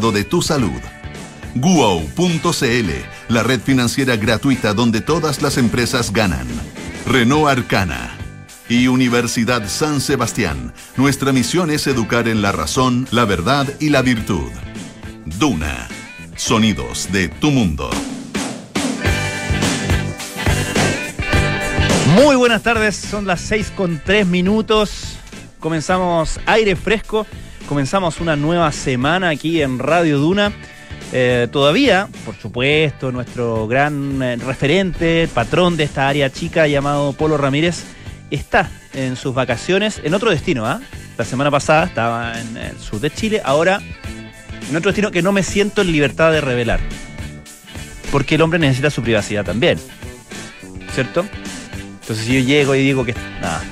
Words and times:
de 0.00 0.24
tu 0.24 0.40
salud. 0.40 0.80
Guo.cl, 1.54 2.90
la 3.28 3.42
red 3.42 3.60
financiera 3.60 4.16
gratuita 4.16 4.72
donde 4.72 5.02
todas 5.02 5.42
las 5.42 5.58
empresas 5.58 6.12
ganan. 6.12 6.46
Renault 7.06 7.48
Arcana. 7.48 8.16
Y 8.68 8.86
Universidad 8.86 9.68
San 9.68 10.00
Sebastián. 10.00 10.72
Nuestra 10.96 11.32
misión 11.32 11.70
es 11.70 11.86
educar 11.86 12.26
en 12.26 12.40
la 12.40 12.52
razón, 12.52 13.06
la 13.10 13.26
verdad 13.26 13.66
y 13.80 13.90
la 13.90 14.00
virtud. 14.00 14.50
Duna. 15.26 15.88
Sonidos 16.36 17.12
de 17.12 17.28
tu 17.28 17.50
mundo. 17.50 17.90
Muy 22.14 22.36
buenas 22.36 22.62
tardes, 22.62 22.96
son 22.96 23.26
las 23.26 23.42
6 23.42 23.72
con 23.76 24.00
3 24.02 24.26
minutos. 24.26 25.18
Comenzamos 25.60 26.40
aire 26.46 26.76
fresco, 26.76 27.26
comenzamos 27.72 28.20
una 28.20 28.36
nueva 28.36 28.70
semana 28.70 29.30
aquí 29.30 29.62
en 29.62 29.78
Radio 29.78 30.18
Duna. 30.18 30.52
Eh, 31.10 31.48
todavía, 31.50 32.06
por 32.26 32.34
supuesto, 32.34 33.10
nuestro 33.10 33.66
gran 33.66 34.22
eh, 34.22 34.36
referente, 34.36 35.26
patrón 35.32 35.78
de 35.78 35.84
esta 35.84 36.06
área 36.06 36.28
chica 36.28 36.66
llamado 36.66 37.14
Polo 37.14 37.38
Ramírez, 37.38 37.84
está 38.30 38.70
en 38.92 39.16
sus 39.16 39.34
vacaciones 39.34 40.02
en 40.04 40.12
otro 40.12 40.30
destino. 40.30 40.66
¿ah? 40.66 40.82
La 41.16 41.24
semana 41.24 41.50
pasada 41.50 41.86
estaba 41.86 42.38
en 42.38 42.58
el 42.58 42.78
sur 42.78 43.00
de 43.00 43.10
Chile, 43.10 43.40
ahora 43.42 43.80
en 44.68 44.76
otro 44.76 44.90
destino 44.90 45.10
que 45.10 45.22
no 45.22 45.32
me 45.32 45.42
siento 45.42 45.80
en 45.80 45.92
libertad 45.92 46.30
de 46.30 46.42
revelar. 46.42 46.78
Porque 48.10 48.34
el 48.34 48.42
hombre 48.42 48.58
necesita 48.58 48.90
su 48.90 49.02
privacidad 49.02 49.46
también. 49.46 49.78
¿Cierto? 50.92 51.24
Entonces 52.02 52.26
yo 52.26 52.38
llego 52.38 52.74
y 52.74 52.82
digo 52.82 53.02
que... 53.02 53.14
Nada, 53.40 53.62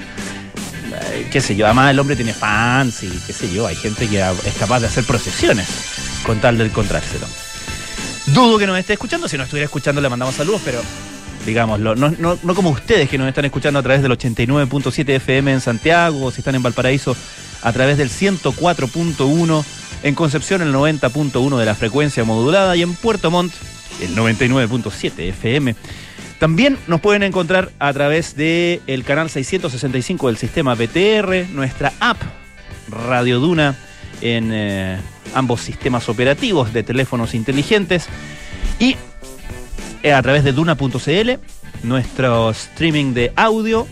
qué 1.30 1.40
sé 1.40 1.56
yo, 1.56 1.66
además 1.66 1.90
el 1.90 1.98
hombre 1.98 2.16
tiene 2.16 2.32
fans 2.32 3.02
y 3.02 3.08
qué 3.26 3.32
sé 3.32 3.52
yo, 3.52 3.66
hay 3.66 3.76
gente 3.76 4.08
que 4.08 4.20
es 4.20 4.54
capaz 4.58 4.80
de 4.80 4.86
hacer 4.86 5.04
procesiones 5.04 5.66
con 6.24 6.40
tal 6.40 6.58
de 6.58 6.66
encontrárselo. 6.66 7.26
Dudo 8.26 8.58
que 8.58 8.66
nos 8.66 8.78
esté 8.78 8.92
escuchando, 8.92 9.28
si 9.28 9.36
no 9.36 9.44
estuviera 9.44 9.64
escuchando 9.64 10.00
le 10.00 10.08
mandamos 10.08 10.34
saludos, 10.34 10.62
pero 10.64 10.80
digámoslo, 11.44 11.96
no, 11.96 12.10
no, 12.10 12.38
no 12.42 12.54
como 12.54 12.70
ustedes 12.70 13.08
que 13.08 13.18
nos 13.18 13.28
están 13.28 13.44
escuchando 13.44 13.78
a 13.78 13.82
través 13.82 14.02
del 14.02 14.12
89.7 14.12 15.08
FM 15.16 15.52
en 15.52 15.60
Santiago, 15.60 16.26
o 16.26 16.30
si 16.30 16.40
están 16.40 16.54
en 16.54 16.62
Valparaíso 16.62 17.16
a 17.62 17.72
través 17.72 17.98
del 17.98 18.10
104.1, 18.10 19.64
en 20.02 20.14
Concepción 20.14 20.62
el 20.62 20.72
90.1 20.72 21.58
de 21.58 21.64
la 21.64 21.74
frecuencia 21.74 22.24
modulada 22.24 22.76
y 22.76 22.82
en 22.82 22.94
Puerto 22.94 23.30
Montt 23.30 23.52
el 24.00 24.16
99.7 24.16 25.28
FM. 25.30 25.74
También 26.40 26.78
nos 26.86 27.02
pueden 27.02 27.22
encontrar 27.22 27.70
a 27.78 27.92
través 27.92 28.34
del 28.34 28.80
el 28.86 29.04
canal 29.04 29.28
665 29.28 30.28
del 30.28 30.38
sistema 30.38 30.74
BTR, 30.74 31.50
nuestra 31.52 31.92
app 32.00 32.16
Radio 32.88 33.40
Duna 33.40 33.76
en 34.22 34.48
eh, 34.50 34.98
ambos 35.34 35.60
sistemas 35.60 36.08
operativos 36.08 36.72
de 36.72 36.82
teléfonos 36.82 37.34
inteligentes 37.34 38.06
y 38.78 38.96
eh, 40.02 40.14
a 40.14 40.22
través 40.22 40.42
de 40.42 40.52
duna.cl, 40.52 41.30
nuestro 41.82 42.48
streaming 42.52 43.12
de 43.12 43.34
audio 43.36 43.86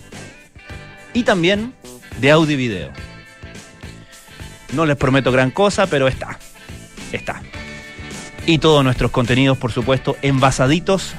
y 1.13 1.25
también 1.25 1.75
de 2.19 2.31
audio 2.31 2.55
y 2.55 2.57
video. 2.57 2.91
No 4.73 4.87
les 4.87 4.97
prometo 4.97 5.31
gran 5.31 5.51
cosa, 5.51 5.87
pero 5.87 6.09
está. 6.09 6.39
Está. 7.13 7.43
Y 8.47 8.57
todos 8.57 8.83
nuestros 8.83 9.11
contenidos, 9.11 9.59
por 9.59 9.71
supuesto, 9.71 10.17
envasaditos 10.23 11.15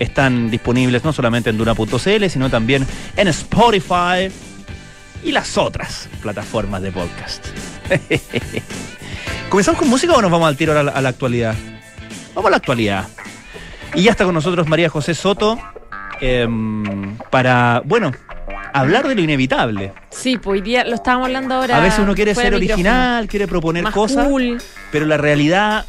están 0.00 0.50
disponibles 0.50 1.04
no 1.04 1.12
solamente 1.12 1.50
en 1.50 1.58
Duna.cl, 1.58 2.28
sino 2.28 2.50
también 2.50 2.84
en 3.16 3.28
Spotify 3.28 4.32
y 5.22 5.30
las 5.30 5.56
otras 5.56 6.08
plataformas 6.20 6.82
de 6.82 6.90
podcast. 6.90 7.46
¿Comenzamos 9.48 9.78
con 9.78 9.88
música 9.88 10.14
o 10.14 10.22
nos 10.22 10.30
vamos 10.30 10.48
al 10.48 10.56
tiro 10.56 10.76
a 10.76 10.82
la, 10.82 10.90
a 10.90 11.00
la 11.00 11.10
actualidad? 11.10 11.54
Vamos 12.34 12.48
a 12.48 12.50
la 12.50 12.56
actualidad. 12.56 13.06
Y 13.94 14.04
ya 14.04 14.12
está 14.12 14.24
con 14.24 14.34
nosotros 14.34 14.66
María 14.68 14.88
José 14.88 15.14
Soto 15.14 15.58
eh, 16.20 16.46
para, 17.30 17.82
bueno, 17.84 18.12
hablar 18.72 19.08
de 19.08 19.14
lo 19.14 19.22
inevitable. 19.22 19.92
Sí, 20.10 20.36
pues 20.36 20.60
hoy 20.60 20.60
día 20.60 20.84
lo 20.84 20.94
estábamos 20.94 21.26
hablando 21.26 21.54
ahora. 21.54 21.76
A 21.76 21.80
veces 21.80 21.98
uno 22.00 22.14
quiere 22.14 22.34
ser 22.34 22.54
original, 22.54 23.26
quiere 23.26 23.46
proponer 23.46 23.82
Más 23.82 23.94
cosas, 23.94 24.26
cool. 24.28 24.62
pero 24.92 25.06
la 25.06 25.16
realidad 25.16 25.86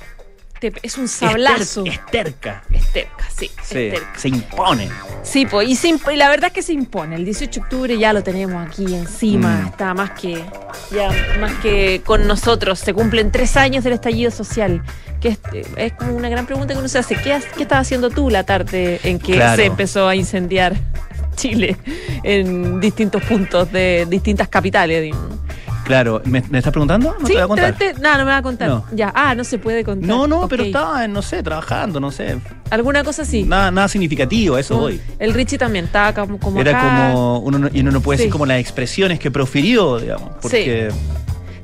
Te- 0.62 0.72
es 0.84 0.98
un 0.98 1.06
es, 1.06 1.12
sablazo. 1.12 1.84
ter- 1.84 1.94
es 1.94 2.06
terca. 2.12 2.64
Es 2.72 2.88
terca, 2.94 3.26
sí. 3.36 3.50
es 3.60 3.68
Se, 3.68 3.90
terca. 3.90 4.20
se 4.20 4.28
impone. 4.30 4.90
Sí, 5.24 5.46
pues, 5.48 5.68
y, 5.68 5.76
se 5.76 5.90
imp- 5.90 6.14
y 6.14 6.18
la 6.18 6.30
verdad 6.30 6.48
es 6.48 6.54
que 6.54 6.62
se 6.62 6.72
impone. 6.74 7.16
El 7.16 7.26
18 7.26 7.60
de 7.60 7.64
octubre 7.64 7.98
ya 7.98 8.14
lo 8.14 8.22
tenemos 8.22 8.66
aquí 8.68 8.86
encima. 8.94 9.62
Mm. 9.64 9.68
Está 9.68 9.94
más 9.96 10.12
que, 10.12 10.44
ya, 10.92 11.10
más 11.40 11.52
que 11.64 12.02
con 12.06 12.28
nosotros. 12.28 12.78
Se 12.80 12.94
cumplen 12.94 13.32
tres 13.32 13.58
años 13.58 13.84
del 13.84 13.94
estallido 13.94 14.30
social. 14.32 14.84
Que 15.20 15.30
es, 15.30 15.40
es 15.78 15.94
como 15.94 16.14
una 16.16 16.30
gran 16.30 16.46
pregunta 16.46 16.74
que 16.74 16.80
uno 16.80 16.88
se 16.88 17.00
hace. 17.00 17.16
¿Qué, 17.16 17.40
qué 17.58 17.64
estabas 17.64 17.88
haciendo 17.88 18.10
tú 18.12 18.30
la 18.30 18.44
tarde 18.44 19.00
en 19.04 19.18
que 19.20 19.34
Claro. 19.34 19.56
se 19.56 19.66
empezó 19.66 20.08
a 20.08 20.16
incendiar 20.16 20.76
Chile 21.36 21.76
en 22.24 22.80
distintos 22.80 23.24
puntos 23.24 23.72
de 23.72 24.06
distintas 24.10 24.48
capitales? 24.48 25.02
digamos? 25.02 25.40
Claro, 25.86 26.22
¿me, 26.26 26.44
me 26.50 26.58
estás 26.60 26.72
preguntando? 26.72 27.16
No 27.20 27.28
sí, 27.28 27.34
te 27.34 27.34
voy 27.34 27.42
a 27.44 27.48
contar. 27.48 27.78
te- 27.78 27.94
te- 27.94 28.00
no, 28.00 28.12
no 28.18 28.20
me 28.26 28.32
va 28.32 28.38
a 28.38 28.42
contar. 28.42 28.70
No. 28.70 28.86
Ya, 28.94 29.12
ah, 29.16 29.36
no 29.36 29.44
se 29.44 29.58
puede 29.58 29.84
contar. 29.84 30.08
No, 30.08 30.28
no, 30.28 30.48
pero 30.48 30.64
estaba, 30.64 31.08
no 31.08 31.22
sé, 31.22 31.44
trabajando, 31.44 32.00
no 32.00 32.12
sé. 32.12 32.38
¿Alguna 32.70 33.04
cosa 33.04 33.24
así? 33.24 33.44
Nada, 33.44 33.72
nada 33.72 33.88
significativo, 33.88 34.58
eso 34.58 34.76
No, 34.76 34.80
voy. 34.82 35.02
El 35.20 35.34
Richie 35.34 35.58
también 35.58 35.86
estaba 35.86 36.14
como, 36.14 36.40
como 36.40 36.62
Era 36.62 36.72
acá. 36.78 37.12
como, 37.14 37.40
uno 37.40 37.60
no- 37.60 37.70
y 37.74 37.80
uno 37.82 37.92
no 37.92 38.02
puede 38.02 38.18
Sí. 38.18 38.24
decir 38.24 38.32
como 38.32 38.46
las 38.46 38.60
expresiones 38.60 39.20
que 39.20 39.32
profirió, 39.32 40.00
digamos, 40.00 40.30
porque 40.42 40.92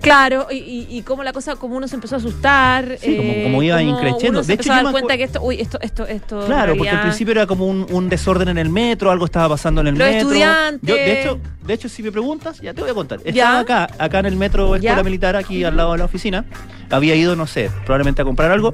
Claro, 0.02 0.48
y, 0.52 0.56
y, 0.56 0.88
y 0.90 1.02
como 1.02 1.24
la 1.24 1.34
cosa, 1.34 1.56
como 1.56 1.76
uno 1.76 1.88
se 1.88 1.96
empezó 1.96 2.16
a 2.16 2.18
asustar. 2.20 2.98
Sí, 3.02 3.18
como- 3.18 3.44
como 3.44 3.64
iba 3.64 3.82
increciendo. 3.82 4.42
De 4.44 4.54
hecho, 4.54 4.72
a 4.72 4.84
dar 4.84 4.92
cuenta 4.92 5.18
que 5.18 5.24
esto, 5.24 5.42
uy, 5.42 5.60
esto, 5.60 5.80
esto, 5.82 6.06
esto. 6.08 6.46
Claro, 6.46 6.76
porque 6.78 6.90
al 6.92 7.02
principio 7.02 7.32
era 7.32 7.48
como 7.48 7.66
un, 7.66 7.86
un 7.92 8.08
desorden 8.10 8.48
en 8.50 8.58
el 8.58 8.70
metro, 8.70 9.12
algo 9.12 9.26
estaba 9.26 9.50
pasando 9.50 9.82
en 9.82 9.88
el 9.88 9.96
Los 9.98 10.08
metro. 10.08 10.20
estudiantes. 10.30 10.88
Yo, 10.88 10.96
de 10.96 11.20
hecho, 11.22 11.40
de 11.66 11.74
hecho, 11.74 11.90
si 11.90 12.04
me 12.04 12.12
preguntas, 12.12 12.62
ya 12.62 12.74
te 12.74 12.82
voy 12.82 12.92
a 12.92 12.94
contar. 12.94 13.20
Ya. 13.24 13.30
Estaba 13.30 13.60
acá, 13.60 13.88
acá 13.98 14.20
en 14.20 14.26
el 14.28 14.36
metro 14.36 14.76
Escuela 14.76 14.96
Ya. 14.98 15.04
Militar, 15.04 15.36
aquí 15.36 15.64
al 15.64 15.76
lado 15.76 15.92
de 15.94 15.98
la 15.98 16.06
oficina. 16.06 16.46
Había 16.90 17.16
ido, 17.16 17.36
no 17.36 17.48
sé, 17.48 17.70
probablemente 17.86 18.22
a 18.22 18.26
comprar 18.26 18.52
algo. 18.52 18.74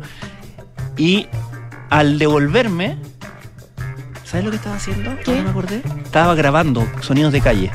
Y 0.98 1.28
al 1.90 2.20
devolverme, 2.20 2.98
¿sabes 4.24 4.44
lo 4.46 4.52
que 4.52 4.58
estaba 4.58 4.76
haciendo? 4.76 5.16
¿Qué? 5.24 5.38
No 5.38 5.44
me 5.44 5.50
acordé. 5.50 5.82
Estaba 6.04 6.36
grabando 6.36 6.88
sonidos 7.02 7.32
de 7.34 7.42
calle 7.42 7.72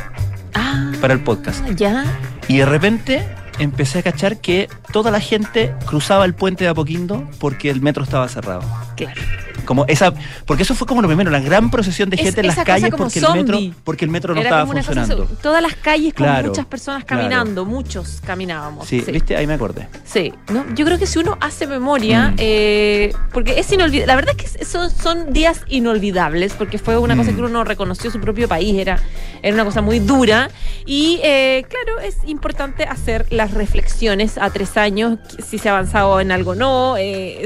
Ah, 0.55 0.93
para 1.01 1.15
el 1.15 1.21
podcast. 1.21 1.65
ya. 1.71 2.05
Y 2.47 2.59
de 2.59 2.67
repente 2.67 3.27
empecé 3.59 3.99
a 3.99 4.03
cachar 4.03 4.41
que 4.41 4.69
toda 4.93 5.11
la 5.11 5.21
gente 5.21 5.75
cruzaba 5.87 6.25
el 6.25 6.35
puente 6.35 6.65
de 6.65 6.71
Apoquindo 6.71 7.29
porque 7.39 7.71
el 7.71 7.81
metro 7.81 8.05
estaba 8.05 8.29
cerrado. 8.29 8.63
Claro. 8.97 9.21
Como 9.69 9.85
esa, 9.87 10.15
porque 10.47 10.63
eso 10.63 10.75
fue 10.75 10.87
como 10.87 11.03
lo 11.03 11.09
primero, 11.09 11.31
la 11.31 11.41
gran 11.41 11.71
procesión 11.71 12.09
de 12.09 12.17
Es- 12.17 12.23
gente 12.23 12.41
en 12.41 12.47
las 12.47 12.57
calles 12.65 12.89
porque 12.97 13.19
el 13.19 13.27
metro, 13.35 13.59
porque 13.85 14.05
el 14.07 14.11
metro 14.11 14.33
no 14.35 14.41
Era 14.41 14.49
estaba 14.49 14.63
como 14.63 14.73
una 14.73 14.81
cosa, 14.81 14.95
funcionando. 15.05 15.37
todas 15.43 15.61
las 15.63 15.75
calles 15.75 16.15
con 16.15 16.25
Claro, 16.25 16.49
muchas 16.49 16.65
personas 16.65 17.05
claro. 17.05 17.25
caminando, 17.25 17.67
muchos 17.67 18.23
caminábamos. 18.25 18.89
Sí, 18.89 19.05
viste, 19.07 19.37
ahí 19.37 19.47
me 19.47 19.53
acordé. 19.53 19.87
Sí, 20.07 20.33
¿no? 20.51 20.65
yo 20.75 20.87
creo 20.87 20.99
que 20.99 21.07
si 21.07 21.19
uno 21.19 21.37
hace 21.43 21.67
memoria, 21.67 22.31
Mm. 22.31 22.35
eh, 22.39 23.13
porque 23.31 23.61
es 23.61 23.71
inolvidable, 23.71 24.07
la 24.07 24.17
verdad 24.17 24.35
es 24.39 24.57
que 24.57 24.65
son, 24.65 24.89
son 24.91 25.35
días 25.35 25.61
inolvidables, 25.69 26.55
porque 26.55 26.79
fue 26.79 26.97
una 26.97 27.15
cosa 27.15 27.33
Mm. 27.33 27.35
que 27.35 27.41
uno 27.41 27.49
no 27.51 27.65
reconoció 27.65 28.11
su 28.11 28.21
propio 28.21 28.49
país, 28.49 28.75
era, 28.79 28.99
era 29.43 29.53
una 29.53 29.67
cosa 29.67 29.83
muy 29.83 29.99
dura, 29.99 30.49
y 30.87 31.21
eh, 31.23 31.67
claro, 31.69 32.01
es 32.01 32.17
importante 32.27 32.85
hacer 32.85 33.27
las 33.29 33.53
reflexiones 33.53 34.39
a 34.39 34.49
tres 34.49 34.79
años, 34.79 35.19
si 35.47 35.59
se 35.59 35.69
ha 35.69 35.73
avanzado 35.73 36.21
en 36.21 36.31
algo 36.33 36.53
o 36.53 36.55
no, 36.55 36.95
eh, 36.97 37.45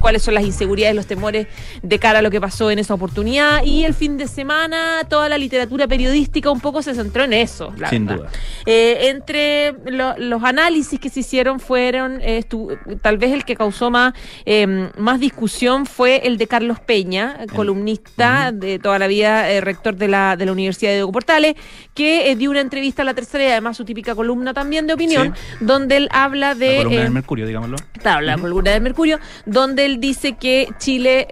cuáles 0.00 0.22
son 0.22 0.34
las 0.34 0.44
inseguridades, 0.44 0.96
los 0.96 1.06
temores 1.06 1.35
de 1.82 1.98
cara 1.98 2.20
a 2.20 2.22
lo 2.22 2.30
que 2.30 2.40
pasó 2.40 2.70
en 2.70 2.78
esa 2.78 2.94
oportunidad, 2.94 3.62
y 3.64 3.84
el 3.84 3.94
fin 3.94 4.16
de 4.16 4.26
semana 4.28 5.00
toda 5.08 5.28
la 5.28 5.38
literatura 5.38 5.86
periodística 5.86 6.50
un 6.50 6.60
poco 6.60 6.82
se 6.82 6.94
centró 6.94 7.24
en 7.24 7.32
eso, 7.32 7.72
la 7.76 7.90
Sin 7.90 8.06
verdad. 8.06 8.24
duda. 8.24 8.32
Eh, 8.66 9.08
entre 9.10 9.74
lo- 9.90 10.16
los 10.18 10.42
análisis 10.42 10.98
que 11.00 11.08
se 11.10 11.20
hicieron 11.20 11.60
fueron, 11.60 12.20
eh, 12.22 12.42
estu- 12.46 12.76
tal 13.00 13.18
vez 13.18 13.32
el 13.32 13.44
que 13.44 13.56
causó 13.56 13.90
más, 13.90 14.14
eh, 14.44 14.88
más 14.96 15.20
discusión 15.20 15.86
fue 15.86 16.22
el 16.26 16.38
de 16.38 16.46
Carlos 16.46 16.78
Peña, 16.80 17.38
columnista 17.54 18.52
de 18.52 18.78
toda 18.78 18.98
la 18.98 19.06
vida, 19.06 19.50
eh, 19.50 19.60
rector 19.60 19.96
de 19.96 20.08
la, 20.08 20.36
de 20.36 20.46
la 20.46 20.52
Universidad 20.52 20.90
de 20.90 20.96
Diego 20.96 21.12
Portales, 21.12 21.54
que 21.94 22.34
dio 22.36 22.50
una 22.50 22.60
entrevista 22.60 23.02
a 23.02 23.04
la 23.04 23.14
tercera 23.14 23.44
y 23.44 23.48
además 23.48 23.76
su 23.76 23.84
típica 23.84 24.14
columna 24.14 24.54
también 24.54 24.86
de 24.86 24.94
opinión, 24.94 25.34
donde 25.60 25.96
él 25.96 26.08
habla 26.12 26.54
de... 26.54 26.70
la 26.78 26.82
columna 26.84 27.02
del 27.02 27.12
Mercurio, 27.12 27.46
digámoslo. 27.46 27.76
Claro, 28.00 28.20
la 28.22 28.36
columna 28.38 28.70
de 28.70 28.80
Mercurio, 28.80 29.18
donde 29.46 29.84
él 29.84 30.00
dice 30.00 30.34
que 30.36 30.68
Chile, 30.78 31.25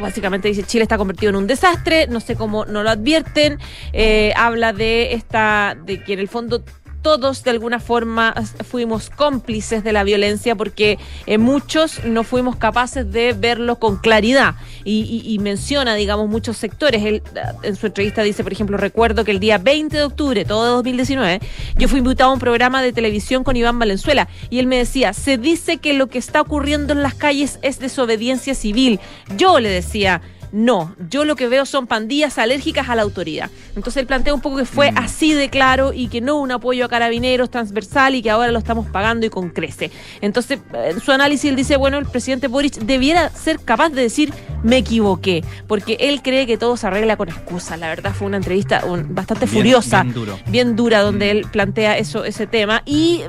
básicamente 0.00 0.48
dice, 0.48 0.62
Chile 0.62 0.82
está 0.82 0.98
convertido 0.98 1.30
en 1.30 1.36
un 1.36 1.46
desastre, 1.46 2.06
no 2.08 2.20
sé 2.20 2.36
cómo 2.36 2.64
no 2.64 2.82
lo 2.82 2.90
advierten, 2.90 3.58
eh, 3.92 4.32
habla 4.36 4.72
de 4.72 5.14
esta, 5.14 5.76
de 5.84 6.02
que 6.02 6.14
en 6.14 6.20
el 6.20 6.28
fondo 6.28 6.64
todos 7.06 7.44
de 7.44 7.52
alguna 7.52 7.78
forma 7.78 8.34
fuimos 8.68 9.10
cómplices 9.10 9.84
de 9.84 9.92
la 9.92 10.02
violencia 10.02 10.56
porque 10.56 10.98
eh, 11.26 11.38
muchos 11.38 12.04
no 12.04 12.24
fuimos 12.24 12.56
capaces 12.56 13.12
de 13.12 13.32
verlo 13.32 13.78
con 13.78 13.98
claridad. 13.98 14.56
Y, 14.84 15.38
menciona, 15.40 15.94
digamos, 15.94 16.28
muchos 16.28 16.56
sectores. 16.56 17.04
Él 17.04 17.22
en 17.62 17.76
su 17.76 17.86
entrevista 17.86 18.22
dice, 18.22 18.42
por 18.42 18.52
ejemplo, 18.52 18.76
recuerdo 18.76 19.24
que 19.24 19.30
el 19.30 19.40
día 19.40 19.58
20 19.58 19.96
de 19.96 20.02
octubre, 20.02 20.44
todo 20.44 20.64
de 20.64 20.70
2019, 20.70 21.40
yo 21.76 21.88
fui 21.88 21.98
invitado 21.98 22.30
a 22.30 22.34
un 22.34 22.40
programa 22.40 22.82
de 22.82 22.92
televisión 22.92 23.44
con 23.44 23.56
Iván 23.56 23.78
Valenzuela 23.78 24.28
y 24.50 24.58
él 24.58 24.66
me 24.66 24.78
decía, 24.78 25.12
se 25.12 25.38
dice 25.38 25.78
que 25.78 25.92
lo 25.92 26.08
que 26.08 26.18
está 26.18 26.40
ocurriendo 26.40 26.92
en 26.92 27.02
las 27.02 27.14
calles 27.14 27.60
es 27.62 27.78
desobediencia 27.78 28.54
civil. 28.54 28.98
Yo 29.36 29.60
le 29.60 29.68
decía, 29.68 30.22
no, 30.52 30.94
yo 31.10 31.24
lo 31.24 31.36
que 31.36 31.48
veo 31.48 31.66
son 31.66 31.86
pandillas 31.86 32.38
alérgicas 32.38 32.88
a 32.88 32.94
la 32.94 33.02
autoridad. 33.02 33.50
Entonces 33.74 34.00
él 34.00 34.06
plantea 34.06 34.34
un 34.34 34.40
poco 34.40 34.56
que 34.56 34.64
fue 34.64 34.92
mm. 34.92 34.98
así 34.98 35.32
de 35.34 35.48
claro 35.48 35.92
y 35.92 36.08
que 36.08 36.20
no 36.20 36.36
un 36.36 36.50
apoyo 36.50 36.84
a 36.84 36.88
carabineros 36.88 37.50
transversal 37.50 38.14
y 38.14 38.22
que 38.22 38.30
ahora 38.30 38.52
lo 38.52 38.58
estamos 38.58 38.86
pagando 38.86 39.26
y 39.26 39.30
con 39.30 39.50
crece. 39.50 39.90
Entonces, 40.20 40.58
en 40.72 41.00
su 41.00 41.12
análisis 41.12 41.50
él 41.50 41.56
dice, 41.56 41.76
bueno, 41.76 41.98
el 41.98 42.06
presidente 42.06 42.48
Boric 42.48 42.74
debiera 42.74 43.30
ser 43.30 43.58
capaz 43.60 43.90
de 43.90 44.02
decir, 44.02 44.32
me 44.62 44.78
equivoqué, 44.78 45.44
porque 45.66 45.96
él 46.00 46.22
cree 46.22 46.46
que 46.46 46.56
todo 46.56 46.76
se 46.76 46.86
arregla 46.86 47.16
con 47.16 47.28
excusas. 47.28 47.78
La 47.78 47.88
verdad 47.88 48.12
fue 48.14 48.26
una 48.26 48.36
entrevista 48.36 48.82
bastante 49.08 49.46
furiosa, 49.46 50.04
bien, 50.48 50.76
dura, 50.76 51.00
donde 51.00 51.26
mm. 51.26 51.36
él 51.36 51.46
plantea 51.50 51.98
eso, 51.98 52.24
ese 52.24 52.46
tema. 52.46 52.82
Y 52.86 53.22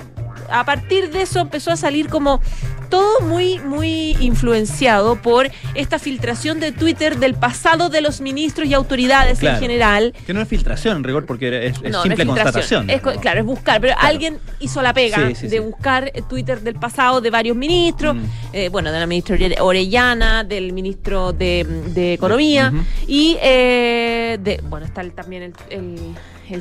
a 0.50 0.66
partir 0.66 1.12
de 1.12 1.22
eso 1.22 1.40
empezó 1.40 1.72
a 1.72 1.78
salir 1.78 2.10
como 2.10 2.42
todo 2.90 3.20
muy, 3.22 3.60
muy 3.60 4.16
influenciado 4.22 5.22
por 5.22 5.52
esta 5.76 6.00
filtración 6.00 6.60
de 6.60 6.72
Twitter 6.72 7.18
del 7.18 7.34
pasado 7.34 7.90
de 7.90 8.02
los 8.02 8.22
ministros 8.22 8.68
y 8.68 8.74
autoridades 8.74 9.44
en 9.44 9.60
general. 9.60 10.14
Que 10.26 10.34
no 10.34 10.42
es 10.42 10.48
filtración, 10.48 10.98
en 10.98 11.04
rigor, 11.04 11.26
porque 11.26 11.68
es, 11.68 11.76
simple 12.02 12.26
constatación. 12.26 12.88
claro, 13.22 13.40
es 13.42 13.46
buscar, 13.46 13.82
pero 13.82 13.96
alguien 14.00 14.40
hizo 14.60 14.82
la 14.82 14.94
pega 14.94 15.18
de 15.20 15.60
buscar 15.60 16.12
Twitter 16.30 16.62
del 16.62 16.76
pasado 16.76 17.22
de 17.22 17.30
varios 17.30 17.58
ministros, 17.58 18.16
mm. 18.16 18.24
eh, 18.54 18.70
bueno, 18.70 18.92
de 18.92 19.00
la 19.00 19.08
ministra 19.08 19.38
Orellana, 19.60 20.44
del 20.44 20.74
ministro 20.74 21.34
de, 21.34 22.14
Economía, 22.14 22.72
y 23.06 23.38
eh, 23.42 24.38
de, 24.42 24.62
bueno, 24.64 24.86
está 24.86 25.04
también 25.10 25.44
el 25.44 25.54
el 25.70 26.16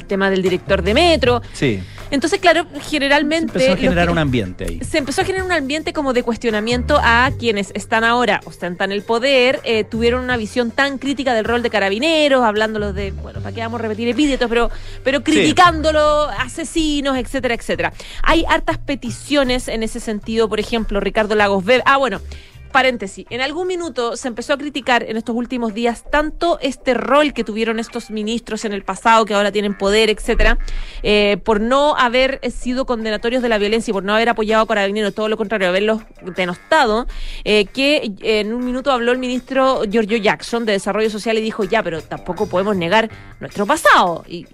tema 0.04 0.30
del 0.30 0.42
director 0.42 0.82
de 0.82 0.94
metro. 0.94 1.42
Sí. 1.52 1.80
Entonces, 2.10 2.38
claro, 2.38 2.66
generalmente... 2.88 3.58
Se 3.58 3.66
empezó 3.66 3.72
a 3.72 3.76
generar 3.76 4.10
un 4.10 4.18
ambiente 4.18 4.64
ahí. 4.64 4.80
Se 4.84 4.98
empezó 4.98 5.22
a 5.22 5.24
generar 5.24 5.44
un 5.44 5.52
ambiente 5.52 5.92
como 5.92 6.12
de 6.12 6.22
cuestionamiento 6.22 6.98
a 7.02 7.30
quienes 7.36 7.72
están 7.74 8.04
ahora, 8.04 8.40
ostentan 8.44 8.92
el 8.92 9.02
poder, 9.02 9.60
eh, 9.64 9.84
tuvieron 9.84 10.22
una 10.22 10.36
visión 10.36 10.70
tan 10.70 10.98
crítica 10.98 11.34
del 11.34 11.44
rol 11.44 11.62
de 11.62 11.70
carabineros, 11.70 12.44
hablándolos 12.44 12.94
de, 12.94 13.10
bueno, 13.10 13.40
para 13.40 13.54
qué 13.54 13.60
vamos 13.60 13.80
a 13.80 13.82
repetir 13.82 14.08
epítetos, 14.08 14.48
pero, 14.48 14.70
pero 15.02 15.24
criticándolo, 15.24 16.28
asesinos, 16.38 17.16
etcétera, 17.16 17.54
etcétera. 17.54 17.92
Hay 18.22 18.44
hartas 18.48 18.78
peticiones 18.78 19.66
en 19.68 19.82
ese 19.82 19.98
sentido, 19.98 20.48
por 20.48 20.60
ejemplo, 20.60 21.00
Ricardo 21.00 21.34
Lagos 21.34 21.64
Beb. 21.64 21.82
Ah, 21.86 21.96
bueno, 21.96 22.20
paréntesis, 22.66 23.26
en 23.30 23.40
algún 23.40 23.66
minuto 23.66 24.16
se 24.16 24.28
empezó 24.28 24.52
a 24.52 24.58
criticar 24.58 25.02
en 25.02 25.16
estos 25.16 25.34
últimos 25.34 25.74
días 25.74 26.04
tanto 26.10 26.58
este 26.60 26.94
rol 26.94 27.32
que 27.32 27.44
tuvieron 27.44 27.78
estos 27.78 28.10
ministros 28.10 28.64
en 28.64 28.72
el 28.72 28.82
pasado, 28.82 29.24
que 29.24 29.34
ahora 29.34 29.52
tienen 29.52 29.76
poder, 29.76 30.10
etcétera, 30.10 30.58
eh, 31.02 31.38
por 31.44 31.60
no 31.60 31.96
haber 31.96 32.40
sido 32.50 32.86
condenatorios 32.86 33.42
de 33.42 33.48
la 33.48 33.58
violencia 33.58 33.90
y 33.90 33.94
por 33.94 34.04
no 34.04 34.14
haber 34.14 34.28
apoyado 34.28 34.62
a 34.62 34.66
Carabineros, 34.66 35.14
todo 35.14 35.28
lo 35.28 35.36
contrario, 35.36 35.68
haberlos 35.68 36.02
denostado, 36.36 37.06
eh, 37.44 37.66
que 37.66 38.12
en 38.20 38.52
un 38.52 38.64
minuto 38.64 38.92
habló 38.92 39.12
el 39.12 39.18
ministro 39.18 39.82
Giorgio 39.90 40.18
Jackson 40.18 40.64
de 40.64 40.72
Desarrollo 40.72 41.10
Social 41.10 41.38
y 41.38 41.40
dijo, 41.40 41.64
ya, 41.64 41.82
pero 41.82 42.02
tampoco 42.02 42.48
podemos 42.48 42.76
negar 42.76 43.10
nuestro 43.40 43.66
pasado 43.66 44.24
y, 44.28 44.46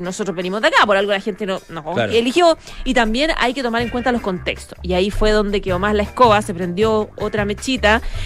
nosotros 0.00 0.34
venimos 0.34 0.60
de 0.62 0.68
acá, 0.68 0.86
por 0.86 0.96
algo 0.96 1.12
la 1.12 1.20
gente 1.20 1.46
no, 1.46 1.60
nos 1.68 1.98
eligió 2.10 2.56
y 2.84 2.94
también 2.94 3.30
hay 3.36 3.54
que 3.54 3.62
tomar 3.62 3.82
en 3.82 3.88
cuenta 3.88 4.12
los 4.12 4.22
contextos. 4.22 4.78
Y 4.82 4.94
ahí 4.94 5.10
fue 5.10 5.30
donde 5.30 5.60
quedó 5.60 5.78
más 5.78 5.94
la 5.94 6.02
escoba, 6.02 6.40
se 6.42 6.54
prendió 6.54 7.10
otra 7.16 7.44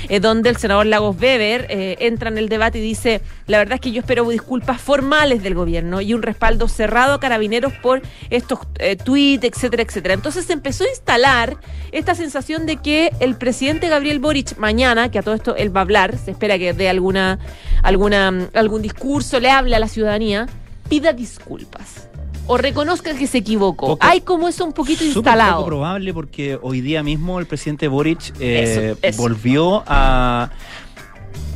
eh, 0.08 0.20
donde 0.20 0.50
el 0.50 0.56
senador 0.56 0.86
Lagos 0.86 1.16
Weber 1.20 1.66
eh, 1.68 1.96
entra 2.00 2.28
en 2.28 2.38
el 2.38 2.48
debate 2.48 2.78
y 2.78 2.82
dice, 2.82 3.20
la 3.46 3.58
verdad 3.58 3.74
es 3.74 3.80
que 3.80 3.90
yo 3.90 4.00
espero 4.00 4.28
disculpas 4.28 4.80
formales 4.80 5.42
del 5.42 5.54
gobierno 5.54 6.00
y 6.00 6.14
un 6.14 6.22
respaldo 6.22 6.68
cerrado 6.68 7.14
a 7.14 7.20
carabineros 7.20 7.72
por 7.72 8.02
estos 8.30 8.60
eh, 8.78 8.96
tweets, 8.96 9.44
etcétera, 9.44 9.82
etcétera. 9.82 10.14
Entonces 10.14 10.44
se 10.44 10.52
empezó 10.52 10.84
a 10.84 10.88
instalar 10.88 11.56
esta 11.92 12.14
sensación 12.14 12.66
de 12.66 12.76
que 12.76 13.10
el 13.20 13.36
presidente 13.36 13.88
Gabriel 13.88 14.20
Boric 14.20 14.56
mañana, 14.58 15.10
que 15.10 15.18
a 15.18 15.22
todo 15.22 15.34
esto 15.34 15.56
él 15.56 15.74
va 15.74 15.80
a 15.80 15.82
hablar, 15.82 16.16
se 16.16 16.30
espera 16.30 16.58
que 16.58 16.72
dé 16.72 16.88
alguna, 16.88 17.38
alguna, 17.82 18.48
algún 18.54 18.82
discurso, 18.82 19.40
le 19.40 19.50
hable 19.50 19.74
a 19.74 19.78
la 19.78 19.88
ciudadanía, 19.88 20.46
pida 20.88 21.12
disculpas 21.12 22.08
o 22.46 22.56
reconozca 22.56 23.14
que 23.14 23.26
se 23.26 23.38
equivocó. 23.38 23.96
Hay 24.00 24.20
como 24.20 24.48
eso 24.48 24.64
un 24.64 24.72
poquito 24.72 25.04
instalado. 25.04 25.58
poco 25.58 25.66
probable 25.66 26.12
porque 26.12 26.58
hoy 26.60 26.80
día 26.80 27.02
mismo 27.02 27.38
el 27.40 27.46
presidente 27.46 27.88
Boric 27.88 28.32
eh, 28.40 28.94
volvió 29.16 29.82
a 29.86 30.50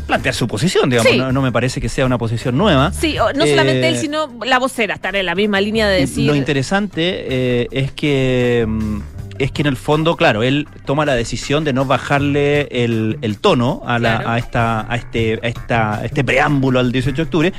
plantear 0.07 0.35
su 0.35 0.49
posición, 0.49 0.91
digamos. 0.91 1.33
No, 1.33 1.43
me 1.43 1.53
parece 1.53 1.81
que 1.81 1.89
sea 1.89 2.07
una 2.07 2.19
posición 2.19 2.57
nueva. 2.57 2.93
Sí, 2.93 3.17
no 3.17 3.47
solamente 3.47 3.89
él, 3.89 3.95
eh, 3.95 4.01
sino 4.01 4.29
la 4.45 4.59
vocera, 4.59 4.95
estar 4.95 5.15
en 5.15 5.27
la 5.27 5.35
misma 5.35 5.61
línea 5.61 5.87
de 5.87 6.01
decir. 6.01 6.27
Lo 6.27 6.35
interesante 6.35 7.27
eh, 7.29 7.69
es 7.71 7.93
que. 7.93 8.65
Mm, 8.67 9.01
es 9.39 9.53
que 9.53 9.63
en 9.63 9.69
el 9.69 9.77
fondo, 9.77 10.17
claro, 10.17 10.43
él 10.43 10.67
toma 10.85 11.07
la 11.07 11.15
decisión 11.15 11.63
de 11.63 11.73
no 11.73 11.85
bajarle 11.85 12.63
el, 12.73 13.39
tono 13.41 13.83
a, 13.87 14.01
la, 14.01 14.25
a, 14.27 14.37
esta, 14.37 14.93
a, 14.93 14.97
este, 14.97 15.39
a 15.41 15.47
esta, 15.47 16.05
este 16.05 16.25
preámbulo 16.25 16.81
al 16.81 16.91
18 16.91 17.15
de 17.15 17.23
octubre 17.23 17.53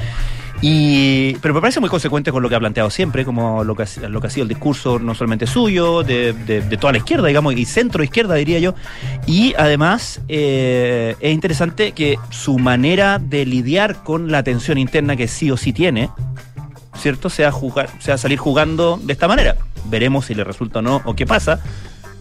y, 0.61 1.35
pero 1.35 1.53
me 1.53 1.61
parece 1.61 1.79
muy 1.79 1.89
consecuente 1.89 2.31
con 2.31 2.43
lo 2.43 2.49
que 2.49 2.55
ha 2.55 2.59
planteado 2.59 2.89
siempre, 2.89 3.23
como 3.23 3.63
lo 3.63 3.75
que, 3.75 3.85
lo 4.09 4.19
que 4.19 4.27
ha 4.27 4.29
sido 4.29 4.43
el 4.43 4.49
discurso 4.49 4.99
no 4.99 5.15
solamente 5.15 5.47
suyo, 5.47 6.03
de, 6.03 6.33
de, 6.33 6.77
toda 6.77 6.91
la 6.91 6.97
izquierda, 6.97 7.27
digamos, 7.27 7.55
y 7.55 7.65
centro 7.65 8.03
izquierda, 8.03 8.35
diría 8.35 8.59
yo. 8.59 8.75
Y 9.25 9.53
además 9.57 10.21
eh, 10.27 11.15
es 11.21 11.33
interesante 11.33 11.93
que 11.93 12.17
su 12.29 12.59
manera 12.59 13.19
de 13.19 13.45
lidiar 13.45 14.03
con 14.03 14.31
la 14.31 14.43
tensión 14.43 14.77
interna 14.77 15.15
que 15.15 15.29
sí 15.29 15.49
o 15.49 15.55
sí 15.55 15.71
tiene, 15.71 16.09
¿cierto? 16.97 17.29
Sea, 17.29 17.51
jugar, 17.51 17.89
sea 17.99 18.17
salir 18.17 18.37
jugando 18.37 18.99
de 19.01 19.13
esta 19.13 19.29
manera. 19.29 19.55
Veremos 19.85 20.25
si 20.25 20.35
le 20.35 20.43
resulta 20.43 20.79
o 20.79 20.81
no 20.81 21.01
o 21.05 21.15
qué 21.15 21.25
pasa, 21.25 21.61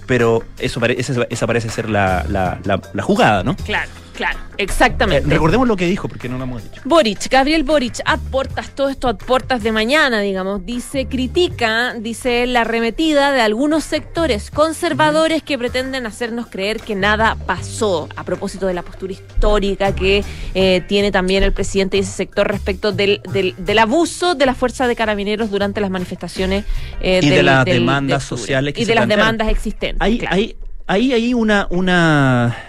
pero 0.07 0.45
eso 0.59 0.81
esa, 0.87 1.47
parece 1.49 1.71
ser 1.71 1.91
la, 1.91 2.25
la, 2.29 2.61
la 2.65 3.03
jugada, 3.03 3.43
¿no? 3.43 3.57
Claro. 3.57 3.91
Claro, 4.19 4.41
exactamente. 4.57 5.29
Eh, 5.29 5.33
recordemos 5.33 5.69
lo 5.69 5.77
que 5.77 5.87
dijo, 5.87 6.09
porque 6.09 6.29
no 6.29 6.39
lo 6.39 6.43
hemos 6.43 6.65
dicho. 6.65 6.83
Boric, 6.85 7.31
Gabriel 7.31 7.63
Boric, 7.63 8.01
a 8.05 8.17
portas, 8.17 8.71
todo 8.71 8.89
esto 8.89 9.07
a 9.07 9.17
puertas 9.17 9.63
de 9.63 9.71
mañana, 9.71 10.19
digamos, 10.19 10.67
dice, 10.67 11.07
critica, 11.07 11.95
dice 11.95 12.45
la 12.49 12.63
arremetida 12.63 13.31
de 13.31 13.43
algunos 13.43 13.85
sectores 13.85 14.51
conservadores 14.51 15.45
que 15.45 15.57
pretenden 15.57 16.05
hacernos 16.05 16.49
creer 16.49 16.81
que 16.81 16.97
nada 16.97 17.37
pasó, 17.47 18.09
a 18.17 18.25
propósito 18.25 18.67
de 18.67 18.75
la 18.75 18.83
postura 18.83 19.13
histórica 19.13 19.95
que 19.95 20.25
eh, 20.53 20.83
tiene 20.89 21.13
también 21.13 21.45
el 21.45 21.53
presidente 21.53 21.97
y 21.97 22.01
ese 22.01 22.11
sector 22.11 22.49
respecto 22.49 22.91
del, 22.91 23.21
del, 23.31 23.79
abuso 23.79 24.35
de 24.35 24.47
la 24.47 24.57
fuerza 24.57 24.89
de 24.89 24.97
carabineros 24.97 25.49
durante 25.49 25.81
las 25.81 25.91
manifestaciones 25.91 26.65
eh, 27.01 27.21
y 27.23 27.29
de 27.29 27.45
las 27.45 27.65
demandas 27.65 28.25
sociales 28.25 28.75
y 28.77 28.85
de 28.85 28.97
las 28.97 29.07
demandas 29.07 29.47
existentes. 29.47 30.01
Hay, 30.01 30.25
hay, 30.29 30.57
hay, 30.89 31.13
hay 31.13 31.35
una, 31.35 31.69
una 31.71 32.68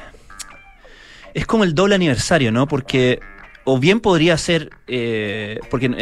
es 1.40 1.46
como 1.46 1.64
el 1.64 1.74
doble 1.74 1.96
aniversario, 1.96 2.52
¿no? 2.52 2.68
Porque 2.68 3.20
o 3.64 3.78
bien 3.78 4.00
podría 4.00 4.38
ser, 4.38 4.72
eh, 4.88 5.60
porque 5.70 5.86
en, 5.86 5.94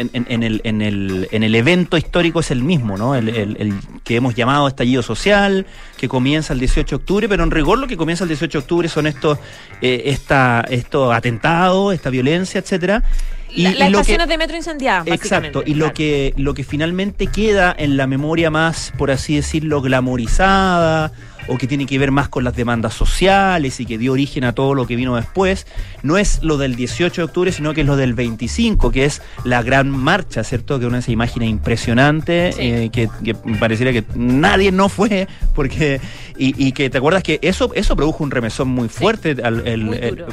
el, 0.42 0.60
en, 0.64 0.82
el, 0.82 1.28
en 1.30 1.42
el 1.42 1.54
evento 1.54 1.96
histórico 1.96 2.40
es 2.40 2.50
el 2.50 2.62
mismo, 2.62 2.96
¿no? 2.96 3.14
El, 3.14 3.74
que 4.04 4.16
hemos 4.16 4.34
llamado 4.34 4.66
estallido 4.68 5.02
social, 5.02 5.66
que 5.96 6.08
comienza 6.08 6.54
el 6.54 6.60
18 6.60 6.88
de 6.88 6.96
octubre, 6.96 7.28
pero 7.28 7.44
en 7.44 7.50
rigor 7.50 7.78
lo 7.78 7.86
que 7.86 7.96
comienza 7.96 8.24
el 8.24 8.28
18 8.28 8.58
de 8.58 8.62
octubre 8.62 8.88
son 8.88 9.06
estos, 9.06 9.38
eh, 9.82 10.02
esta, 10.06 10.64
estos 10.68 11.14
atentados, 11.14 11.94
esta 11.94 12.10
violencia, 12.10 12.58
etcétera. 12.58 13.04
Y, 13.50 13.62
las 13.62 13.90
estaciones 13.90 14.28
de 14.28 14.38
metro 14.38 14.56
incendiadas. 14.56 15.06
Exacto, 15.06 15.62
y 15.64 15.74
lo 15.74 15.92
que, 15.92 16.34
lo 16.36 16.54
que 16.54 16.64
finalmente 16.64 17.26
queda 17.26 17.74
en 17.78 17.96
la 17.96 18.06
memoria 18.06 18.50
más, 18.50 18.92
por 18.96 19.10
así 19.10 19.36
decirlo, 19.36 19.82
glamorizada 19.82 21.12
o 21.46 21.56
que 21.56 21.66
tiene 21.66 21.86
que 21.86 21.98
ver 21.98 22.10
más 22.10 22.28
con 22.28 22.44
las 22.44 22.54
demandas 22.54 22.94
sociales 22.94 23.80
y 23.80 23.86
que 23.86 23.98
dio 23.98 24.12
origen 24.12 24.44
a 24.44 24.52
todo 24.52 24.74
lo 24.74 24.86
que 24.86 24.96
vino 24.96 25.16
después, 25.16 25.66
no 26.02 26.18
es 26.18 26.40
lo 26.42 26.58
del 26.58 26.76
18 26.76 27.22
de 27.22 27.24
octubre, 27.24 27.52
sino 27.52 27.74
que 27.74 27.82
es 27.82 27.86
lo 27.86 27.96
del 27.96 28.14
25, 28.14 28.90
que 28.90 29.04
es 29.04 29.22
la 29.44 29.62
gran 29.62 29.90
marcha, 29.90 30.44
¿cierto? 30.44 30.78
Que 30.78 30.86
una 30.86 30.98
esa 30.98 31.10
imagen 31.10 31.42
impresionante, 31.42 32.50
eh, 32.58 32.90
que, 32.90 33.08
pareciera 33.58 33.92
que 33.92 34.04
nadie 34.14 34.72
no 34.72 34.88
fue, 34.88 35.28
porque 35.54 36.00
y, 36.36 36.72
que 36.72 36.88
te 36.88 36.98
acuerdas 36.98 37.22
que 37.22 37.40
eso 37.42 37.72
eso 37.74 37.96
produjo 37.96 38.22
un 38.22 38.30
remesón 38.30 38.68
muy 38.68 38.88
fuerte, 38.88 39.36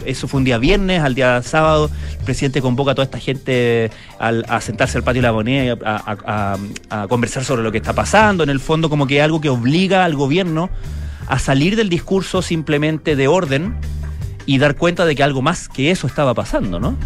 eso 0.05 0.27
fue 0.27 0.37
un 0.39 0.43
día 0.43 0.57
viernes, 0.57 1.01
al 1.01 1.15
día 1.15 1.41
sábado, 1.41 1.89
el 2.19 2.25
presidente 2.25 2.61
convoca 2.61 2.91
a 2.91 2.95
toda 2.95 3.05
esta 3.05 3.19
gente 3.19 3.89
a 4.19 4.61
sentarse 4.61 4.97
al 4.97 5.03
patio 5.03 5.21
de 5.21 5.27
la 5.27 5.33
moneda 5.33 5.77
a, 5.83 6.57
a 6.89 7.07
conversar 7.07 7.43
sobre 7.43 7.63
lo 7.63 7.71
que 7.71 7.77
está 7.77 7.93
pasando, 7.93 8.43
en 8.43 8.49
el 8.49 8.59
fondo 8.59 8.89
como 8.89 9.07
que 9.07 9.21
algo 9.21 9.41
que 9.41 9.49
obliga 9.49 10.05
al 10.05 10.15
gobierno 10.15 10.69
a 11.27 11.39
salir 11.39 11.75
del 11.75 11.89
discurso 11.89 12.41
simplemente 12.41 13.15
de 13.15 13.27
orden 13.27 13.75
y 14.45 14.57
dar 14.59 14.75
cuenta 14.75 15.05
de 15.05 15.15
que 15.15 15.23
algo 15.23 15.41
más 15.41 15.69
que 15.69 15.91
eso 15.91 16.07
estaba 16.07 16.33
pasando, 16.33 16.79
¿no? 16.79 16.97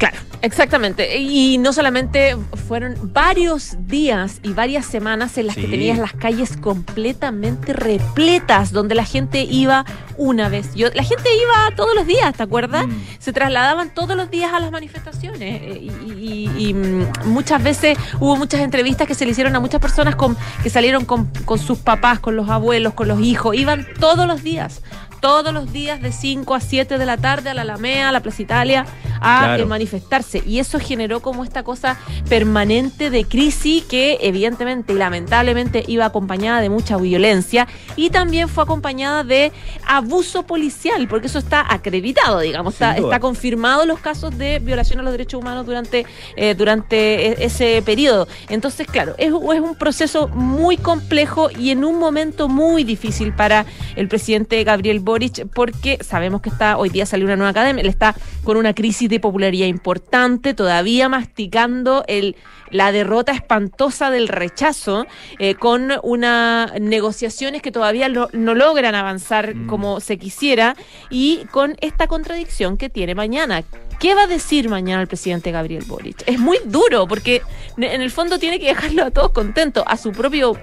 Claro, 0.00 0.16
exactamente. 0.40 1.18
Y 1.18 1.58
no 1.58 1.74
solamente 1.74 2.34
fueron 2.66 2.96
varios 3.12 3.76
días 3.86 4.40
y 4.42 4.54
varias 4.54 4.86
semanas 4.86 5.36
en 5.36 5.46
las 5.46 5.56
que 5.56 5.66
tenías 5.68 5.98
las 5.98 6.14
calles 6.14 6.56
completamente 6.56 7.74
repletas, 7.74 8.72
donde 8.72 8.94
la 8.94 9.04
gente 9.04 9.42
iba 9.42 9.84
una 10.16 10.48
vez. 10.48 10.74
Yo, 10.74 10.88
la 10.94 11.02
gente 11.04 11.28
iba 11.36 11.76
todos 11.76 11.94
los 11.94 12.06
días, 12.06 12.34
¿te 12.34 12.42
acuerdas? 12.42 12.86
Mm. 12.86 12.92
Se 13.18 13.34
trasladaban 13.34 13.90
todos 13.92 14.16
los 14.16 14.30
días 14.30 14.54
a 14.54 14.60
las 14.60 14.70
manifestaciones. 14.72 15.60
eh, 15.62 15.80
Y, 15.82 15.90
y- 16.18 16.68
y, 16.70 16.72
mm, 16.74 17.06
muchas 17.26 17.62
veces 17.62 17.98
hubo 18.20 18.36
muchas 18.36 18.60
entrevistas 18.62 19.06
que 19.06 19.14
se 19.14 19.26
le 19.26 19.32
hicieron 19.32 19.54
a 19.54 19.60
muchas 19.60 19.82
personas 19.82 20.16
con, 20.16 20.34
que 20.62 20.70
salieron 20.70 21.04
con, 21.04 21.26
con 21.44 21.58
sus 21.58 21.76
papás, 21.78 22.20
con 22.20 22.36
los 22.36 22.48
abuelos, 22.48 22.94
con 22.94 23.06
los 23.06 23.20
hijos. 23.20 23.54
Iban 23.54 23.86
todos 23.98 24.26
los 24.26 24.42
días. 24.42 24.80
Todos 25.20 25.52
los 25.52 25.72
días 25.72 26.00
de 26.00 26.12
5 26.12 26.54
a 26.54 26.60
7 26.60 26.96
de 26.98 27.06
la 27.06 27.16
tarde 27.18 27.50
a 27.50 27.54
la 27.54 27.62
Alameda, 27.62 28.08
a 28.08 28.12
la 28.12 28.20
Plaza 28.20 28.40
Italia, 28.42 28.86
a 29.20 29.40
Claro. 29.44 29.62
eh, 29.64 29.66
manifestarse. 29.66 30.42
Y 30.46 30.60
eso 30.60 30.78
generó 30.80 31.20
como 31.20 31.44
esta 31.44 31.62
cosa 31.62 31.98
permanente 32.28 33.10
de 33.10 33.24
crisis 33.24 33.84
que 33.84 34.18
evidentemente 34.22 34.94
y 34.94 34.96
lamentablemente 34.96 35.84
iba 35.86 36.06
acompañada 36.06 36.62
de 36.62 36.70
mucha 36.70 36.96
violencia 36.96 37.68
y 37.96 38.08
también 38.08 38.48
fue 38.48 38.62
acompañada 38.64 39.22
de 39.24 39.52
abuso 39.86 40.44
policial, 40.44 41.06
porque 41.06 41.26
eso 41.26 41.38
está 41.38 41.66
acreditado, 41.68 42.40
digamos, 42.40 42.72
está, 42.74 42.96
está 42.96 43.20
confirmado 43.20 43.84
los 43.84 43.98
casos 44.00 44.38
de 44.38 44.58
violación 44.58 45.00
a 45.00 45.02
los 45.02 45.12
derechos 45.12 45.40
humanos 45.42 45.66
durante, 45.66 46.06
eh, 46.36 46.54
durante 46.54 47.26
e- 47.42 47.44
ese 47.44 47.82
periodo. 47.82 48.26
Entonces, 48.48 48.86
claro, 48.86 49.14
es, 49.18 49.26
es 49.28 49.60
un 49.60 49.74
proceso 49.76 50.28
muy 50.28 50.78
complejo 50.78 51.50
y 51.50 51.70
en 51.72 51.84
un 51.84 51.98
momento 51.98 52.48
muy 52.48 52.84
difícil 52.84 53.34
para 53.34 53.66
el 53.96 54.08
presidente 54.08 54.64
Gabriel 54.64 55.00
Boric, 55.00 55.09
porque 55.54 55.98
sabemos 56.02 56.40
que 56.40 56.48
está, 56.50 56.76
hoy 56.78 56.88
día 56.90 57.06
salió 57.06 57.26
una 57.26 57.36
nueva 57.36 57.50
academia, 57.50 57.82
él 57.82 57.88
está 57.88 58.14
con 58.44 58.56
una 58.56 58.74
crisis 58.74 59.08
de 59.08 59.20
popularidad 59.20 59.66
importante, 59.66 60.54
todavía 60.54 61.08
masticando 61.08 62.04
el 62.08 62.36
la 62.72 62.92
derrota 62.92 63.32
espantosa 63.32 64.10
del 64.10 64.28
rechazo 64.28 65.04
eh, 65.40 65.56
con 65.56 65.90
unas 66.04 66.72
negociaciones 66.80 67.62
que 67.62 67.72
todavía 67.72 68.08
lo- 68.08 68.28
no 68.32 68.54
logran 68.54 68.94
avanzar 68.94 69.56
Mm. 69.56 69.66
como 69.66 69.98
se 69.98 70.18
quisiera 70.18 70.76
y 71.10 71.46
con 71.50 71.74
esta 71.80 72.06
contradicción 72.06 72.76
que 72.76 72.88
tiene 72.88 73.16
mañana. 73.16 73.64
¿Qué 74.00 74.14
va 74.14 74.22
a 74.22 74.26
decir 74.26 74.68
mañana 74.70 75.02
el 75.02 75.08
presidente 75.08 75.52
Gabriel 75.52 75.84
Boric? 75.86 76.22
Es 76.26 76.38
muy 76.38 76.58
duro 76.64 77.06
porque 77.06 77.42
en 77.76 78.00
el 78.00 78.10
fondo 78.10 78.38
tiene 78.38 78.58
que 78.58 78.66
dejarlo 78.68 79.04
a 79.04 79.10
todos 79.10 79.30
contentos, 79.32 79.84
a 79.86 79.96
su 79.98 80.12
propio 80.12 80.56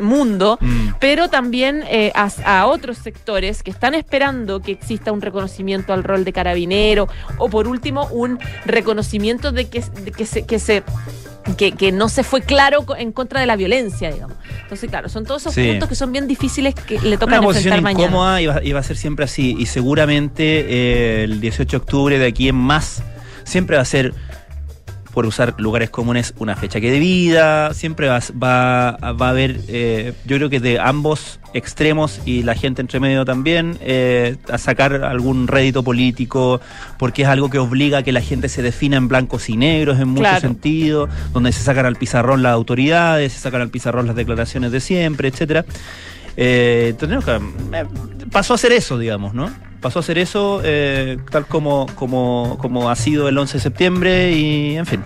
mundo, 0.00 0.56
Mm. 0.60 0.90
pero 1.00 1.28
también 1.28 1.82
eh, 1.88 2.12
a, 2.14 2.30
a 2.44 2.66
otros 2.66 2.98
sectores 2.98 3.62
que 3.64 3.70
están 3.72 3.94
esperando 3.94 4.62
que 4.62 4.72
exista 4.72 5.10
un 5.12 5.20
reconocimiento 5.20 5.92
al 5.92 6.04
rol 6.04 6.24
de 6.24 6.32
carabinero 6.32 7.08
o 7.38 7.48
por 7.50 7.66
último 7.66 8.06
un 8.12 8.38
reconocimiento 8.64 9.50
de 9.52 9.68
que, 9.68 9.80
de 9.80 10.12
que 10.12 10.24
se... 10.24 10.46
Que 10.46 10.58
se 10.60 10.82
que, 11.56 11.72
que 11.72 11.92
no 11.92 12.08
se 12.08 12.24
fue 12.24 12.42
claro 12.42 12.84
en 12.98 13.12
contra 13.12 13.40
de 13.40 13.46
la 13.46 13.56
violencia, 13.56 14.10
digamos. 14.12 14.36
Entonces, 14.62 14.88
claro, 14.90 15.08
son 15.08 15.24
todos 15.24 15.42
esos 15.42 15.54
Sí. 15.54 15.68
puntos 15.68 15.88
que 15.88 15.94
son 15.94 16.10
bien 16.12 16.26
difíciles 16.26 16.74
que 16.74 16.98
le 17.00 17.16
tocan 17.18 17.38
Una 17.44 17.48
enfrentar 17.48 17.82
mañana. 17.82 18.04
incómoda 18.06 18.40
y 18.42 18.46
va, 18.46 18.64
y 18.64 18.72
va 18.72 18.80
a 18.80 18.82
ser 18.82 18.96
siempre 18.96 19.24
así. 19.24 19.54
Y 19.58 19.66
seguramente 19.66 20.42
eh, 20.68 21.24
el 21.24 21.40
18 21.40 21.70
de 21.70 21.76
octubre 21.82 22.18
de 22.18 22.26
aquí 22.26 22.48
en 22.48 22.56
más 22.56 23.02
siempre 23.44 23.76
va 23.76 23.82
a 23.82 23.86
ser, 23.86 24.12
por 25.16 25.24
usar 25.24 25.54
lugares 25.56 25.88
comunes, 25.88 26.34
una 26.36 26.56
fecha 26.56 26.78
que 26.78 26.90
de 26.90 26.98
vida. 26.98 27.72
Siempre 27.72 28.06
va, 28.06 28.20
va, 28.34 28.98
va 29.14 29.26
a 29.28 29.30
haber, 29.30 29.60
eh, 29.66 30.12
yo 30.26 30.36
creo 30.36 30.50
que 30.50 30.60
de 30.60 30.78
ambos 30.78 31.40
extremos 31.54 32.20
y 32.26 32.42
la 32.42 32.54
gente 32.54 32.82
entre 32.82 33.00
medio 33.00 33.24
también, 33.24 33.78
eh, 33.80 34.36
a 34.52 34.58
sacar 34.58 34.92
algún 35.04 35.48
rédito 35.48 35.82
político, 35.82 36.60
porque 36.98 37.22
es 37.22 37.28
algo 37.28 37.48
que 37.48 37.58
obliga 37.58 37.96
a 37.96 38.02
que 38.02 38.12
la 38.12 38.20
gente 38.20 38.50
se 38.50 38.60
defina 38.60 38.98
en 38.98 39.08
blancos 39.08 39.48
y 39.48 39.56
negros 39.56 39.98
en 40.00 40.08
muchos 40.08 40.26
Claro. 40.26 40.40
sentidos, 40.40 41.08
donde 41.32 41.50
se 41.52 41.62
sacan 41.62 41.86
al 41.86 41.96
pizarrón 41.96 42.42
las 42.42 42.52
autoridades, 42.52 43.32
se 43.32 43.38
sacan 43.40 43.62
al 43.62 43.70
pizarrón 43.70 44.06
las 44.06 44.16
declaraciones 44.16 44.70
de 44.70 44.80
siempre, 44.80 45.28
etcétera. 45.28 45.64
Eh, 46.36 46.94
que- 47.00 47.06
eh, 47.06 47.84
pasó 48.30 48.52
a 48.52 48.58
ser 48.58 48.72
eso, 48.72 48.98
digamos, 48.98 49.32
¿no? 49.32 49.50
Pasó 49.80 50.00
a 50.00 50.02
ser 50.02 50.18
eso 50.18 50.60
eh, 50.64 51.18
tal 51.30 51.46
como, 51.46 51.86
como, 51.94 52.58
como 52.60 52.90
ha 52.90 52.96
sido 52.96 53.28
el 53.28 53.38
11 53.38 53.58
de 53.58 53.60
septiembre 53.60 54.32
y, 54.32 54.76
en 54.76 54.86
fin. 54.86 55.04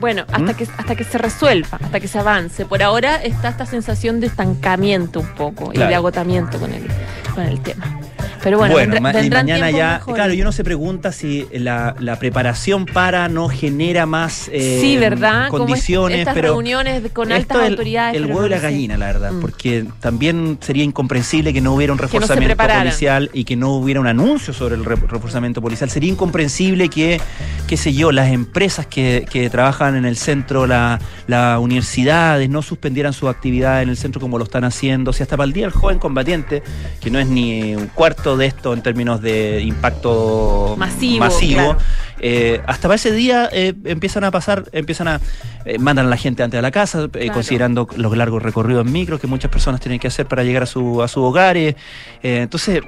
Bueno, 0.00 0.24
hasta, 0.28 0.52
¿Mm? 0.52 0.56
que, 0.56 0.64
hasta 0.64 0.94
que 0.94 1.04
se 1.04 1.18
resuelva, 1.18 1.78
hasta 1.82 2.00
que 2.00 2.08
se 2.08 2.18
avance. 2.18 2.66
Por 2.66 2.82
ahora 2.82 3.16
está 3.16 3.48
esta 3.48 3.66
sensación 3.66 4.20
de 4.20 4.26
estancamiento 4.26 5.20
un 5.20 5.34
poco 5.34 5.72
y 5.72 5.78
de 5.78 5.94
agotamiento 5.94 6.58
con 6.58 6.72
el, 6.72 6.86
con 7.34 7.44
el 7.44 7.60
tema. 7.60 8.00
Pero 8.46 8.58
bueno, 8.58 8.76
vendrá- 8.76 9.24
y 9.24 9.28
mañana 9.28 9.72
ya, 9.72 10.00
claro, 10.06 10.32
y 10.32 10.40
uno 10.40 10.52
se 10.52 10.62
pregunta 10.62 11.10
si 11.10 11.48
la, 11.52 11.96
la 11.98 12.16
preparación 12.16 12.86
para 12.86 13.28
no 13.28 13.48
genera 13.48 14.06
más 14.06 14.48
eh, 14.52 14.78
sí, 14.80 14.96
¿verdad? 14.98 15.48
Condiciones, 15.48 16.20
estas 16.20 16.34
pero 16.34 16.50
reuniones 16.52 17.02
con 17.12 17.32
altas 17.32 17.58
el- 17.64 17.72
autoridades. 17.72 18.16
El, 18.16 18.26
huevo 18.26 18.42
no 18.42 18.46
y 18.46 18.50
la 18.50 18.60
gallina, 18.60 18.96
la 18.96 19.06
verdad, 19.06 19.32
Mm. 19.32 19.40
porque 19.40 19.84
también 19.98 20.58
sería 20.60 20.84
incomprensible 20.84 21.52
que 21.52 21.60
no 21.60 21.74
hubiera 21.74 21.92
un 21.92 21.98
reforzamiento 21.98 22.56
policial 22.56 23.30
y 23.32 23.42
que 23.42 23.56
no 23.56 23.70
hubiera 23.72 23.98
un 24.00 24.06
anuncio 24.06 24.54
sobre 24.54 24.76
el 24.76 24.84
re- 24.84 24.94
reforzamiento 24.94 25.60
policial. 25.60 25.90
Sería 25.90 26.10
incomprensible 26.12 26.88
que, 26.88 27.20
qué 27.66 27.76
sé 27.76 27.94
yo, 27.94 28.12
las 28.12 28.30
empresas 28.30 28.86
que, 28.86 29.26
que 29.28 29.50
trabajan 29.50 29.96
en 29.96 30.04
el 30.04 30.16
centro, 30.16 30.68
la- 30.68 31.00
las 31.26 31.58
universidades, 31.58 32.48
no 32.48 32.62
suspendieran 32.62 33.12
su 33.12 33.28
actividad 33.28 33.82
en 33.82 33.88
el 33.88 33.96
centro 33.96 34.20
como 34.20 34.38
lo 34.38 34.44
están 34.44 34.62
haciendo. 34.62 35.12
Si 35.12 35.24
hasta 35.24 35.36
para 35.36 35.46
el 35.48 35.52
día 35.52 35.66
el 35.66 35.72
joven 35.72 35.98
combatiente, 35.98 36.62
que 37.00 37.10
no 37.10 37.18
es 37.18 37.26
ni 37.26 37.74
un 37.74 37.88
cuarto 37.88 38.35
de 38.36 38.46
esto 38.46 38.72
en 38.72 38.82
términos 38.82 39.20
de 39.20 39.60
impacto 39.62 40.74
Masivo, 40.78 41.24
claro. 41.28 41.78
eh, 42.20 42.60
hasta 42.66 42.82
para 42.88 42.94
ese 42.96 43.12
día 43.12 43.48
eh, 43.52 43.74
empiezan 43.84 44.24
a 44.24 44.30
pasar, 44.30 44.64
empiezan 44.72 45.08
a 45.08 45.20
eh, 45.64 45.78
mandan 45.78 46.06
a 46.06 46.08
la 46.10 46.16
gente 46.16 46.42
antes 46.42 46.58
a 46.58 46.62
la 46.62 46.70
casa, 46.70 47.04
eh, 47.04 47.08
Claro. 47.10 47.32
considerando 47.34 47.88
los 47.96 48.16
largos 48.16 48.42
recorridos 48.42 48.86
en 48.86 48.92
micro 48.92 49.18
que 49.18 49.26
muchas 49.26 49.50
personas 49.50 49.80
tienen 49.80 49.98
que 49.98 50.08
hacer 50.08 50.26
para 50.26 50.42
llegar 50.44 50.62
a 50.62 50.66
su 50.66 51.02
a 51.02 51.08
sus 51.08 51.22
hogares. 51.24 51.74
Entonces, 52.22 52.80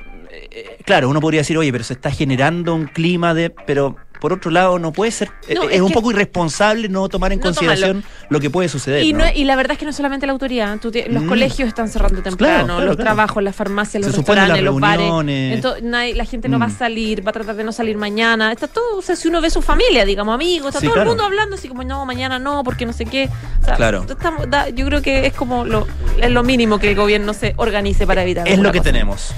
eh, 0.50 0.78
claro, 0.84 1.08
uno 1.08 1.20
podría 1.20 1.40
decir, 1.40 1.56
oye, 1.58 1.70
pero 1.72 1.84
se 1.84 1.94
está 1.94 2.10
generando 2.10 2.74
un 2.74 2.86
clima 2.86 3.34
de, 3.34 3.50
pero 3.50 3.96
por 4.20 4.32
otro 4.32 4.50
lado 4.50 4.80
no 4.80 4.92
puede 4.92 5.12
ser, 5.12 5.30
eh, 5.46 5.54
No, 5.54 5.62
es, 5.68 5.76
es 5.76 5.80
un 5.80 5.92
poco 5.92 6.10
irresponsable 6.10 6.88
no 6.88 7.08
tomar 7.08 7.32
en 7.32 7.38
No 7.38 7.44
consideración 7.44 8.02
lo 8.30 8.40
que 8.40 8.50
puede 8.50 8.68
suceder. 8.68 9.04
Y, 9.04 9.12
¿no? 9.12 9.20
no- 9.24 9.30
y 9.32 9.44
la 9.44 9.54
verdad 9.54 9.72
es 9.74 9.78
que 9.78 9.84
no 9.84 9.92
solamente 9.92 10.26
la 10.26 10.32
autoridad, 10.32 10.76
te- 10.80 11.08
los 11.08 11.22
Mm. 11.22 11.28
colegios 11.28 11.68
están 11.68 11.88
cerrando 11.88 12.20
temprano, 12.20 12.64
claro, 12.64 12.84
los 12.84 12.96
claro. 12.96 12.96
trabajos, 12.96 13.42
las 13.44 13.54
farmacias, 13.54 14.02
los 14.02 14.10
Se 14.10 14.16
restaurantes, 14.16 14.56
las 14.56 14.64
los 14.64 14.80
bares. 14.80 15.06
Entonces, 15.28 15.84
nadie- 15.84 16.14
la 16.16 16.24
gente 16.24 16.48
no 16.48 16.58
va 16.58 16.64
a 16.64 16.68
Mm. 16.68 16.78
salir, 16.78 17.24
va 17.24 17.30
a 17.30 17.32
tratar 17.32 17.54
de 17.54 17.62
no 17.62 17.70
salir 17.70 17.96
mañana. 17.96 18.50
Está 18.50 18.66
todo, 18.66 18.98
o 18.98 19.02
sea, 19.02 19.14
si 19.14 19.28
uno 19.28 19.40
ve 19.40 19.50
su 19.50 19.62
familia, 19.62 20.04
digamos, 20.04 20.34
amigos, 20.34 20.68
está 20.74 20.80
Sí, 20.80 20.88
todo 20.88 21.00
el 21.02 21.06
mundo 21.08 21.22
hablando 21.24 21.54
así 21.54 21.68
como, 21.68 21.84
no, 21.84 22.04
mañana 22.04 22.40
no, 22.40 22.64
porque 22.64 22.86
no 22.86 22.92
sé 22.92 23.04
qué. 23.04 23.28
O 23.62 23.64
sea, 23.64 23.76
Claro. 23.76 24.04
estamos- 24.08 24.50
da- 24.50 24.68
yo 24.70 24.84
creo 24.86 25.00
que 25.00 25.26
es 25.26 25.32
como 25.32 25.64
lo, 25.64 25.86
es 26.20 26.30
lo 26.30 26.42
mínimo 26.42 26.80
que 26.80 26.90
el 26.90 26.96
gobierno 26.96 27.34
se 27.34 27.54
organice 27.56 28.04
para 28.04 28.22
evitar. 28.24 28.48
es 28.48 28.58
lo 28.58 28.72
que 28.72 28.78
cosa. 28.78 28.90
tenemos. 28.90 29.32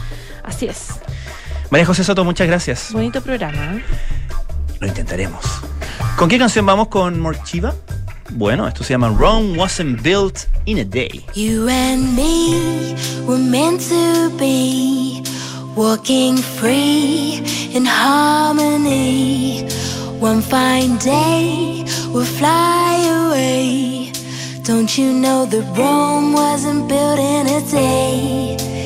Así 0.50 0.66
es. 0.66 0.88
María 1.71 1.87
José 1.87 2.02
Soto, 2.02 2.25
muchas 2.25 2.49
gracias. 2.49 2.92
Bonito 2.92 3.23
programa. 3.23 3.76
¿eh? 3.76 3.85
Lo 4.80 4.88
intentaremos. 4.88 5.45
¿Con 6.16 6.28
qué 6.28 6.38
canción 6.38 6.66
vamos 6.66 6.88
con 6.88 7.21
Morchiva? 7.21 7.73
Bueno, 8.30 8.66
esto 8.66 8.83
se 8.83 8.92
llama 8.95 9.14
Rome 9.16 9.57
Wasn't 9.57 10.02
Built 10.02 10.47
in 10.64 10.80
a 10.80 10.85
Day. 10.85 11.25
You 11.35 11.69
and 11.69 12.16
me 12.16 12.97
were 13.26 13.38
meant 13.38 13.80
to 13.88 14.30
be 14.38 15.23
walking 15.76 16.37
free 16.37 17.42
in 17.73 17.87
harmony. 17.87 19.69
One 20.21 20.42
fine 20.42 20.99
day 20.99 21.85
we'll 22.12 22.25
fly 22.25 23.28
away. 23.28 24.12
Don't 24.64 24.99
you 24.99 25.12
know 25.12 25.47
that 25.47 25.64
Rome 25.78 26.33
wasn't 26.33 26.88
built 26.88 27.21
in 27.21 27.47
a 27.47 27.61
day? 27.71 28.79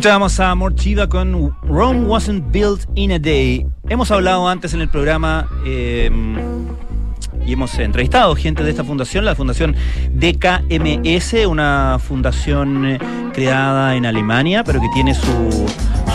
Escuchábamos 0.00 0.40
a 0.40 0.54
Morchiva 0.54 1.06
con 1.10 1.54
Rome 1.60 2.06
Wasn't 2.06 2.50
Built 2.50 2.86
in 2.94 3.12
a 3.12 3.18
Day. 3.18 3.66
Hemos 3.90 4.10
hablado 4.10 4.48
antes 4.48 4.72
en 4.72 4.80
el 4.80 4.88
programa 4.88 5.46
eh, 5.66 6.10
y 7.44 7.52
hemos 7.52 7.78
entrevistado 7.78 8.34
gente 8.34 8.64
de 8.64 8.70
esta 8.70 8.82
fundación, 8.82 9.26
la 9.26 9.34
fundación 9.34 9.76
DKMS, 10.14 11.46
una 11.46 11.98
fundación 11.98 12.86
eh, 12.86 12.98
creada 13.34 13.94
en 13.94 14.06
Alemania, 14.06 14.64
pero 14.64 14.80
que 14.80 14.88
tiene 14.94 15.14
su, 15.14 15.66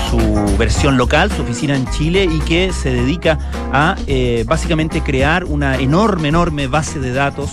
su 0.09 0.57
versión 0.57 0.97
local, 0.97 1.29
su 1.31 1.43
oficina 1.43 1.75
en 1.75 1.87
Chile 1.91 2.23
y 2.23 2.39
que 2.39 2.73
se 2.73 2.91
dedica 2.91 3.37
a 3.71 3.97
eh, 4.07 4.45
básicamente 4.47 5.01
crear 5.01 5.43
una 5.43 5.77
enorme, 5.77 6.29
enorme 6.29 6.65
base 6.65 6.99
de 6.99 7.13
datos 7.13 7.51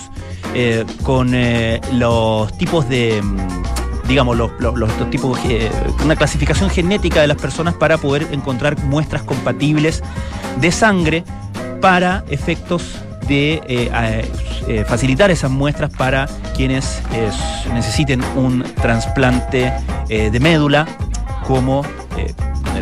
eh, 0.55 0.87
con 1.03 1.31
los 1.93 2.57
tipos 2.57 2.89
de 2.89 3.21
mm, 3.21 3.82
digamos, 4.09 4.37
los, 4.37 4.51
los- 4.61 5.11
tipos, 5.11 5.39
eh, 5.45 5.71
una 6.05 6.17
clasificación 6.17 6.71
genética 6.71 7.21
de 7.21 7.27
las 7.27 7.37
personas 7.37 7.75
para 7.75 7.99
poder 7.99 8.27
encontrar 8.33 8.79
muestras 8.85 9.23
compatibles 9.23 10.03
de 10.61 10.73
sangre 10.73 11.25
para 11.81 12.25
efectos 12.29 12.97
de 13.29 13.63
eh, 13.67 14.31
eh, 14.69 14.85
facilitar 14.87 15.31
esas 15.31 15.51
muestras 15.51 15.91
para 15.91 16.27
quienes 16.57 17.01
eh, 17.13 17.31
necesiten 17.73 18.23
un 18.37 18.63
trasplante 18.83 19.73
de 20.09 20.41
médula, 20.41 20.87
como 21.47 21.83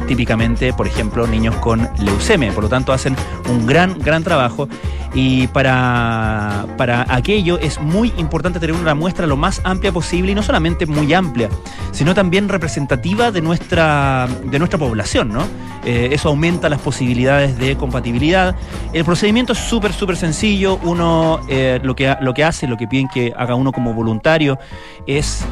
típicamente, 0.07 0.73
por 0.73 0.87
ejemplo, 0.87 1.27
niños 1.27 1.55
con 1.57 1.89
leucemia. 1.99 2.53
Por 2.53 2.65
lo 2.65 2.69
tanto, 2.69 2.93
hacen 2.93 3.17
un 3.49 3.67
gran, 3.67 3.99
gran 3.99 4.23
trabajo. 4.23 4.69
Y 5.13 5.49
para, 5.49 6.67
para 6.77 7.05
aquello 7.13 7.59
es 7.59 7.81
muy 7.81 8.13
importante 8.17 8.61
tener 8.61 8.77
una 8.77 8.95
muestra 8.95 9.27
lo 9.27 9.37
más 9.37 9.61
amplia 9.65 9.91
posible 9.91 10.33
y 10.33 10.35
no 10.37 10.43
solamente 10.43 10.87
muy 10.87 11.13
amplia, 11.13 11.49
sino 11.91 12.15
también 12.15 12.49
representativa 12.49 13.33
de 13.33 13.41
nuestra, 13.41 14.29
de 14.45 14.59
nuestra 14.59 14.79
población, 14.79 15.31
¿no? 15.31 15.43
Eh, 15.85 16.11
eso 16.13 16.29
aumenta 16.29 16.69
las 16.69 16.81
posibilidades 16.81 17.59
de 17.59 17.77
compatibilidad. 17.77 18.55
El 18.93 19.05
procedimiento 19.05 19.53
es 19.55 19.59
súper, 19.59 19.93
súper 19.93 20.17
sencillo. 20.17 20.79
Uno 20.83 21.41
eh, 21.49 21.81
lo, 21.83 21.97
que, 21.97 22.15
lo 22.21 22.35
que 22.35 22.45
hace, 22.45 22.67
lo 22.67 22.77
que 22.77 22.87
piden 22.87 23.09
que 23.09 23.33
haga 23.37 23.55
uno 23.55 23.73
como 23.73 23.95
voluntario, 23.95 24.59
es 25.07 25.45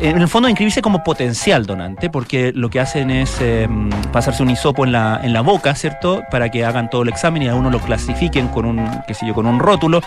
en 0.00 0.20
el 0.20 0.28
fondo 0.28 0.48
inscribirse 0.48 0.80
como 0.82 1.02
potencial 1.04 1.66
donante, 1.66 2.08
porque 2.10 2.52
lo 2.54 2.70
que 2.70 2.80
hacen 2.80 3.10
es 3.10 3.36
eh, 3.40 3.68
pasarse 4.12 4.42
un 4.42 4.50
hisopo 4.50 4.84
en 4.84 4.92
la, 4.92 5.20
en 5.22 5.32
la 5.32 5.40
boca, 5.40 5.74
¿cierto? 5.74 6.22
Para 6.30 6.50
que 6.50 6.64
hagan 6.64 6.88
todo 6.90 7.02
el 7.02 7.08
examen 7.08 7.42
y 7.42 7.48
a 7.48 7.54
uno 7.54 7.70
lo 7.70 7.78
clasifiquen 7.80 8.48
con 8.48 8.64
un, 8.64 8.88
qué 9.06 9.14
sé 9.14 9.26
yo, 9.26 9.34
con 9.34 9.46
un 9.46 9.58
rótulo. 9.58 10.00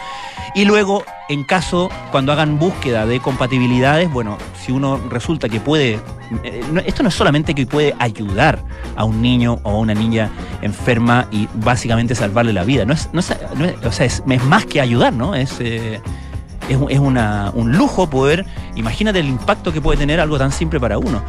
Y 0.56 0.66
luego, 0.66 1.04
en 1.30 1.44
caso, 1.44 1.90
cuando 2.12 2.32
hagan 2.32 2.58
búsqueda 2.60 3.06
de 3.06 3.20
compatibilidades, 3.20 4.12
bueno, 4.12 4.38
si 4.60 4.72
uno 4.72 5.00
resulta 5.10 5.50
que 5.50 5.60
puede, 5.60 6.00
eh, 6.44 6.62
esto 6.86 7.04
no 7.04 7.10
es 7.10 7.16
solamente 7.16 7.54
que 7.54 7.66
puede 7.66 7.94
ayudar 8.00 8.60
a 8.96 9.04
un 9.04 9.22
niño 9.22 9.60
o 9.64 9.72
a 9.72 9.78
una 9.78 9.94
niña 9.94 10.30
enferma 10.62 11.28
y 11.32 11.48
básicamente 11.56 12.16
salvarle 12.16 12.54
la 12.54 12.64
vida, 12.64 12.86
no 12.86 12.94
es, 12.94 13.10
no 13.14 13.20
es- 13.20 13.32
o 13.86 13.92
sea, 13.92 14.06
es, 14.06 14.24
es 14.28 14.44
más 14.46 14.66
que 14.66 14.80
ayudar, 14.82 15.14
¿no? 15.14 15.36
Es, 15.36 15.56
eh, 15.60 16.02
es, 16.69 16.78
es 16.89 16.99
una- 16.99 17.51
un 17.56 17.71
lujo 17.78 18.10
poder, 18.10 18.45
imagínate 18.75 19.19
el 19.19 19.28
impacto 19.28 19.71
que 19.73 19.82
puede 19.82 19.97
tener 19.97 20.19
algo 20.19 20.38
tan 20.38 20.51
simple 20.51 20.80
para 20.80 20.97
uno. 20.97 21.21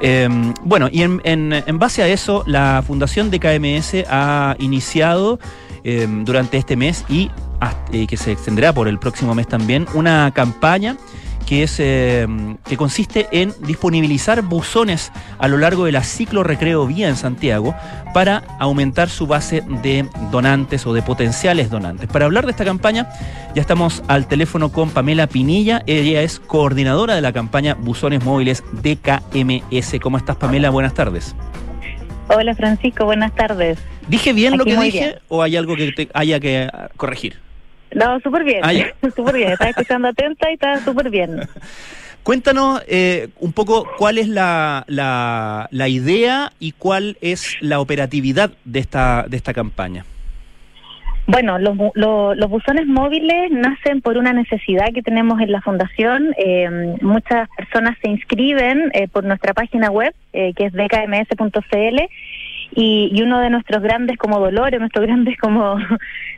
Eh, 0.00 0.28
bueno, 0.62 0.88
y 0.90 1.02
en, 1.02 1.20
en- 1.24 1.78
base 1.78 2.02
a 2.02 2.08
eso, 2.08 2.42
la 2.46 2.82
Fundación 2.86 3.30
de 3.30 3.38
KMS 3.40 4.04
ha 4.10 4.56
iniciado 4.58 5.38
eh, 5.82 6.06
durante 6.24 6.58
este 6.58 6.76
mes 6.76 7.04
y 7.08 7.30
hasta- 7.58 7.92
eh, 7.96 8.06
que 8.06 8.16
se 8.16 8.32
extenderá 8.32 8.72
por 8.74 8.86
el 8.88 8.98
próximo 8.98 9.34
mes 9.34 9.48
también, 9.48 9.86
una 9.94 10.30
campaña 10.34 10.96
que, 11.50 11.64
es, 11.64 11.80
eh, 11.80 12.28
que 12.64 12.76
consiste 12.76 13.26
en 13.32 13.52
disponibilizar 13.66 14.40
buzones 14.42 15.10
a 15.40 15.48
lo 15.48 15.58
largo 15.58 15.84
de 15.84 15.90
la 15.90 16.04
ciclo 16.04 16.44
recreo 16.44 16.86
vía 16.86 17.08
en 17.08 17.16
Santiago 17.16 17.74
para 18.14 18.44
aumentar 18.60 19.08
su 19.08 19.26
base 19.26 19.64
de 19.82 20.06
donantes 20.30 20.86
o 20.86 20.92
de 20.94 21.02
potenciales 21.02 21.68
donantes. 21.68 22.08
Para 22.08 22.26
hablar 22.26 22.44
de 22.44 22.52
esta 22.52 22.64
campaña, 22.64 23.08
ya 23.52 23.60
estamos 23.62 24.04
al 24.06 24.28
teléfono 24.28 24.70
con 24.70 24.90
Pamela 24.90 25.26
Pinilla. 25.26 25.82
Ella 25.88 26.22
es 26.22 26.38
coordinadora 26.38 27.16
de 27.16 27.20
la 27.20 27.32
campaña 27.32 27.74
Buzones 27.74 28.22
Móviles 28.24 28.62
DKMS. 28.70 29.98
¿Cómo 30.00 30.18
estás, 30.18 30.36
Pamela? 30.36 30.70
Buenas 30.70 30.94
tardes. 30.94 31.34
Hola 32.28 32.54
Francisco, 32.54 33.06
buenas 33.06 33.34
tardes. 33.34 33.76
¿Dije 34.06 34.32
bien 34.32 34.56
lo 34.56 34.64
que 34.64 34.76
dije 34.76 34.98
bien. 35.00 35.14
o 35.26 35.42
hay 35.42 35.56
algo 35.56 35.74
que 35.74 35.90
te- 35.90 36.08
haya 36.14 36.38
que 36.38 36.70
corregir? 36.96 37.38
No, 37.94 38.20
súper 38.20 38.44
bien, 38.44 38.60
Ah, 38.62 38.72
súper 39.16 39.34
bien. 39.36 39.50
Estaba 39.52 39.70
escuchando 39.70 40.08
atenta 40.08 40.50
y 40.50 40.54
estaba 40.54 40.78
súper 40.78 41.10
bien. 41.10 41.40
Cuéntanos 42.22 42.82
eh, 42.86 43.28
un 43.40 43.52
poco 43.52 43.88
cuál 43.96 44.18
es 44.18 44.28
la, 44.28 44.84
la, 44.88 45.68
la 45.70 45.88
idea 45.88 46.52
y 46.60 46.72
cuál 46.72 47.16
es 47.22 47.56
la 47.60 47.80
operatividad 47.80 48.50
de 48.64 48.78
esta, 48.80 49.24
de 49.26 49.36
esta 49.38 49.54
campaña. 49.54 50.04
Bueno, 51.26 51.58
los, 51.58 51.76
bu- 51.76 51.92
lo- 51.94 52.34
los 52.34 52.50
buzones 52.50 52.86
móviles 52.86 53.50
nacen 53.52 54.00
por 54.02 54.18
una 54.18 54.32
necesidad 54.32 54.86
que 54.92 55.00
tenemos 55.02 55.40
en 55.40 55.52
la 55.52 55.60
fundación. 55.62 56.34
Eh, 56.36 56.68
muchas 57.02 57.48
personas 57.56 57.96
se 58.02 58.10
inscriben 58.10 58.90
eh, 58.94 59.06
por 59.08 59.24
nuestra 59.24 59.54
página 59.54 59.90
web, 59.90 60.12
eh, 60.32 60.52
que 60.54 60.66
es 60.66 60.72
dkms.cl, 60.72 61.98
y, 62.72 63.10
y 63.12 63.22
uno 63.22 63.40
de 63.40 63.50
nuestros 63.50 63.82
grandes 63.82 64.16
como 64.18 64.38
dolores, 64.38 64.78
nuestros 64.80 65.06
grandes 65.06 65.36
como 65.38 65.76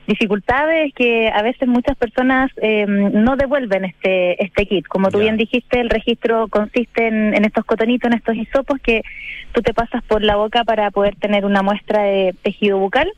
dificultades 0.06 0.88
es 0.88 0.94
que 0.94 1.28
a 1.28 1.42
veces 1.42 1.68
muchas 1.68 1.96
personas 1.96 2.50
eh, 2.60 2.86
no 2.86 3.36
devuelven 3.36 3.84
este 3.84 4.42
este 4.42 4.66
kit. 4.66 4.86
Como 4.88 5.10
tú 5.10 5.18
Ya. 5.18 5.24
bien 5.24 5.36
dijiste, 5.36 5.80
el 5.80 5.90
registro 5.90 6.48
consiste 6.48 7.06
en, 7.06 7.34
en 7.34 7.44
estos 7.44 7.64
cotonitos, 7.64 8.10
en 8.10 8.16
estos 8.18 8.34
hisopos 8.36 8.80
que 8.80 9.02
tú 9.52 9.62
te 9.62 9.74
pasas 9.74 10.02
por 10.04 10.22
la 10.22 10.36
boca 10.36 10.64
para 10.64 10.90
poder 10.90 11.14
tener 11.16 11.44
una 11.44 11.62
muestra 11.62 12.02
de 12.02 12.34
tejido 12.42 12.78
bucal 12.78 13.10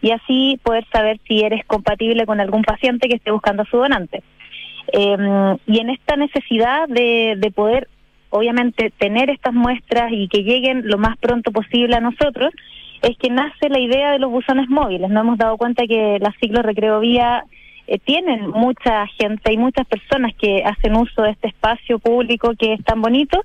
y 0.00 0.10
así 0.12 0.60
poder 0.62 0.84
saber 0.92 1.18
si 1.26 1.40
eres 1.42 1.64
compatible 1.66 2.26
con 2.26 2.38
algún 2.40 2.62
paciente 2.62 3.08
que 3.08 3.16
esté 3.16 3.30
buscando 3.30 3.62
a 3.62 3.66
su 3.66 3.78
donante. 3.78 4.22
Eh, 4.92 5.56
y 5.66 5.80
en 5.80 5.90
esta 5.90 6.16
necesidad 6.16 6.86
de, 6.88 7.34
de 7.38 7.50
poder, 7.50 7.88
obviamente, 8.34 8.92
tener 8.98 9.30
estas 9.30 9.54
muestras 9.54 10.10
y 10.10 10.26
que 10.26 10.42
lleguen 10.42 10.88
lo 10.88 10.98
más 10.98 11.16
pronto 11.18 11.52
posible 11.52 11.94
a 11.94 12.00
nosotros, 12.00 12.52
es 13.00 13.16
que 13.16 13.30
nace 13.30 13.68
la 13.68 13.78
idea 13.78 14.10
de 14.10 14.18
los 14.18 14.28
buzones 14.28 14.68
móviles. 14.68 15.08
Nos 15.08 15.22
hemos 15.22 15.38
dado 15.38 15.56
cuenta 15.56 15.86
que 15.86 16.18
las 16.20 16.34
ciclos 16.40 16.64
recreo 16.64 16.98
vía 16.98 17.44
eh, 17.86 18.00
tienen 18.00 18.50
mucha 18.50 19.06
gente 19.18 19.52
y 19.52 19.56
muchas 19.56 19.86
personas 19.86 20.34
que 20.34 20.64
hacen 20.64 20.96
uso 20.96 21.22
de 21.22 21.30
este 21.30 21.46
espacio 21.46 22.00
público 22.00 22.54
que 22.58 22.72
es 22.72 22.82
tan 22.82 23.00
bonito 23.00 23.40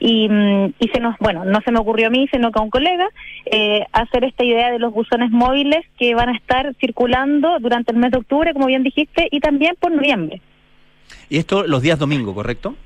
y, 0.00 0.28
mm, 0.28 0.74
y 0.80 0.88
se 0.92 1.00
nos, 1.00 1.16
bueno, 1.18 1.46
no 1.46 1.62
se 1.62 1.72
me 1.72 1.78
ocurrió 1.78 2.08
a 2.08 2.10
mí, 2.10 2.28
sino 2.30 2.52
que 2.52 2.58
a 2.58 2.62
un 2.62 2.68
colega, 2.68 3.08
eh, 3.46 3.86
hacer 3.92 4.24
esta 4.24 4.44
idea 4.44 4.70
de 4.70 4.78
los 4.78 4.92
buzones 4.92 5.30
móviles 5.30 5.82
que 5.98 6.14
van 6.14 6.28
a 6.28 6.36
estar 6.36 6.74
circulando 6.78 7.58
durante 7.58 7.92
el 7.92 7.98
mes 7.98 8.10
de 8.10 8.18
octubre, 8.18 8.52
como 8.52 8.66
bien 8.66 8.82
dijiste, 8.82 9.28
y 9.30 9.40
también 9.40 9.76
por 9.80 9.92
noviembre. 9.92 10.42
Y 11.30 11.38
esto 11.38 11.66
los 11.66 11.80
días 11.80 11.98
domingo, 11.98 12.34
¿correcto? 12.34 12.76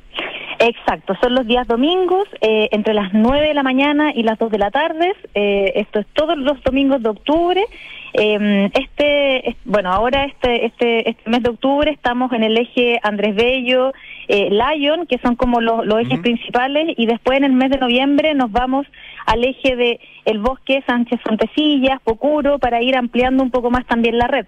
Exacto, 0.62 1.14
son 1.22 1.34
los 1.34 1.46
días 1.46 1.66
domingos, 1.66 2.28
eh, 2.42 2.68
entre 2.72 2.92
las 2.92 3.14
9 3.14 3.48
de 3.48 3.54
la 3.54 3.62
mañana 3.62 4.12
y 4.14 4.22
las 4.22 4.38
2 4.38 4.50
de 4.50 4.58
la 4.58 4.70
tarde. 4.70 5.14
eh, 5.34 5.72
esto 5.76 6.00
es 6.00 6.06
todos 6.12 6.36
los 6.36 6.62
domingos 6.62 7.02
de 7.02 7.08
octubre. 7.08 7.64
Eh, 8.12 8.68
este, 8.74 9.48
es- 9.50 9.56
bueno, 9.64 9.90
ahora 9.90 10.24
este, 10.24 10.66
este, 10.66 11.08
este 11.08 11.30
mes 11.30 11.42
de 11.44 11.48
octubre 11.50 11.90
estamos 11.90 12.30
en 12.32 12.42
el 12.42 12.58
eje 12.58 12.98
Andrés 13.02 13.34
Bello, 13.36 13.92
eh, 14.28 14.50
Lyon, 14.50 15.06
que 15.06 15.16
son 15.18 15.34
como 15.34 15.62
los, 15.62 15.86
los 15.86 15.98
ejes 16.00 16.18
principales, 16.20 16.92
y 16.98 17.06
después 17.06 17.38
en 17.38 17.44
el 17.44 17.52
mes 17.52 17.70
de 17.70 17.78
noviembre 17.78 18.34
nos 18.34 18.52
vamos 18.52 18.86
al 19.26 19.42
eje 19.44 19.76
de 19.76 19.98
El 20.26 20.40
Bosque, 20.40 20.82
Sánchez 20.86 21.20
Fontecillas, 21.22 22.00
Pocuro, 22.02 22.58
para 22.58 22.82
ir 22.82 22.96
ampliando 22.96 23.42
un 23.42 23.50
poco 23.50 23.70
más 23.70 23.86
también 23.86 24.18
la 24.18 24.26
red. 24.26 24.46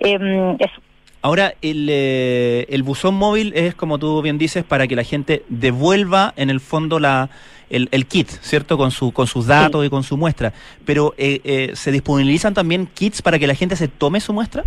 Eso. 0.00 0.80
Ahora, 1.26 1.54
el, 1.60 1.88
eh, 1.90 2.66
el 2.68 2.84
buzón 2.84 3.16
móvil 3.16 3.52
es, 3.56 3.74
como 3.74 3.98
tú 3.98 4.22
bien 4.22 4.38
dices, 4.38 4.62
para 4.62 4.86
que 4.86 4.94
la 4.94 5.02
gente 5.02 5.42
devuelva 5.48 6.32
en 6.36 6.50
el 6.50 6.60
fondo 6.60 7.00
la, 7.00 7.30
el, 7.68 7.88
el 7.90 8.06
kit, 8.06 8.28
¿cierto? 8.28 8.78
Con, 8.78 8.92
su, 8.92 9.10
con 9.10 9.26
sus 9.26 9.48
datos 9.48 9.84
y 9.84 9.90
con 9.90 10.04
su 10.04 10.16
muestra. 10.16 10.52
Pero, 10.84 11.14
eh, 11.18 11.40
eh, 11.42 11.70
¿se 11.74 11.90
disponibilizan 11.90 12.54
también 12.54 12.86
kits 12.86 13.22
para 13.22 13.40
que 13.40 13.48
la 13.48 13.56
gente 13.56 13.74
se 13.74 13.88
tome 13.88 14.20
su 14.20 14.32
muestra? 14.32 14.62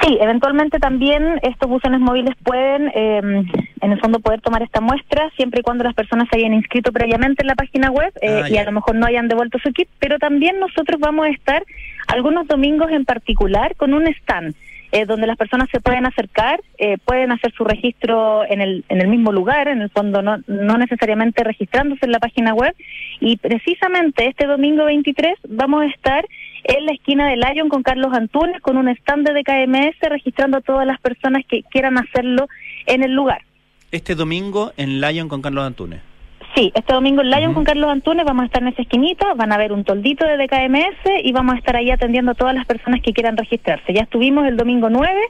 Sí, 0.00 0.16
eventualmente 0.18 0.78
también 0.78 1.38
estos 1.42 1.68
buzones 1.68 2.00
móviles 2.00 2.34
pueden, 2.42 2.90
eh, 2.94 3.44
en 3.82 3.92
el 3.92 4.00
fondo, 4.00 4.20
poder 4.20 4.40
tomar 4.40 4.62
esta 4.62 4.80
muestra 4.80 5.28
siempre 5.36 5.60
y 5.60 5.62
cuando 5.62 5.84
las 5.84 5.92
personas 5.92 6.26
se 6.30 6.38
hayan 6.38 6.54
inscrito 6.54 6.90
previamente 6.90 7.42
en 7.42 7.48
la 7.48 7.54
página 7.54 7.90
web 7.90 8.14
eh, 8.22 8.40
Ah, 8.44 8.48
y 8.48 8.56
a 8.56 8.64
lo 8.64 8.72
mejor 8.72 8.94
no 8.94 9.04
hayan 9.04 9.28
devuelto 9.28 9.58
su 9.58 9.70
kit, 9.74 9.88
pero 9.98 10.18
también 10.18 10.58
nosotros 10.58 10.98
vamos 10.98 11.26
a 11.26 11.28
estar 11.28 11.62
algunos 12.06 12.46
domingos 12.46 12.90
en 12.92 13.04
particular 13.04 13.76
con 13.76 13.92
un 13.92 14.06
stand. 14.06 14.54
Eh, 14.94 15.06
donde 15.06 15.26
las 15.26 15.36
personas 15.36 15.68
se 15.72 15.80
pueden 15.80 16.06
acercar, 16.06 16.62
eh, 16.78 16.98
pueden 17.04 17.32
hacer 17.32 17.52
su 17.56 17.64
registro 17.64 18.44
en 18.48 18.60
el, 18.60 18.84
en 18.88 19.00
el 19.00 19.08
mismo 19.08 19.32
lugar, 19.32 19.66
en 19.66 19.82
el 19.82 19.90
fondo 19.90 20.22
no, 20.22 20.38
necesariamente 20.46 21.42
registrándose 21.42 22.06
en 22.06 22.12
la 22.12 22.20
página 22.20 22.54
web. 22.54 22.72
Y 23.18 23.36
precisamente 23.38 24.28
este 24.28 24.46
domingo 24.46 24.84
23 24.84 25.34
vamos 25.48 25.82
a 25.82 25.86
estar 25.86 26.24
en 26.62 26.86
la 26.86 26.92
esquina 26.92 27.28
de 27.28 27.36
Lyon 27.36 27.70
con 27.70 27.82
Carlos 27.82 28.12
Antunes, 28.12 28.60
con 28.60 28.76
un 28.76 28.88
stand 28.88 29.28
de 29.30 29.42
KMS, 29.42 29.96
registrando 30.08 30.58
a 30.58 30.60
todas 30.60 30.86
las 30.86 31.00
personas 31.00 31.42
que 31.48 31.64
quieran 31.64 31.98
hacerlo 31.98 32.46
en 32.86 33.02
el 33.02 33.14
lugar. 33.14 33.42
Este 33.90 34.14
domingo 34.14 34.72
en 34.76 35.00
Lyon 35.00 35.28
con 35.28 35.42
Carlos 35.42 35.66
Antunes. 35.66 36.13
Sí, 36.54 36.70
este 36.72 36.92
domingo 36.92 37.20
en 37.20 37.30
Lion 37.30 37.52
con 37.52 37.64
Carlos 37.64 37.90
Antunes 37.90 38.24
vamos 38.24 38.44
a 38.44 38.46
estar 38.46 38.62
en 38.62 38.68
esa 38.68 38.82
esquinita, 38.82 39.34
van 39.34 39.50
a 39.50 39.58
ver 39.58 39.72
un 39.72 39.82
toldito 39.82 40.24
de 40.24 40.36
DKMS 40.36 41.24
y 41.24 41.32
vamos 41.32 41.56
a 41.56 41.58
estar 41.58 41.74
ahí 41.74 41.90
atendiendo 41.90 42.30
a 42.30 42.34
todas 42.34 42.54
las 42.54 42.64
personas 42.64 43.00
que 43.02 43.12
quieran 43.12 43.36
registrarse. 43.36 43.92
Ya 43.92 44.02
estuvimos 44.02 44.46
el 44.46 44.56
domingo 44.56 44.88
9 44.88 45.20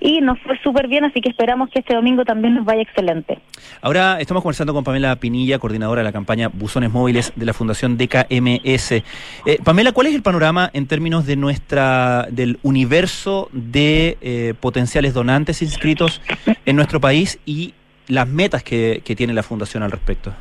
y 0.00 0.22
nos 0.22 0.40
fue 0.40 0.58
súper 0.62 0.88
bien, 0.88 1.04
así 1.04 1.20
que 1.20 1.28
esperamos 1.28 1.68
que 1.68 1.80
este 1.80 1.94
domingo 1.94 2.24
también 2.24 2.54
nos 2.54 2.64
vaya 2.64 2.80
excelente. 2.80 3.38
Ahora 3.82 4.20
estamos 4.20 4.42
conversando 4.42 4.72
con 4.72 4.82
Pamela 4.82 5.16
Pinilla, 5.16 5.58
coordinadora 5.58 6.00
de 6.00 6.04
la 6.04 6.12
campaña 6.12 6.48
Buzones 6.48 6.90
Móviles 6.90 7.34
de 7.36 7.44
la 7.44 7.52
Fundación 7.52 7.98
DKMS. 7.98 8.92
Eh, 8.92 9.02
Pamela, 9.62 9.92
¿cuál 9.92 10.06
es 10.06 10.14
el 10.14 10.22
panorama 10.22 10.70
en 10.72 10.86
términos 10.86 11.26
de 11.26 11.36
nuestra 11.36 12.26
del 12.30 12.58
universo 12.62 13.50
de 13.52 14.16
eh, 14.22 14.54
potenciales 14.58 15.12
donantes 15.12 15.60
inscritos 15.60 16.22
en 16.64 16.74
nuestro 16.74 17.02
país 17.02 17.38
y 17.44 17.74
las 18.08 18.26
metas 18.26 18.62
que, 18.62 19.02
que 19.04 19.14
tiene 19.14 19.34
la 19.34 19.42
Fundación 19.42 19.82
al 19.82 19.90
respecto? 19.90 20.32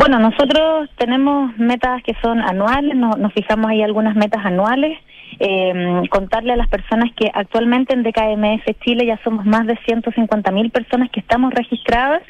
Bueno, 0.00 0.18
nosotros 0.18 0.88
tenemos 0.96 1.54
metas 1.58 2.02
que 2.02 2.14
son 2.22 2.40
anuales, 2.40 2.96
no- 2.96 3.18
nos 3.18 3.34
fijamos 3.34 3.70
ahí 3.70 3.82
algunas 3.82 4.16
metas 4.16 4.42
anuales. 4.46 4.98
Eh, 5.38 6.02
contarle 6.08 6.54
a 6.54 6.56
las 6.56 6.68
personas 6.68 7.10
que 7.14 7.30
actualmente 7.34 7.92
en 7.92 8.02
DKMS 8.02 8.64
Chile 8.82 9.04
ya 9.04 9.18
somos 9.22 9.44
más 9.44 9.66
de 9.66 9.76
150 9.84 10.50
mil 10.52 10.70
personas 10.70 11.10
que 11.10 11.20
estamos 11.20 11.52
registradas 11.52 12.22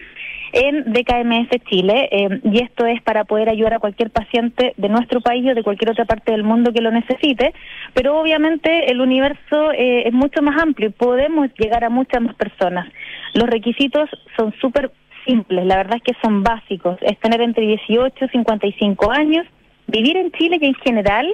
en 0.52 0.92
DKMS 0.92 1.48
Chile 1.70 2.08
eh, 2.10 2.40
y 2.42 2.60
esto 2.60 2.86
es 2.86 3.00
para 3.02 3.22
poder 3.24 3.48
ayudar 3.48 3.74
a 3.74 3.78
cualquier 3.78 4.10
paciente 4.10 4.74
de 4.76 4.88
nuestro 4.88 5.20
país 5.20 5.46
o 5.48 5.54
de 5.54 5.62
cualquier 5.62 5.92
otra 5.92 6.06
parte 6.06 6.32
del 6.32 6.42
mundo 6.42 6.72
que 6.72 6.82
lo 6.82 6.90
necesite, 6.90 7.54
pero 7.94 8.18
obviamente 8.20 8.90
el 8.90 9.00
universo 9.00 9.70
eh, 9.72 10.08
es 10.08 10.12
mucho 10.12 10.42
más 10.42 10.60
amplio 10.60 10.88
y 10.88 10.92
podemos 10.92 11.48
llegar 11.56 11.84
a 11.84 11.88
muchas 11.90 12.20
más 12.20 12.34
personas. 12.34 12.88
Los 13.34 13.48
requisitos 13.48 14.10
son 14.36 14.52
súper 14.60 14.90
simples, 15.30 15.64
la 15.66 15.76
verdad 15.76 15.96
es 15.96 16.02
que 16.02 16.20
son 16.22 16.42
básicos, 16.42 16.98
es 17.02 17.18
tener 17.20 17.40
entre 17.40 17.66
18 17.66 18.24
y 18.24 18.28
55 18.28 19.10
años, 19.12 19.46
vivir 19.86 20.16
en 20.16 20.32
Chile 20.32 20.58
y 20.60 20.66
en 20.66 20.74
general 20.74 21.26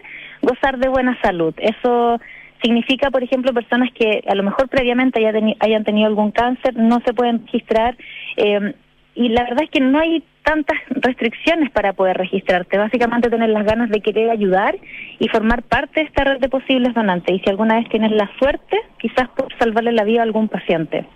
gozar 0.43 0.79
de 0.79 0.89
buena 0.89 1.19
salud. 1.23 1.55
Eso 1.59 2.21
significa, 2.63 3.11
por 3.11 3.23
ejemplo, 3.23 3.53
personas 3.53 3.91
que 3.93 4.23
a 4.27 4.35
lo 4.35 4.43
mejor 4.43 4.69
previamente 4.69 5.25
haya 5.27 5.39
hayan 5.61 5.85
tenido 5.85 6.07
algún 6.07 6.31
cáncer, 6.31 6.77
no 6.77 7.01
se 7.05 7.15
pueden 7.15 7.47
registrar. 7.47 7.97
eh, 8.37 8.75
y 9.19 9.31
la 9.31 9.45
verdad 9.45 9.65
es 9.65 9.71
que 9.71 9.81
no 9.81 9.99
hay 9.99 10.23
tantas 10.43 10.77
restricciones 10.91 11.71
para 11.71 11.95
poder 11.95 12.19
registrarte. 12.19 12.77
Básicamente 12.77 13.31
tener 13.31 13.49
las 13.49 13.65
ganas 13.65 13.89
de 13.89 14.03
querer 14.03 14.29
ayudar 14.29 14.77
y 15.19 15.27
formar 15.29 15.63
parte 15.63 16.01
de 16.01 16.07
esta 16.07 16.25
red 16.25 16.39
de 16.39 16.51
posibles 16.51 16.93
donantes. 16.93 17.35
Y 17.35 17.39
si 17.39 17.49
alguna 17.49 17.77
vez 17.77 17.89
tienes 17.89 18.13
la 18.13 18.31
suerte, 18.39 18.77
quizás 18.99 19.31
por 19.31 19.49
salvarle 19.59 19.93
la 19.93 20.05
vida 20.05 20.21
a 20.21 20.25
algún 20.25 20.49
paciente. 20.49 21.07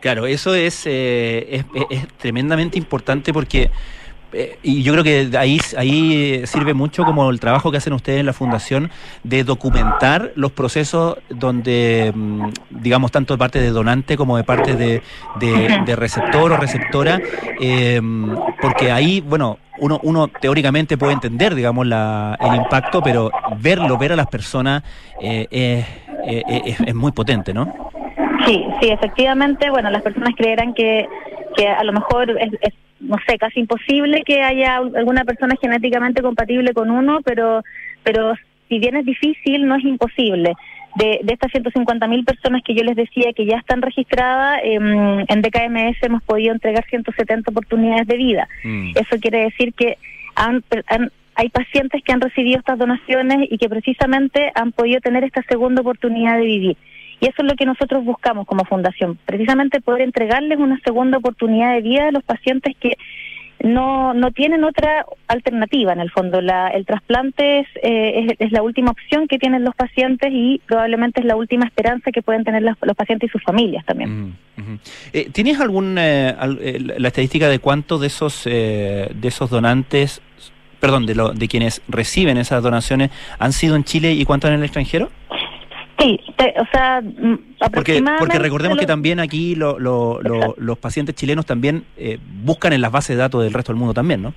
Claro, 0.00 0.26
eso 0.26 0.54
es, 0.54 0.82
eh, 0.86 1.46
es, 1.50 1.64
es- 1.72 1.86
es 2.02 2.08
tremendamente 2.18 2.78
importante 2.78 3.32
porque, 3.32 3.70
eh, 4.32 4.58
y 4.62 4.82
yo 4.82 4.92
creo 4.92 5.02
que 5.04 5.30
ahí, 5.38 5.60
ahí 5.76 6.42
sirve 6.46 6.74
mucho 6.74 7.04
como 7.04 7.30
el 7.30 7.40
trabajo 7.40 7.70
que 7.70 7.78
hacen 7.78 7.92
ustedes 7.92 8.20
en 8.20 8.26
la 8.26 8.32
Fundación 8.32 8.90
de 9.24 9.42
documentar 9.44 10.32
los 10.36 10.52
procesos 10.52 11.16
donde, 11.30 12.12
mm, 12.14 12.48
digamos, 12.70 13.10
tanto 13.10 13.34
de 13.34 13.38
parte 13.38 13.60
de 13.60 13.70
donante 13.70 14.16
como 14.16 14.36
de 14.36 14.44
parte 14.44 14.76
de, 14.76 15.00
de- 15.34 15.96
receptor 15.96 16.52
o 16.52 16.56
receptora, 16.56 17.20
eh, 17.58 18.00
porque 18.60 18.90
ahí, 18.92 19.20
bueno, 19.20 19.58
uno, 19.78 19.98
uno 20.02 20.28
teóricamente 20.28 20.96
puede 20.98 21.14
entender, 21.14 21.54
digamos, 21.54 21.86
la, 21.86 22.36
el 22.40 22.54
impacto, 22.54 23.02
pero 23.02 23.30
verlo, 23.46 23.96
ver 23.96 24.12
a 24.12 24.16
las 24.16 24.26
personas 24.26 24.82
eh, 25.20 25.84
es- 26.22 26.80
es 26.80 26.94
muy 26.94 27.12
potente, 27.12 27.54
¿no? 27.54 27.66
Sí, 28.46 28.64
sí, 28.80 28.88
efectivamente, 28.90 29.68
bueno, 29.70 29.90
las 29.90 30.02
personas 30.02 30.34
creerán 30.36 30.72
que, 30.72 31.06
que 31.56 31.66
a 31.68 31.82
lo 31.84 31.92
mejor 31.92 32.30
es, 32.40 32.52
es, 32.60 32.74
no 33.00 33.16
sé, 33.26 33.36
casi 33.38 33.60
imposible 33.60 34.22
que 34.24 34.42
haya 34.42 34.76
alguna 34.76 35.24
persona 35.24 35.54
genéticamente 35.60 36.22
compatible 36.22 36.72
con 36.72 36.90
uno, 36.90 37.20
pero, 37.24 37.62
pero 38.04 38.34
si 38.68 38.78
bien 38.78 38.96
es 38.96 39.04
difícil, 39.04 39.66
no 39.66 39.74
es 39.76 39.84
imposible. 39.84 40.52
De, 40.94 41.20
de 41.22 41.34
estas 41.34 41.50
150 41.52 42.06
mil 42.08 42.24
personas 42.24 42.62
que 42.64 42.74
yo 42.74 42.82
les 42.82 42.96
decía 42.96 43.32
que 43.34 43.44
ya 43.44 43.58
están 43.58 43.82
registradas, 43.82 44.60
em, 44.64 45.20
en 45.28 45.42
DKMS 45.42 45.98
hemos 46.02 46.22
podido 46.22 46.54
entregar 46.54 46.84
170 46.88 47.50
oportunidades 47.50 48.06
de 48.06 48.16
vida. 48.16 48.48
Mm. 48.64 48.92
Eso 48.96 49.20
quiere 49.20 49.40
decir 49.40 49.74
que 49.74 49.98
han- 50.36 50.64
han- 50.88 51.10
hay 51.34 51.50
pacientes 51.50 52.02
que 52.02 52.12
han 52.12 52.22
recibido 52.22 52.58
estas 52.58 52.78
donaciones 52.78 53.40
y 53.50 53.58
que 53.58 53.68
precisamente 53.68 54.50
han 54.54 54.72
podido 54.72 55.00
tener 55.00 55.22
esta 55.24 55.42
segunda 55.42 55.82
oportunidad 55.82 56.38
de 56.38 56.44
vivir. 56.46 56.76
Y 57.20 57.26
eso 57.26 57.36
es 57.38 57.44
lo 57.44 57.54
que 57.54 57.64
nosotros 57.64 58.04
buscamos 58.04 58.46
como 58.46 58.64
fundación, 58.64 59.18
precisamente 59.24 59.80
poder 59.80 60.02
entregarles 60.02 60.58
una 60.58 60.78
segunda 60.84 61.18
oportunidad 61.18 61.74
de 61.74 61.82
vida 61.82 62.08
a 62.08 62.12
los 62.12 62.22
pacientes 62.22 62.76
que 62.78 62.96
no, 63.62 64.14
no 64.14 64.30
tienen 64.32 64.64
otra 64.64 65.06
alternativa 65.28 65.92
en 65.92 66.00
el 66.00 66.10
fondo. 66.10 66.40
La, 66.40 66.68
el 66.68 66.84
trasplante 66.84 67.60
es, 67.60 67.66
eh, 67.82 68.36
es, 68.38 68.52
la 68.52 68.62
última 68.62 68.90
opción 68.90 69.26
que 69.28 69.38
tienen 69.38 69.64
los 69.64 69.74
pacientes 69.74 70.30
y 70.32 70.60
probablemente 70.66 71.20
es 71.20 71.26
la 71.26 71.36
última 71.36 71.64
esperanza 71.64 72.10
que 72.12 72.22
pueden 72.22 72.44
tener 72.44 72.62
los, 72.62 72.76
pacientes 72.96 73.30
y 73.30 73.32
sus 73.32 73.42
familias 73.42 73.84
también. 73.84 74.36
Ujú. 74.58 74.78
Eh, 75.12 75.30
¿Tienes 75.32 75.60
algún 75.60 75.96
eh, 75.98 76.34
eh, 76.60 76.78
la 76.98 77.08
estadística 77.08 77.48
de 77.48 77.58
cuántos 77.58 78.00
de 78.00 78.06
esos 78.08 78.46
eh, 78.46 79.10
de 79.14 79.28
esos 79.28 79.50
donantes, 79.50 80.22
perdón, 80.80 81.06
de 81.06 81.14
lo, 81.14 81.32
de 81.32 81.48
quienes 81.48 81.82
reciben 81.88 82.36
esas 82.36 82.62
donaciones 82.62 83.10
han 83.38 83.52
sido 83.52 83.76
en 83.76 83.84
Chile 83.84 84.12
y 84.12 84.24
cuántos 84.24 84.50
en 84.50 84.56
el 84.56 84.64
extranjero? 84.64 85.10
Sí, 85.98 86.20
te- 86.36 86.54
o 86.60 86.66
sea, 86.70 87.00
mm, 87.00 87.38
Porque, 87.72 88.02
porque 88.18 88.38
recordemos 88.38 88.78
que 88.78 88.86
también 88.86 89.18
aquí 89.18 89.54
lo- 89.54 89.78
lo- 89.78 90.20
los 90.58 90.78
pacientes 90.78 91.14
chilenos 91.14 91.46
también 91.46 91.84
eh, 91.96 92.18
buscan 92.42 92.72
en 92.74 92.80
las 92.82 92.92
bases 92.92 93.16
de 93.16 93.22
datos 93.22 93.42
del 93.42 93.52
resto 93.54 93.72
del 93.72 93.78
mundo 93.78 93.94
también, 93.94 94.20
¿no? 94.22 94.34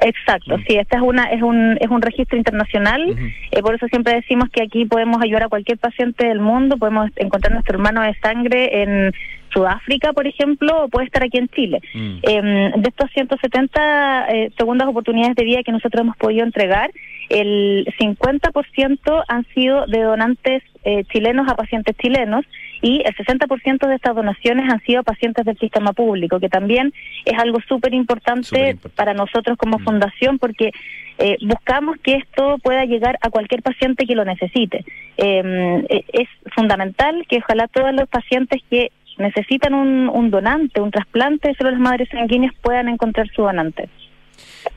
Exacto, 0.00 0.56
Mm. 0.58 0.62
sí, 0.68 0.76
esta 0.76 0.96
es 0.98 1.02
una 1.02 1.24
es 1.32 1.42
un 1.42 1.76
es 1.80 1.88
un 1.90 2.00
registro 2.02 2.36
internacional. 2.38 3.16
Eh, 3.50 3.62
por 3.62 3.74
eso 3.74 3.86
siempre 3.88 4.14
decimos 4.14 4.48
que 4.50 4.62
aquí 4.62 4.84
podemos 4.84 5.20
ayudar 5.22 5.44
a 5.44 5.48
cualquier 5.48 5.78
paciente 5.78 6.26
del 6.26 6.38
mundo, 6.40 6.76
podemos 6.76 7.10
encontrar 7.16 7.52
nuestro 7.52 7.74
hermano 7.76 8.02
de 8.02 8.14
sangre 8.20 8.82
en 8.82 9.12
Sudáfrica, 9.52 10.12
por 10.12 10.26
ejemplo, 10.26 10.84
o 10.84 10.88
puede 10.88 11.06
estar 11.06 11.22
aquí 11.22 11.38
en 11.38 11.48
Chile. 11.48 11.80
Mm. 11.94 12.18
Eh, 12.22 12.72
de 12.76 12.88
estos 12.88 13.10
170 13.12 14.26
eh, 14.28 14.50
segundas 14.56 14.88
oportunidades 14.88 15.36
de 15.36 15.44
vida 15.44 15.62
que 15.62 15.72
nosotros 15.72 16.02
hemos 16.02 16.16
podido 16.16 16.44
entregar, 16.44 16.90
el 17.28 17.86
50% 17.98 19.24
han 19.28 19.46
sido 19.54 19.86
de 19.86 20.02
donantes 20.02 20.62
eh, 20.84 21.04
chilenos 21.12 21.48
a 21.48 21.54
pacientes 21.54 21.96
chilenos 21.98 22.44
y 22.80 23.02
el 23.04 23.14
60% 23.14 23.86
de 23.86 23.94
estas 23.94 24.14
donaciones 24.14 24.70
han 24.72 24.80
sido 24.82 25.00
a 25.00 25.02
pacientes 25.02 25.44
del 25.44 25.58
sistema 25.58 25.92
público, 25.92 26.38
que 26.38 26.48
también 26.48 26.92
es 27.24 27.38
algo 27.38 27.58
súper 27.68 27.92
importante 27.92 28.78
para 28.94 29.14
nosotros 29.14 29.58
como 29.58 29.78
Mm. 29.78 29.84
fundación 29.84 30.38
porque 30.38 30.70
eh, 31.18 31.36
buscamos 31.42 31.96
que 32.02 32.14
esto 32.14 32.58
pueda 32.62 32.84
llegar 32.84 33.18
a 33.20 33.30
cualquier 33.30 33.62
paciente 33.62 34.06
que 34.06 34.14
lo 34.14 34.24
necesite. 34.24 34.84
Eh, 35.16 35.84
eh, 35.88 36.04
es 36.12 36.28
fundamental 36.54 37.26
que 37.28 37.38
ojalá 37.38 37.66
todos 37.66 37.92
los 37.92 38.08
pacientes 38.08 38.62
que 38.70 38.92
necesitan 39.18 39.74
un, 39.74 40.08
un 40.08 40.30
donante, 40.30 40.80
un 40.80 40.90
trasplante 40.90 41.48
de 41.48 41.54
células 41.54 41.80
madres 41.80 42.08
sanguíneas 42.10 42.54
puedan 42.62 42.88
encontrar 42.88 43.28
su 43.34 43.42
donante. 43.42 43.88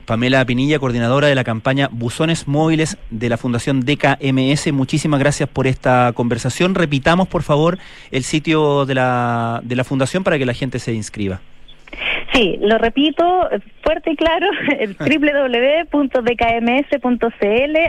Pamela 0.04 0.44
Pinilla, 0.44 0.78
coordinadora 0.78 1.28
de 1.28 1.34
la 1.34 1.44
campaña 1.44 1.88
Buzones 1.90 2.48
Móviles 2.48 2.98
de 3.10 3.28
la 3.28 3.36
Fundación 3.36 3.80
DKMS, 3.80 4.72
muchísimas 4.72 5.20
gracias 5.20 5.48
por 5.48 5.66
esta 5.66 6.12
conversación. 6.14 6.74
Repitamos, 6.74 7.28
por 7.28 7.42
favor, 7.42 7.78
el 8.10 8.22
sitio 8.24 8.84
de 8.86 8.94
la, 8.94 9.60
de 9.62 9.76
la 9.76 9.84
Fundación 9.84 10.24
para 10.24 10.38
que 10.38 10.46
la 10.46 10.54
gente 10.54 10.78
se 10.78 10.92
inscriba. 10.92 11.40
Sí, 12.32 12.58
lo 12.62 12.78
repito 12.78 13.22
fuerte 13.82 14.12
y 14.12 14.16
claro, 14.16 14.48
el 14.78 14.96
www.dkms.cl, 14.96 15.96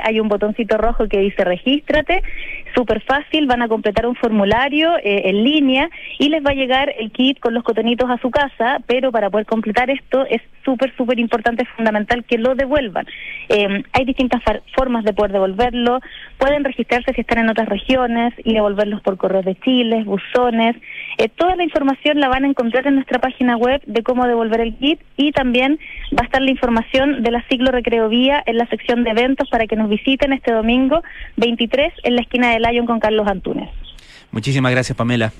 hay 0.03 0.19
un 0.19 0.27
botoncito 0.27 0.77
rojo 0.77 1.07
que 1.07 1.19
dice 1.19 1.43
regístrate, 1.43 2.23
súper 2.75 3.01
fácil, 3.01 3.45
van 3.45 3.61
a 3.61 3.67
completar 3.67 4.07
un 4.07 4.15
formulario 4.15 4.97
eh, 4.97 5.29
en 5.29 5.43
línea 5.43 5.89
y 6.19 6.29
les 6.29 6.43
va 6.43 6.51
a 6.51 6.55
llegar 6.55 6.93
el 6.97 7.11
kit 7.11 7.39
con 7.39 7.53
los 7.53 7.63
cotonitos 7.63 8.09
a 8.09 8.17
su 8.17 8.31
casa, 8.31 8.79
pero 8.87 9.11
para 9.11 9.29
poder 9.29 9.45
completar 9.45 9.89
esto 9.89 10.25
es 10.25 10.41
súper, 10.65 10.95
súper 10.95 11.19
importante, 11.19 11.65
fundamental 11.75 12.23
que 12.23 12.37
lo 12.37 12.55
devuelvan. 12.55 13.05
Eh, 13.49 13.83
hay 13.91 14.05
distintas 14.05 14.41
formas 14.75 15.03
de 15.03 15.13
poder 15.13 15.31
devolverlo, 15.31 15.99
pueden 16.37 16.63
registrarse 16.63 17.13
si 17.13 17.21
están 17.21 17.39
en 17.39 17.49
otras 17.49 17.69
regiones 17.69 18.33
y 18.43 18.53
devolverlos 18.53 19.01
por 19.01 19.17
correos 19.17 19.45
de 19.45 19.55
Chile, 19.55 20.03
buzones, 20.03 20.75
eh, 21.17 21.29
toda 21.29 21.55
la 21.55 21.63
información 21.63 22.19
la 22.19 22.29
van 22.29 22.45
a 22.45 22.47
encontrar 22.47 22.87
en 22.87 22.95
nuestra 22.95 23.19
página 23.19 23.57
web 23.57 23.81
de 23.85 24.03
cómo 24.03 24.27
devolver 24.27 24.61
el 24.61 24.75
kit 24.75 24.99
y 25.17 25.31
también 25.31 25.79
va 26.13 26.21
a 26.21 26.25
estar 26.25 26.41
la 26.41 26.51
información 26.51 27.23
de 27.23 27.31
la 27.31 27.43
ciclo 27.49 27.71
recreo 27.71 28.09
vía 28.09 28.43
en 28.45 28.57
la 28.57 28.67
sección 28.67 29.03
de 29.03 29.11
eventos 29.11 29.49
para 29.49 29.67
que 29.67 29.75
nos 29.75 29.89
visiten 29.89 30.33
este 30.33 30.51
domingo 30.51 31.01
23 31.37 31.93
en 32.03 32.15
la 32.15 32.21
esquina 32.21 32.51
de 32.51 32.59
Lyon 32.59 32.85
con 32.85 32.99
Carlos 32.99 33.27
Antunes. 33.27 33.69
Muchísimas 34.31 34.71
gracias, 34.71 34.97
Pamela. 34.97 35.31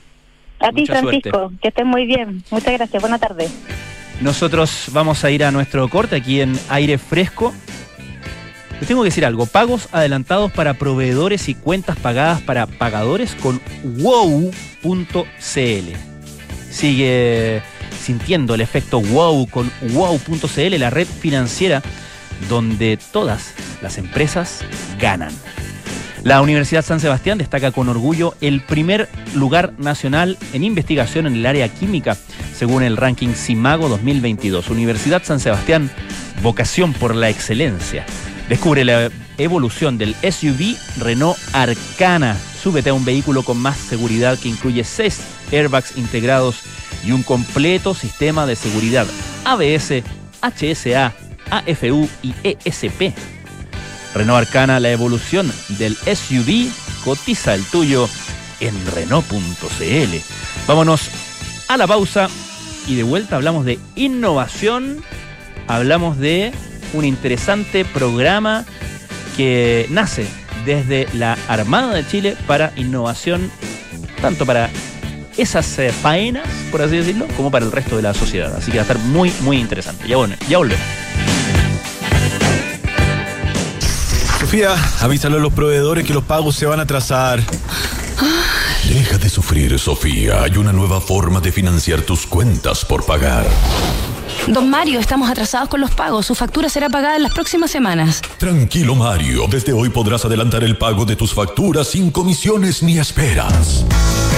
A 0.59 0.71
ti, 0.71 0.85
Francisco, 0.85 1.51
que 1.61 1.69
estés 1.69 1.85
muy 1.85 2.05
bien. 2.05 2.43
Muchas 2.51 2.73
gracias. 2.73 3.01
Buena 3.01 3.19
tarde. 3.19 3.47
Nosotros 4.21 4.89
vamos 4.93 5.23
a 5.25 5.31
ir 5.31 5.43
a 5.43 5.51
nuestro 5.51 5.87
corte 5.89 6.15
aquí 6.15 6.39
en 6.39 6.57
aire 6.69 6.97
fresco. 6.97 7.53
Les 8.79 8.87
tengo 8.87 9.01
que 9.01 9.09
decir 9.09 9.25
algo. 9.25 9.45
Pagos 9.45 9.89
adelantados 9.91 10.51
para 10.51 10.75
proveedores 10.75 11.49
y 11.49 11.55
cuentas 11.55 11.97
pagadas 11.97 12.41
para 12.41 12.67
pagadores 12.67 13.35
con 13.35 13.59
wow.cl. 13.83 14.53
Sigue, 16.69 17.61
sintiendo 18.03 18.53
el 18.53 18.61
efecto 18.61 19.01
wow 19.01 19.47
con 19.47 19.71
wow.cl, 19.93 20.77
la 20.77 20.89
red 20.89 21.07
financiera 21.07 21.81
donde 22.49 22.97
todas 23.11 23.53
las 23.81 23.97
empresas 23.97 24.59
ganan. 24.99 25.33
La 26.23 26.41
Universidad 26.41 26.85
San 26.85 26.99
Sebastián 26.99 27.37
destaca 27.37 27.71
con 27.71 27.89
orgullo 27.89 28.35
el 28.39 28.61
primer 28.61 29.09
lugar 29.35 29.73
nacional 29.77 30.37
en 30.53 30.63
investigación 30.63 31.27
en 31.27 31.35
el 31.35 31.45
área 31.45 31.67
química, 31.67 32.17
según 32.55 32.83
el 32.83 32.95
ranking 32.95 33.33
CIMAGO 33.33 33.89
2022. 33.89 34.69
Universidad 34.69 35.23
San 35.23 35.41
Sebastián, 35.41 35.91
vocación 36.41 36.93
por 36.93 37.13
la 37.13 37.29
excelencia. 37.29 38.05
Descubre 38.47 38.85
la 38.85 39.09
evolución 39.37 39.97
del 39.97 40.15
SUV 40.15 40.77
Renault 40.97 41.37
Arcana. 41.51 42.37
Súbete 42.61 42.91
a 42.91 42.93
un 42.93 43.03
vehículo 43.03 43.43
con 43.43 43.57
más 43.57 43.77
seguridad 43.77 44.39
que 44.39 44.47
incluye 44.47 44.85
seis 44.85 45.19
airbags 45.51 45.97
integrados 45.97 46.61
y 47.05 47.11
un 47.11 47.23
completo 47.23 47.93
sistema 47.93 48.45
de 48.45 48.55
seguridad 48.55 49.07
ABS, 49.45 50.03
HSA, 50.41 51.13
AFU 51.49 52.09
y 52.21 52.33
ESP. 52.43 53.13
Renault 54.13 54.47
Arcana, 54.47 54.79
la 54.79 54.91
evolución 54.91 55.51
del 55.69 55.95
SUV, 55.95 56.69
cotiza 57.03 57.55
el 57.55 57.63
tuyo 57.65 58.07
en 58.59 58.73
Renault.cl. 58.93 60.17
Vámonos 60.67 61.09
a 61.67 61.77
la 61.77 61.87
pausa 61.87 62.29
y 62.87 62.95
de 62.95 63.03
vuelta 63.03 63.35
hablamos 63.35 63.65
de 63.65 63.79
innovación, 63.95 65.03
hablamos 65.67 66.17
de 66.17 66.51
un 66.93 67.05
interesante 67.05 67.85
programa 67.85 68.65
que 69.35 69.87
nace 69.89 70.27
desde 70.65 71.07
la 71.13 71.37
Armada 71.47 71.93
de 71.93 72.07
Chile 72.07 72.37
para 72.47 72.71
innovación, 72.75 73.51
tanto 74.21 74.45
para 74.45 74.69
esas 75.37 75.79
eh, 75.79 75.91
faenas, 75.91 76.47
por 76.71 76.81
así 76.81 76.97
decirlo, 76.97 77.27
como 77.35 77.51
para 77.51 77.65
el 77.65 77.71
resto 77.71 77.95
de 77.95 78.01
la 78.01 78.13
sociedad. 78.13 78.55
Así 78.55 78.71
que 78.71 78.77
va 78.77 78.83
a 78.83 78.87
estar 78.87 78.99
muy, 78.99 79.33
muy 79.41 79.57
interesante. 79.57 80.07
Ya, 80.07 80.17
bueno, 80.17 80.35
ya 80.47 80.57
volvemos. 80.57 80.85
Sofía, 84.39 84.75
avísale 85.01 85.37
a 85.37 85.39
los 85.39 85.53
proveedores 85.53 86.05
que 86.05 86.13
los 86.13 86.23
pagos 86.23 86.55
se 86.55 86.65
van 86.65 86.79
a 86.79 86.83
atrasar. 86.83 87.41
Deja 88.87 89.17
de 89.17 89.29
sufrir, 89.29 89.79
Sofía. 89.79 90.43
Hay 90.43 90.57
una 90.57 90.73
nueva 90.73 91.01
forma 91.01 91.39
de 91.39 91.51
financiar 91.51 92.01
tus 92.01 92.27
cuentas 92.27 92.85
por 92.85 93.05
pagar. 93.05 93.45
Don 94.47 94.69
Mario, 94.69 94.99
estamos 94.99 95.29
atrasados 95.29 95.69
con 95.69 95.79
los 95.79 95.91
pagos. 95.91 96.25
Su 96.25 96.35
factura 96.35 96.67
será 96.67 96.89
pagada 96.89 97.15
en 97.15 97.23
las 97.23 97.33
próximas 97.33 97.71
semanas. 97.71 98.21
Tranquilo, 98.37 98.93
Mario. 98.93 99.47
Desde 99.49 99.71
hoy 99.71 99.89
podrás 99.89 100.25
adelantar 100.25 100.63
el 100.63 100.77
pago 100.77 101.05
de 101.05 101.15
tus 101.15 101.33
facturas 101.33 101.87
sin 101.87 102.11
comisiones 102.11 102.83
ni 102.83 102.99
esperas. 102.99 103.85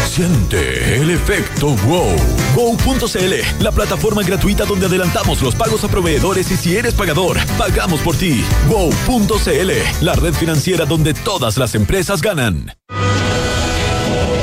Siente 0.05 0.95
el 0.95 1.09
efecto 1.09 1.75
wow. 1.87 2.15
Go.cl, 2.55 3.63
la 3.63 3.71
plataforma 3.71 4.23
gratuita 4.23 4.63
donde 4.63 4.85
adelantamos 4.85 5.41
los 5.41 5.55
pagos 5.55 5.83
a 5.83 5.87
proveedores 5.89 6.49
y 6.51 6.57
si 6.57 6.77
eres 6.77 6.93
pagador, 6.93 7.37
pagamos 7.57 7.99
por 8.01 8.15
ti. 8.15 8.43
Go.cl, 8.69 9.71
la 10.05 10.13
red 10.13 10.33
financiera 10.33 10.85
donde 10.85 11.13
todas 11.13 11.57
las 11.57 11.75
empresas 11.75 12.21
ganan. 12.21 12.71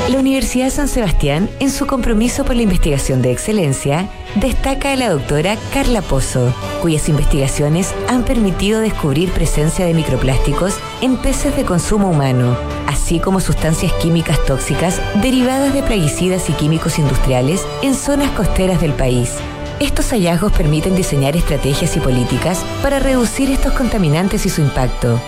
La 0.09 0.19
Universidad 0.19 0.69
San 0.69 0.87
Sebastián, 0.87 1.49
en 1.59 1.71
su 1.71 1.87
compromiso 1.87 2.45
por 2.45 2.55
la 2.55 2.61
investigación 2.61 3.21
de 3.21 3.31
excelencia, 3.31 4.09
destaca 4.35 4.95
la 4.95 5.09
doctora 5.09 5.57
Carla 5.73 6.01
Pozo, 6.01 6.53
cuyas 6.81 7.07
investigaciones 7.09 7.93
han 8.07 8.23
permitido 8.23 8.79
descubrir 8.79 9.31
presencia 9.31 9.85
de 9.85 9.93
microplásticos 9.93 10.75
en 11.01 11.17
peces 11.17 11.55
de 11.55 11.65
consumo 11.65 12.09
humano, 12.09 12.57
así 12.87 13.19
como 13.19 13.39
sustancias 13.39 13.91
químicas 13.93 14.43
tóxicas 14.45 14.99
derivadas 15.21 15.73
de 15.73 15.83
plaguicidas 15.83 16.49
y 16.49 16.53
químicos 16.53 16.99
industriales 16.99 17.65
en 17.81 17.95
zonas 17.95 18.31
costeras 18.31 18.81
del 18.81 18.93
país. 18.93 19.35
Estos 19.79 20.11
hallazgos 20.11 20.51
permiten 20.53 20.95
diseñar 20.95 21.35
estrategias 21.35 21.95
y 21.97 21.99
políticas 21.99 22.63
para 22.81 22.99
reducir 22.99 23.49
estos 23.51 23.73
contaminantes 23.73 24.45
y 24.45 24.49
su 24.49 24.61
impacto. 24.61 25.19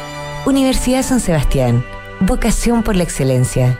Universidad 0.46 1.04
San 1.04 1.20
Sebastián, 1.20 1.84
vocación 2.20 2.84
por 2.84 2.96
la 2.96 3.04
excelencia. 3.04 3.80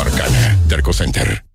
Arcana. 0.00 0.58
Derco 0.66 0.92
Center. 0.92 1.51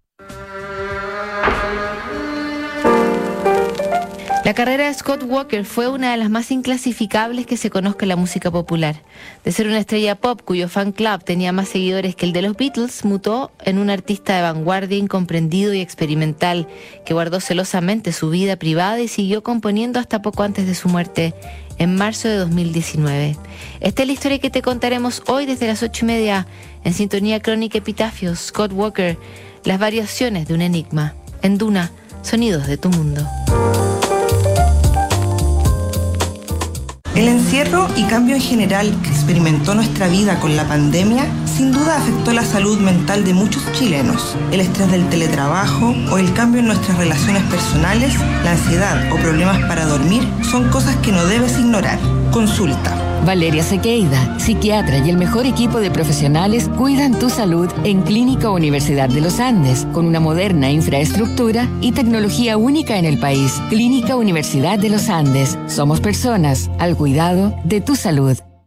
La 4.47 4.53
carrera 4.53 4.87
de 4.87 4.93
Scott 4.93 5.23
Walker 5.23 5.65
fue 5.65 5.89
una 5.89 6.11
de 6.11 6.17
las 6.17 6.29
más 6.29 6.51
inclasificables 6.51 7.45
que 7.45 7.57
se 7.57 7.69
conozca 7.69 8.05
en 8.05 8.09
la 8.09 8.15
música 8.15 8.49
popular. 8.49 8.95
De 9.43 9.51
ser 9.51 9.67
una 9.67 9.77
estrella 9.77 10.15
pop 10.15 10.41
cuyo 10.41 10.69
fan 10.69 10.93
club 10.93 11.21
tenía 11.21 11.51
más 11.51 11.67
seguidores 11.67 12.15
que 12.15 12.25
el 12.25 12.31
de 12.31 12.43
los 12.43 12.55
Beatles, 12.55 13.03
mutó 13.03 13.51
en 13.65 13.77
un 13.77 13.89
artista 13.89 14.37
de 14.37 14.43
vanguardia 14.43 14.97
incomprendido 14.97 15.73
y 15.73 15.81
experimental 15.81 16.65
que 17.05 17.13
guardó 17.13 17.41
celosamente 17.41 18.13
su 18.13 18.29
vida 18.29 18.55
privada 18.55 19.01
y 19.01 19.09
siguió 19.09 19.43
componiendo 19.43 19.99
hasta 19.99 20.21
poco 20.21 20.43
antes 20.43 20.65
de 20.65 20.75
su 20.75 20.87
muerte, 20.87 21.33
en 21.77 21.97
marzo 21.97 22.29
de 22.29 22.37
2019. 22.37 23.35
Esta 23.81 24.01
es 24.01 24.07
la 24.07 24.13
historia 24.13 24.39
que 24.39 24.49
te 24.49 24.61
contaremos 24.61 25.23
hoy 25.27 25.45
desde 25.45 25.67
las 25.67 25.83
ocho 25.83 26.05
y 26.05 26.07
media 26.07 26.47
en 26.85 26.93
Sintonía 26.93 27.41
Crónica 27.41 27.79
Epitafios, 27.79 28.39
Scott 28.39 28.71
Walker, 28.71 29.17
las 29.65 29.77
variaciones 29.77 30.47
de 30.47 30.53
un 30.53 30.61
enigma. 30.61 31.15
En 31.41 31.57
Duna, 31.57 31.91
sonidos 32.21 32.65
de 32.65 32.77
tu 32.77 32.87
mundo. 32.87 33.27
El 37.17 37.29
encierro 37.29 37.87
y 37.95 38.03
cambio 38.03 38.35
en 38.35 38.41
general 38.41 38.95
que 39.01 39.09
experimentó 39.09 39.73
nuestra 39.73 40.07
vida 40.07 40.39
con 40.39 40.55
la 40.55 40.67
pandemia 40.67 41.25
sin 41.47 41.71
duda 41.71 41.97
afectó 41.97 42.31
la 42.31 42.45
salud 42.45 42.77
mental 42.77 43.25
de 43.25 43.33
muchos 43.33 43.63
chilenos. 43.71 44.37
El 44.51 44.59
estrés 44.59 44.91
del 44.91 45.09
teletrabajo 45.09 45.95
o 46.11 46.19
el 46.19 46.31
cambio 46.33 46.59
en 46.59 46.67
nuestras 46.67 46.95
relaciones 46.95 47.41
personales, 47.45 48.13
la 48.43 48.51
ansiedad 48.51 49.11
o 49.11 49.15
problemas 49.15 49.57
para 49.67 49.87
dormir 49.87 50.21
son 50.43 50.69
cosas 50.69 50.95
que 50.97 51.11
no 51.11 51.25
debes 51.25 51.57
ignorar. 51.57 51.97
Consulta. 52.31 52.95
Valeria 53.25 53.61
Sequeida, 53.61 54.39
psiquiatra 54.39 54.99
y 54.99 55.09
el 55.09 55.17
mejor 55.17 55.45
equipo 55.45 55.81
de 55.81 55.91
profesionales 55.91 56.69
cuidan 56.77 57.19
tu 57.19 57.29
salud 57.29 57.67
en 57.83 58.01
Clínica 58.01 58.49
Universidad 58.49 59.09
de 59.09 59.19
los 59.19 59.41
Andes, 59.41 59.85
con 59.91 60.05
una 60.05 60.21
moderna 60.21 60.71
infraestructura 60.71 61.67
y 61.81 61.91
tecnología 61.91 62.55
única 62.55 62.97
en 62.97 63.03
el 63.03 63.19
país. 63.19 63.61
Clínica 63.69 64.15
Universidad 64.15 64.79
de 64.79 64.89
los 64.89 65.09
Andes. 65.09 65.57
Somos 65.67 65.99
personas 65.99 66.69
al 66.79 66.95
cuidado 67.07 67.55
de 67.63 67.79
tu 67.79 67.95
salud. 67.95 68.37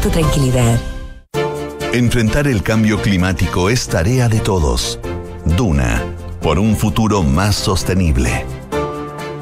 tu 0.00 0.10
tranquilidad. 0.10 0.78
Enfrentar 1.92 2.46
el 2.46 2.62
cambio 2.62 3.00
climático 3.00 3.70
es 3.70 3.88
tarea 3.88 4.28
de 4.28 4.40
todos. 4.40 4.98
Duna, 5.44 6.02
por 6.42 6.58
un 6.58 6.76
futuro 6.76 7.22
más 7.22 7.56
sostenible. 7.56 8.44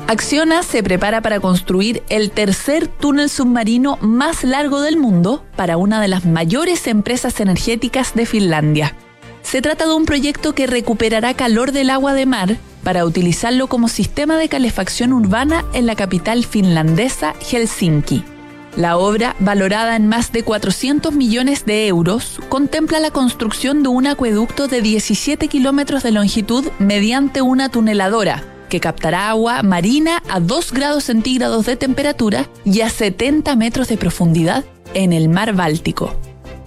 Acciona 0.07 0.63
se 0.63 0.83
prepara 0.83 1.23
para 1.23 1.41
construir 1.41 2.03
el 2.09 2.31
tercer 2.31 2.89
túnel 2.89 3.31
submarino 3.31 3.97
más 4.01 4.45
largo 4.45 4.83
del 4.83 4.97
mundo 4.99 5.45
para 5.57 5.77
una 5.77 6.01
de 6.01 6.09
las 6.09 6.27
mayores 6.27 6.87
empresas 6.87 7.41
energéticas 7.41 8.15
de 8.15 8.27
Finlandia. 8.27 8.95
Se 9.43 9.63
trata 9.63 9.87
de 9.87 9.95
un 9.95 10.05
proyecto 10.05 10.55
que 10.55 10.67
recuperará 10.67 11.35
calor 11.35 11.73
del 11.73 11.91
agua 11.91 12.13
de 12.13 12.27
mar 12.27 12.57
para 12.83 13.05
utilizarlo 13.05 13.67
como 13.67 13.89
sistema 13.89 14.37
de 14.37 14.49
calefacción 14.49 15.13
urbana 15.13 15.65
en 15.73 15.87
la 15.87 15.97
capital 15.97 16.45
finlandesa 16.45 17.35
Helsinki. 17.41 18.34
La 18.77 18.97
obra, 18.97 19.37
valorada 19.39 19.95
en 19.95 20.09
más 20.09 20.33
de 20.33 20.43
400 20.43 21.13
millones 21.15 21.65
de 21.65 21.87
euros, 21.87 22.41
contempla 22.49 22.99
la 22.99 23.13
construcción 23.13 23.85
de 23.85 23.89
un 23.89 24.09
acueducto 24.09 24.67
de 24.67 24.83
17 24.83 25.47
kilómetros 25.47 26.03
de 26.03 26.11
longitud 26.11 26.65
mediante 26.81 27.41
una 27.41 27.69
tuneladora, 27.69 28.43
que 28.69 28.81
captará 28.81 29.29
agua 29.29 29.63
marina 29.63 30.25
a 30.29 30.41
2 30.41 30.73
grados 30.73 31.05
centígrados 31.05 31.67
de 31.67 31.77
temperatura 31.77 32.49
y 32.65 32.81
a 32.81 32.91
70 32.91 33.55
metros 33.55 33.87
de 33.87 33.97
profundidad 33.97 34.65
en 34.95 35.13
el 35.13 35.29
mar 35.29 35.55
Báltico. 35.55 36.17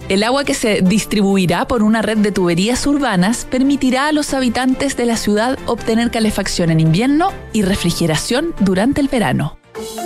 El 0.08 0.22
agua 0.22 0.44
que 0.44 0.54
se 0.54 0.80
distribuirá 0.80 1.68
por 1.68 1.82
una 1.82 2.00
red 2.00 2.16
de 2.16 2.32
tuberías 2.32 2.86
urbanas 2.86 3.46
permitirá 3.50 4.08
a 4.08 4.12
los 4.12 4.32
habitantes 4.32 4.96
de 4.96 5.04
la 5.04 5.18
ciudad 5.18 5.58
obtener 5.66 6.10
calefacción 6.10 6.70
en 6.70 6.80
invierno 6.80 7.32
y 7.52 7.60
refrigeración 7.60 8.54
durante 8.60 9.02
el 9.02 9.08
verano. 9.08 9.58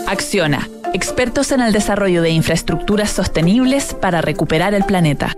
Acciona, 0.09 0.69
expertos 0.93 1.53
en 1.53 1.61
el 1.61 1.73
desarrollo 1.73 2.23
de 2.23 2.31
infraestructuras 2.31 3.11
sostenibles 3.11 3.95
para 3.95 4.21
recuperar 4.21 4.75
el 4.75 4.85
planeta. 4.85 5.37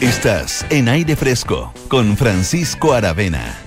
Estás 0.00 0.64
en 0.70 0.88
aire 0.88 1.14
fresco 1.14 1.72
con 1.88 2.16
Francisco 2.16 2.94
Aravena. 2.94 3.58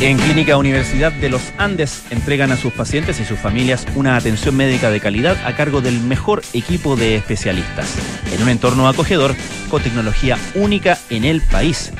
En 0.00 0.16
Clínica 0.16 0.56
Universidad 0.56 1.12
de 1.12 1.28
los 1.28 1.42
Andes 1.58 2.04
entregan 2.10 2.50
a 2.52 2.56
sus 2.56 2.72
pacientes 2.72 3.20
y 3.20 3.24
sus 3.24 3.38
familias 3.38 3.86
una 3.94 4.16
atención 4.16 4.56
médica 4.56 4.90
de 4.90 4.98
calidad 4.98 5.36
a 5.44 5.54
cargo 5.54 5.82
del 5.82 6.00
mejor 6.00 6.42
equipo 6.54 6.96
de 6.96 7.16
especialistas, 7.16 7.96
en 8.32 8.42
un 8.42 8.48
entorno 8.48 8.88
acogedor 8.88 9.34
con 9.68 9.82
tecnología 9.82 10.38
única 10.54 10.98
en 11.10 11.24
el 11.24 11.42
país. 11.42 11.92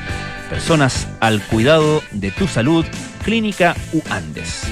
Personas 0.51 1.07
al 1.21 1.41
cuidado 1.41 2.03
de 2.11 2.29
tu 2.29 2.45
salud, 2.45 2.85
Clínica 3.23 3.73
U 3.93 4.01
Andes. 4.09 4.63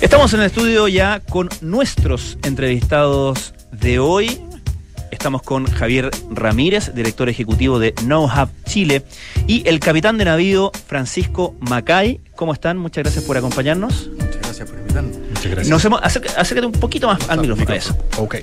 Estamos 0.00 0.32
en 0.34 0.40
el 0.40 0.46
estudio 0.46 0.86
ya 0.86 1.20
con 1.28 1.48
nuestros 1.62 2.38
entrevistados 2.44 3.54
de 3.72 3.98
hoy. 3.98 4.40
Estamos 5.10 5.42
con 5.42 5.66
Javier 5.66 6.12
Ramírez, 6.30 6.94
director 6.94 7.28
ejecutivo 7.28 7.80
de 7.80 7.92
No 8.04 8.26
Hub 8.26 8.50
Chile, 8.66 9.02
y 9.48 9.68
el 9.68 9.80
capitán 9.80 10.16
de 10.16 10.26
navío 10.26 10.70
Francisco 10.86 11.56
Macay. 11.58 12.20
¿Cómo 12.36 12.52
están? 12.52 12.78
Muchas 12.78 13.02
gracias 13.02 13.24
por 13.24 13.36
acompañarnos. 13.36 14.10
Muchas 14.12 14.38
gracias 14.42 14.70
por 14.70 14.78
invitarnos. 14.78 15.18
Muchas 15.18 15.44
gracias. 15.44 15.68
Nos 15.68 15.84
hemos, 15.84 16.00
acércate 16.04 16.66
un 16.66 16.72
poquito 16.72 17.08
más 17.08 17.28
al 17.28 17.40
micrófono. 17.40 17.74
Eso. 17.74 17.98
Ok. 18.16 18.36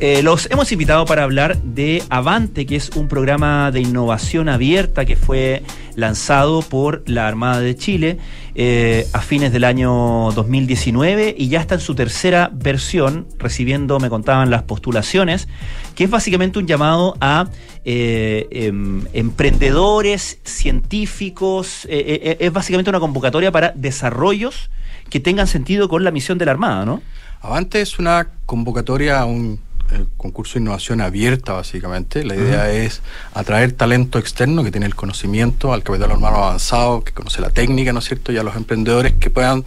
Eh, 0.00 0.22
los 0.22 0.48
hemos 0.52 0.70
invitado 0.70 1.04
para 1.06 1.24
hablar 1.24 1.60
de 1.60 2.04
Avante, 2.08 2.66
que 2.66 2.76
es 2.76 2.90
un 2.90 3.08
programa 3.08 3.72
de 3.72 3.80
innovación 3.80 4.48
abierta 4.48 5.04
que 5.04 5.16
fue 5.16 5.64
lanzado 5.96 6.62
por 6.62 7.02
la 7.06 7.26
Armada 7.26 7.58
de 7.58 7.74
Chile 7.74 8.18
eh, 8.54 9.08
a 9.12 9.20
fines 9.20 9.52
del 9.52 9.64
año 9.64 10.30
2019 10.36 11.34
y 11.36 11.48
ya 11.48 11.58
está 11.60 11.74
en 11.74 11.80
su 11.80 11.96
tercera 11.96 12.48
versión, 12.52 13.26
recibiendo, 13.38 13.98
me 13.98 14.08
contaban, 14.08 14.50
las 14.50 14.62
postulaciones, 14.62 15.48
que 15.96 16.04
es 16.04 16.10
básicamente 16.10 16.60
un 16.60 16.68
llamado 16.68 17.16
a 17.20 17.48
eh, 17.84 18.46
em, 18.52 19.04
emprendedores, 19.14 20.38
científicos, 20.44 21.88
es 21.90 22.52
básicamente 22.52 22.90
una 22.90 23.00
convocatoria 23.00 23.50
para 23.50 23.72
desarrollos 23.74 24.70
que 25.10 25.18
tengan 25.18 25.48
sentido 25.48 25.88
con 25.88 26.04
la 26.04 26.12
misión 26.12 26.38
de 26.38 26.44
la 26.44 26.52
Armada, 26.52 26.84
¿no? 26.84 27.02
Avante 27.40 27.80
es 27.80 27.98
una 27.98 28.28
convocatoria 28.46 29.24
un 29.24 29.60
el 29.92 30.06
concurso 30.16 30.54
de 30.54 30.60
innovación 30.60 31.00
abierta, 31.00 31.52
básicamente. 31.52 32.24
La 32.24 32.34
idea 32.34 32.70
es 32.70 33.02
atraer 33.34 33.72
talento 33.72 34.18
externo 34.18 34.64
que 34.64 34.70
tiene 34.70 34.86
el 34.86 34.94
conocimiento 34.94 35.72
al 35.72 35.82
capital 35.82 36.12
humano 36.12 36.36
avanzado, 36.36 37.04
que 37.04 37.12
conoce 37.12 37.40
la 37.40 37.50
técnica, 37.50 37.92
¿no 37.92 38.00
es 38.00 38.06
cierto? 38.06 38.32
Y 38.32 38.38
a 38.38 38.42
los 38.42 38.56
emprendedores 38.56 39.14
que 39.14 39.30
puedan 39.30 39.64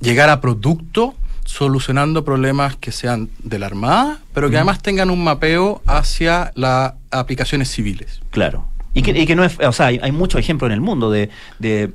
llegar 0.00 0.30
a 0.30 0.40
producto 0.40 1.14
solucionando 1.44 2.24
problemas 2.24 2.76
que 2.76 2.92
sean 2.92 3.30
de 3.42 3.58
la 3.58 3.66
Armada, 3.66 4.18
pero 4.34 4.50
que 4.50 4.56
además 4.56 4.82
tengan 4.82 5.08
un 5.08 5.24
mapeo 5.24 5.80
hacia 5.86 6.52
las 6.54 6.92
aplicaciones 7.10 7.70
civiles. 7.70 8.20
Claro. 8.30 8.66
Y 8.92 9.02
que, 9.02 9.18
y 9.18 9.26
que, 9.26 9.34
no 9.34 9.44
es, 9.44 9.58
o 9.58 9.72
sea, 9.72 9.86
hay, 9.86 9.98
hay 10.02 10.12
muchos 10.12 10.40
ejemplos 10.40 10.68
en 10.68 10.74
el 10.74 10.80
mundo 10.80 11.10
de, 11.10 11.30
de, 11.58 11.90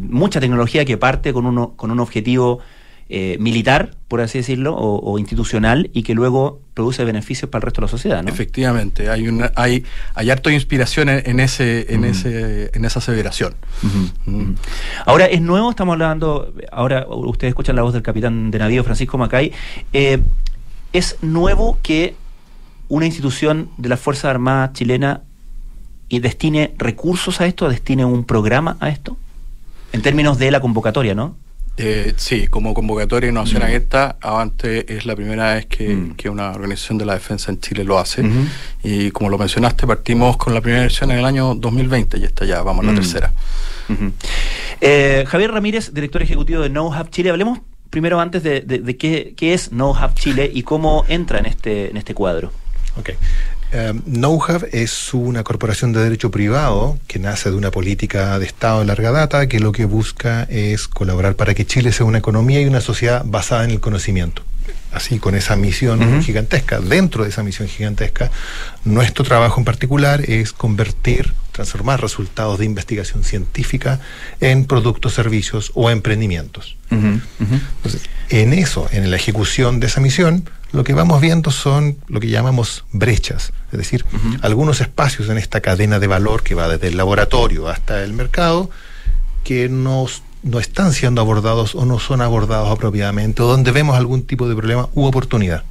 mucha 0.00 0.40
tecnología 0.40 0.84
que 0.84 0.96
parte 0.96 1.32
con, 1.32 1.46
uno, 1.46 1.74
con 1.76 1.90
un 1.90 2.00
objetivo 2.00 2.60
eh, 3.08 3.36
militar, 3.38 3.94
por 4.08 4.20
así 4.20 4.38
decirlo, 4.38 4.74
o, 4.76 5.16
institucional, 5.18 5.90
y 5.92 6.02
que 6.02 6.12
luego 6.12 6.60
produce 6.74 7.04
beneficios 7.04 7.48
para 7.48 7.60
el 7.60 7.66
resto 7.66 7.80
de 7.80 7.84
la 7.84 7.90
sociedad, 7.90 8.22
¿no? 8.22 8.28
Efectivamente, 8.28 9.08
hay 9.10 9.28
una, 9.28 9.52
hay, 9.54 9.84
hay 10.14 10.30
harto 10.30 10.48
de 10.48 10.56
inspiración 10.56 11.08
en, 11.08 11.38
ese, 11.38 11.94
en 11.94 12.04
ese, 12.04 12.70
en 12.74 12.84
esa 12.84 12.98
aseveración. 12.98 13.54
Ahora, 15.04 15.26
es 15.26 15.40
nuevo, 15.40 15.70
estamos 15.70 15.92
hablando, 15.92 16.52
ahora 16.72 17.06
ustedes 17.08 17.52
escuchan 17.52 17.76
la 17.76 17.82
voz 17.82 17.92
del 17.92 18.02
capitán 18.02 18.50
de 18.50 18.58
navío 18.58 18.82
Francisco 18.82 19.16
Macay. 19.18 19.52
Eh, 19.92 20.18
es 20.92 21.16
nuevo 21.22 21.78
que 21.84 22.16
una 22.88 23.06
institución 23.06 23.70
de 23.76 23.88
la 23.88 23.96
Fuerza 23.96 24.30
Armada 24.30 24.72
chilena 24.72 25.22
y 26.08 26.18
destine 26.18 26.74
recursos 26.76 27.40
a 27.40 27.46
esto, 27.46 27.68
destine 27.68 28.04
un 28.04 28.24
programa 28.24 28.76
a 28.80 28.88
esto, 28.88 29.16
en 29.92 30.02
términos 30.02 30.38
de 30.38 30.50
la 30.50 30.60
convocatoria, 30.60 31.14
¿no? 31.14 31.36
Eh, 31.78 32.14
sí, 32.16 32.48
como 32.48 32.72
convocatoria 32.72 33.26
de 33.26 33.32
innovación 33.32 33.62
mm. 33.62 33.64
abierta, 33.64 34.16
Avante 34.20 34.96
es 34.96 35.04
la 35.04 35.14
primera 35.14 35.54
vez 35.54 35.66
mm. 35.66 36.12
que, 36.12 36.30
una 36.30 36.50
organización 36.50 36.98
de 36.98 37.04
la 37.04 37.14
defensa 37.14 37.50
en 37.50 37.60
Chile 37.60 37.84
lo 37.84 37.98
hace. 37.98 38.24
Y 38.82 39.10
como 39.10 39.28
lo 39.30 39.38
mencionaste, 39.38 39.86
partimos 39.86 40.36
con 40.36 40.54
la 40.54 40.60
primera 40.60 40.82
versión 40.82 41.10
en 41.10 41.18
el 41.18 41.24
año 41.24 41.54
2020 41.54 42.18
y 42.18 42.24
esta 42.24 42.44
ya 42.44 42.62
vamos 42.62 42.84
a 42.84 42.86
la 42.86 42.92
mm. 42.92 42.96
tercera. 42.96 43.32
Eh, 44.80 45.24
Javier 45.26 45.52
Ramírez, 45.52 45.92
director 45.92 46.22
ejecutivo 46.22 46.62
de 46.62 46.70
No 46.70 46.88
Hub 46.88 47.10
Chile. 47.10 47.30
Hablemos 47.30 47.60
primero 47.90 48.20
antes 48.20 48.42
de, 48.42 48.96
qué, 48.98 49.34
qué, 49.36 49.54
es 49.54 49.72
No 49.72 49.90
Hub 49.90 50.14
Chile 50.14 50.50
y 50.52 50.62
cómo 50.62 51.04
entra 51.08 51.38
en 51.38 51.46
este, 51.46 51.90
en 51.90 51.96
este 51.96 52.14
cuadro. 52.14 52.52
Ok. 52.98 53.10
Um, 53.72 54.00
Knowhub 54.06 54.68
es 54.72 55.12
una 55.12 55.42
corporación 55.42 55.92
de 55.92 56.00
derecho 56.00 56.30
privado 56.30 56.98
que 57.08 57.18
nace 57.18 57.50
de 57.50 57.56
una 57.56 57.72
política 57.72 58.38
de 58.38 58.46
Estado 58.46 58.80
de 58.80 58.86
larga 58.86 59.10
data 59.10 59.48
que 59.48 59.58
lo 59.58 59.72
que 59.72 59.86
busca 59.86 60.44
es 60.44 60.86
colaborar 60.86 61.34
para 61.34 61.52
que 61.52 61.66
Chile 61.66 61.90
sea 61.92 62.06
una 62.06 62.18
economía 62.18 62.60
y 62.62 62.66
una 62.66 62.80
sociedad 62.80 63.24
basada 63.26 63.64
en 63.64 63.70
el 63.72 63.80
conocimiento. 63.80 64.42
Así, 64.92 65.18
con 65.18 65.34
esa 65.34 65.56
misión 65.56 66.22
gigantesca, 66.22 66.80
dentro 66.80 67.24
de 67.24 67.30
esa 67.30 67.42
misión 67.42 67.68
gigantesca, 67.68 68.30
nuestro 68.84 69.24
trabajo 69.24 69.60
en 69.60 69.64
particular 69.64 70.22
es 70.22 70.52
convertir, 70.52 71.34
transformar 71.52 72.00
resultados 72.00 72.58
de 72.58 72.64
investigación 72.64 73.24
científica 73.24 74.00
en 74.40 74.64
productos, 74.64 75.12
servicios 75.12 75.72
o 75.74 75.90
emprendimientos. 75.90 76.76
Entonces, 76.90 78.08
en 78.30 78.52
eso, 78.52 78.88
en 78.92 79.10
la 79.10 79.16
ejecución 79.16 79.80
de 79.80 79.88
esa 79.88 80.00
misión, 80.00 80.48
lo 80.76 80.84
que 80.84 80.92
vamos 80.92 81.20
viendo 81.20 81.50
son 81.50 81.96
lo 82.06 82.20
que 82.20 82.28
llamamos 82.28 82.84
brechas, 82.92 83.52
es 83.72 83.78
decir, 83.78 84.04
algunos 84.42 84.80
espacios 84.80 85.28
en 85.30 85.38
esta 85.38 85.60
cadena 85.60 85.98
de 85.98 86.06
valor 86.06 86.42
que 86.42 86.54
va 86.54 86.68
desde 86.68 86.88
el 86.88 86.96
laboratorio 86.96 87.68
hasta 87.68 88.04
el 88.04 88.12
mercado 88.12 88.70
que 89.42 89.68
no 89.70 90.06
están 90.60 90.92
siendo 90.92 91.22
abordados 91.22 91.74
o 91.74 91.86
no 91.86 91.98
son 91.98 92.20
abordados 92.20 92.70
apropiadamente, 92.70 93.42
o 93.42 93.46
donde 93.46 93.70
vemos 93.70 93.96
algún 93.96 94.22
tipo 94.24 94.48
de 94.48 94.54
problema 94.54 94.88
u 94.94 95.04
oportunidad. 95.06 95.64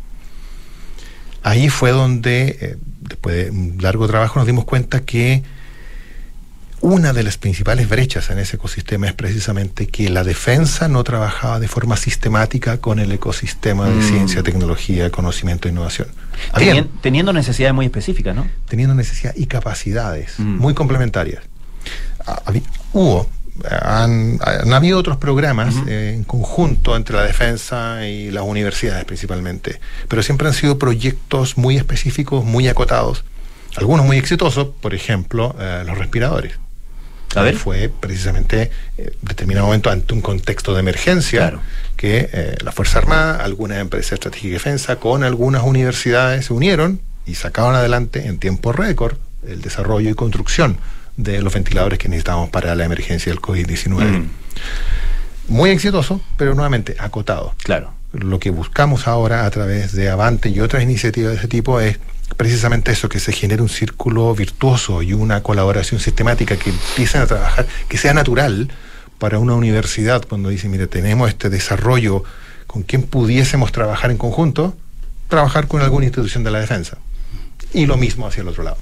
Ahí 1.43 1.69
fue 1.69 1.91
donde, 1.91 2.57
eh, 2.59 2.77
después 3.01 3.35
de 3.35 3.51
un 3.51 3.77
largo 3.79 4.07
trabajo, 4.07 4.39
nos 4.39 4.47
dimos 4.47 4.65
cuenta 4.65 5.01
que 5.01 5.43
una 6.85 7.13
de 7.13 7.23
las 7.23 7.39
principales 7.39 7.89
brechas 7.89 8.29
en 8.29 8.37
ese 8.37 8.57
ecosistema 8.57 9.07
es 9.07 9.13
precisamente 9.13 9.87
que 9.87 10.07
la 10.07 10.23
defensa 10.23 10.87
no 10.87 11.03
trabajaba 11.03 11.59
de 11.59 11.67
forma 11.67 11.97
sistemática 11.97 12.77
con 12.77 12.99
el 12.99 13.11
ecosistema 13.11 13.89
de 13.89 13.95
mm. 13.95 14.01
ciencia, 14.03 14.43
tecnología, 14.43 15.09
conocimiento 15.09 15.67
e 15.67 15.71
innovación. 15.71 16.07
teniendo 17.01 17.33
necesidades 17.33 17.73
muy 17.73 17.87
específicas, 17.87 18.35
¿no? 18.35 18.47
Teniendo 18.69 18.93
necesidades 18.93 19.41
y 19.41 19.47
capacidades 19.47 20.35
mm. 20.37 20.57
muy 20.59 20.75
complementarias. 20.75 21.41
hubo, 22.93 23.27
han, 23.81 24.37
habido 24.71 24.99
otros 24.99 25.17
programas 25.17 25.73
eh, 25.87 26.13
en 26.15 26.23
conjunto 26.23 26.95
entre 26.95 27.15
la 27.15 27.23
defensa 27.23 28.05
y 28.05 28.29
las 28.29 28.43
universidades 28.43 29.05
principalmente, 29.05 29.79
pero 30.07 30.21
siempre 30.21 30.47
han 30.49 30.53
sido 30.53 30.77
proyectos 30.77 31.57
muy 31.57 31.77
específicos, 31.77 32.45
muy 32.45 32.67
acotados, 32.67 33.25
algunos 33.75 34.05
muy 34.05 34.17
exitosos, 34.17 34.67
por 34.79 34.93
ejemplo, 34.93 35.55
eh, 35.59 35.81
los 35.83 35.97
respiradores. 35.97 36.59
A 37.35 37.43
ver. 37.43 37.55
Fue 37.55 37.89
precisamente 37.89 38.71
en 38.97 39.07
eh, 39.07 39.13
determinado 39.21 39.67
momento 39.67 39.89
ante 39.89 40.13
un 40.13 40.21
contexto 40.21 40.73
de 40.73 40.79
emergencia 40.79 41.59
que 41.97 42.29
eh, 42.31 42.55
la 42.63 42.71
Fuerza 42.71 42.99
Armada, 42.99 43.43
algunas 43.43 43.79
empresas 43.79 44.13
estratégicas 44.13 44.49
de 44.49 44.53
defensa, 44.53 44.95
con 44.97 45.23
algunas 45.23 45.63
universidades 45.63 46.45
se 46.45 46.53
unieron 46.53 47.01
y 47.25 47.35
sacaron 47.35 47.75
adelante 47.75 48.27
en 48.27 48.39
tiempo 48.39 48.71
récord 48.71 49.17
el 49.47 49.61
desarrollo 49.61 50.09
y 50.09 50.13
construcción 50.13 50.77
de 51.17 51.41
los 51.41 51.53
ventiladores 51.53 51.99
que 51.99 52.09
necesitábamos 52.09 52.49
para 52.49 52.75
la 52.75 52.85
emergencia 52.85 53.31
del 53.31 53.41
COVID-19. 53.41 53.89
Mm. 53.89 54.29
Muy 55.47 55.69
exitoso, 55.69 56.21
pero 56.37 56.55
nuevamente 56.55 56.95
acotado. 56.99 57.53
Claro. 57.63 57.93
Lo 58.11 58.39
que 58.39 58.49
buscamos 58.49 59.07
ahora 59.07 59.45
a 59.45 59.51
través 59.51 59.91
de 59.93 60.09
Avante 60.09 60.49
y 60.49 60.59
otras 60.59 60.83
iniciativas 60.83 61.31
de 61.31 61.37
ese 61.37 61.47
tipo 61.47 61.79
es 61.79 61.99
precisamente 62.37 62.91
eso, 62.91 63.09
que 63.09 63.19
se 63.19 63.31
genere 63.31 63.61
un 63.61 63.69
círculo 63.69 64.33
virtuoso 64.35 65.01
y 65.01 65.13
una 65.13 65.41
colaboración 65.43 65.99
sistemática 65.99 66.57
que 66.57 66.71
empiecen 66.71 67.21
a 67.21 67.27
trabajar, 67.27 67.67
que 67.87 67.97
sea 67.97 68.13
natural 68.13 68.69
para 69.19 69.39
una 69.39 69.53
universidad 69.53 70.25
cuando 70.27 70.49
dice, 70.49 70.67
mire, 70.67 70.87
tenemos 70.87 71.29
este 71.29 71.49
desarrollo 71.49 72.23
con 72.67 72.83
quien 72.83 73.03
pudiésemos 73.03 73.71
trabajar 73.71 74.11
en 74.11 74.17
conjunto, 74.17 74.75
trabajar 75.29 75.67
con 75.67 75.81
alguna 75.81 76.05
institución 76.05 76.43
de 76.43 76.51
la 76.51 76.59
defensa. 76.59 76.97
y 77.73 77.85
lo 77.85 77.97
mismo 77.97 78.27
hacia 78.27 78.41
el 78.41 78.47
otro 78.47 78.63
lado. 78.63 78.77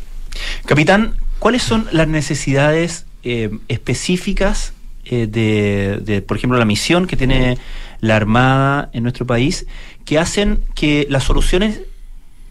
Capitán, 0.66 1.16
¿cuáles 1.40 1.64
son 1.64 1.88
las 1.92 2.08
necesidades 2.08 3.06
eh, 3.24 3.50
específicas 3.68 4.74
eh, 5.06 5.28
de, 5.28 6.00
de, 6.02 6.22
por 6.22 6.38
ejemplo, 6.38 6.58
la 6.58 6.66
misión 6.66 7.08
que 7.08 7.18
tiene 7.18 7.58
la 8.02 8.16
Armada 8.16 8.90
en 8.94 9.04
nuestro 9.04 9.26
país, 9.26 9.66
que 10.06 10.20
hacen 10.20 10.64
que 10.76 11.08
las 11.10 11.24
soluciones 11.24 11.82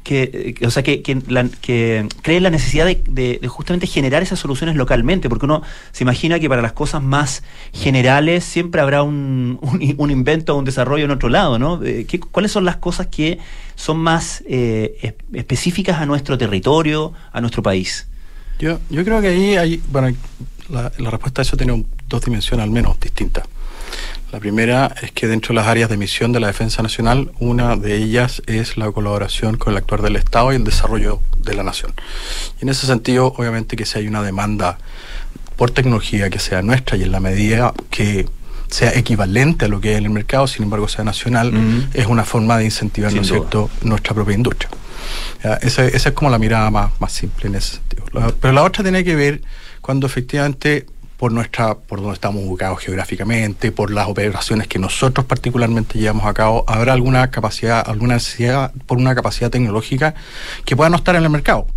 que, 0.03 0.55
que, 0.59 0.67
o 0.67 0.71
sea, 0.71 0.83
que, 0.83 1.03
que, 1.03 1.23
la, 1.29 1.43
la 1.43 2.51
necesidad 2.51 2.87
de, 2.87 3.39
de, 3.41 3.49
justamente 3.49 3.87
generar 3.87 4.23
esas 4.23 4.39
soluciones 4.39 4.77
localmente, 4.77 5.29
porque 5.29 5.47
uno 5.47 5.63
se 5.93 6.05
imagina 6.05 6.39
que 6.39 6.49
para 6.49 6.63
las 6.63 6.73
cosas 6.73 7.03
más 7.03 7.43
generales 7.73 8.45
siempre 8.45 8.81
habrá 8.81 9.03
un, 9.03 9.59
un, 9.99 10.11
invento 10.11 10.55
o 10.55 10.59
un 10.59 10.65
desarrollo 10.65 11.05
en 11.05 11.11
otro 11.11 11.29
lado, 11.29 11.59
¿no? 11.59 11.83
Eh, 11.83 12.07
¿Qué, 12.09 12.19
¿Cuáles 12.21 12.53
son 12.53 12.65
las 12.65 12.77
cosas 12.77 13.07
que 13.07 13.39
son 13.75 13.99
más 13.99 14.43
eh, 14.47 15.15
específicas 15.33 16.01
a 16.01 16.07
nuestro 16.07 16.37
territorio, 16.39 17.13
a 17.33 17.41
nuestro 17.41 17.63
país? 17.63 18.07
Yo, 18.59 18.79
yo 18.91 19.05
creo 19.05 19.21
que 19.21 19.29
ahí 19.29 19.57
hay, 19.57 19.83
bueno, 19.91 20.17
la, 20.69 21.11
respuesta 21.11 21.41
a 21.41 21.43
eso 21.43 21.57
tiene 21.57 21.85
dos 22.09 22.25
dimensiones 22.25 22.65
al 22.65 22.71
menos 22.71 22.99
distintas. 23.01 23.45
La 24.33 24.41
primera 24.41 24.95
es 25.03 25.13
que 25.13 25.29
dentro 25.29 25.49
de 25.49 25.57
las 25.57 25.67
áreas 25.67 25.91
de 25.91 25.99
misión 25.99 26.33
de 26.33 26.41
la 26.41 26.47
Defensa 26.47 26.83
Nacional, 26.83 27.31
una 27.39 27.77
de 27.77 27.97
ellas 27.97 28.41
es 28.47 28.79
la 28.79 28.91
colaboración 28.91 29.59
con 29.59 29.75
el 29.75 29.77
actuar 29.77 30.01
del 30.01 30.17
Estado 30.17 30.55
y 30.55 30.57
el 30.57 30.65
desarrollo 30.65 31.21
de 31.45 31.55
la 31.55 31.63
nación. 31.63 31.93
Y 32.59 32.63
en 32.63 32.71
ese 32.71 32.87
sentido, 32.87 33.35
obviamente 33.37 33.77
que 33.77 33.85
si 33.85 33.99
hay 33.99 34.09
una 34.09 34.23
demanda 34.23 34.79
por 35.57 35.71
tecnología 35.71 36.31
que 36.31 36.39
sea 36.39 36.63
nuestra 36.63 36.97
y 36.97 37.03
en 37.03 37.13
la 37.13 37.21
medida 37.21 37.75
que 37.91 38.27
sea 38.69 38.95
equivalente 38.95 39.67
a 39.67 39.69
lo 39.69 39.83
que 39.83 39.91
hay 39.91 39.97
en 39.97 40.05
el 40.05 40.11
mercado, 40.11 40.47
sin 40.47 40.63
embargo 40.63 40.89
sea 40.89 41.05
nacional, 41.05 41.55
uh 41.55 41.59
-huh. 41.59 41.89
es 41.93 42.07
una 42.07 42.25
forma 42.25 42.57
de 42.57 42.65
incentivar, 42.65 43.13
¿no 43.13 43.21
es 43.21 43.29
cierto?, 43.29 43.69
nuestra 43.83 44.15
propia 44.15 44.35
industria. 44.35 44.71
¿Ya? 45.45 45.55
Esa, 45.57 45.85
esa, 45.85 46.09
es 46.09 46.15
como 46.15 46.31
la 46.31 46.39
mirada 46.39 46.71
más, 46.71 46.91
más 47.01 47.13
simple 47.13 47.49
en 47.49 47.57
ese 47.57 47.73
sentido. 47.77 48.07
La, 48.15 48.33
pero 48.41 48.55
la 48.55 48.63
otra 48.63 48.83
tiene 48.83 49.05
que 49.05 49.15
ver 49.15 49.43
cuando 49.83 50.07
efectivamente 50.07 50.87
por 51.23 51.31
nuestra, 51.31 51.77
por 51.77 52.01
donde 52.01 52.15
estamos 52.15 52.43
ubicados 52.45 52.81
geográficamente, 52.81 53.71
por 53.71 53.93
las 53.93 54.09
operaciones 54.09 54.67
que 54.67 54.81
nosotros 54.81 55.25
particularmente 55.25 55.97
llevamos 55.97 56.27
a 56.27 56.35
cabo, 56.35 56.65
habrá 56.67 56.95
alguna 56.95 57.31
capacidad, 57.31 57.89
alguna 57.89 58.15
necesidad 58.15 58.73
por 58.87 58.99
una 58.99 59.15
capacidad 59.15 59.49
tecnológica 59.49 60.17
que 60.65 60.75
pueda 60.75 60.91
no 60.91 60.97
estar 60.97 61.15
en 61.15 61.23
el 61.23 61.31
mercado. 61.31 61.69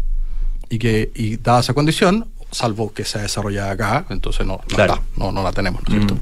Y 0.68 0.80
que, 0.80 1.12
y 1.14 1.38
dada 1.38 1.60
esa 1.60 1.76
condición, 1.76 2.28
salvo 2.50 2.92
que 2.92 3.06
sea 3.06 3.22
desarrollada 3.22 3.70
acá, 3.70 4.06
entonces 4.10 4.48
no, 4.48 4.54
no, 4.54 4.76
claro. 4.76 4.96
está, 4.96 5.06
no, 5.16 5.32
no, 5.32 5.44
la 5.44 5.52
tenemos, 5.52 5.84
¿no 5.84 5.90
es 5.90 6.00
cierto? 6.00 6.16
Mm. 6.16 6.20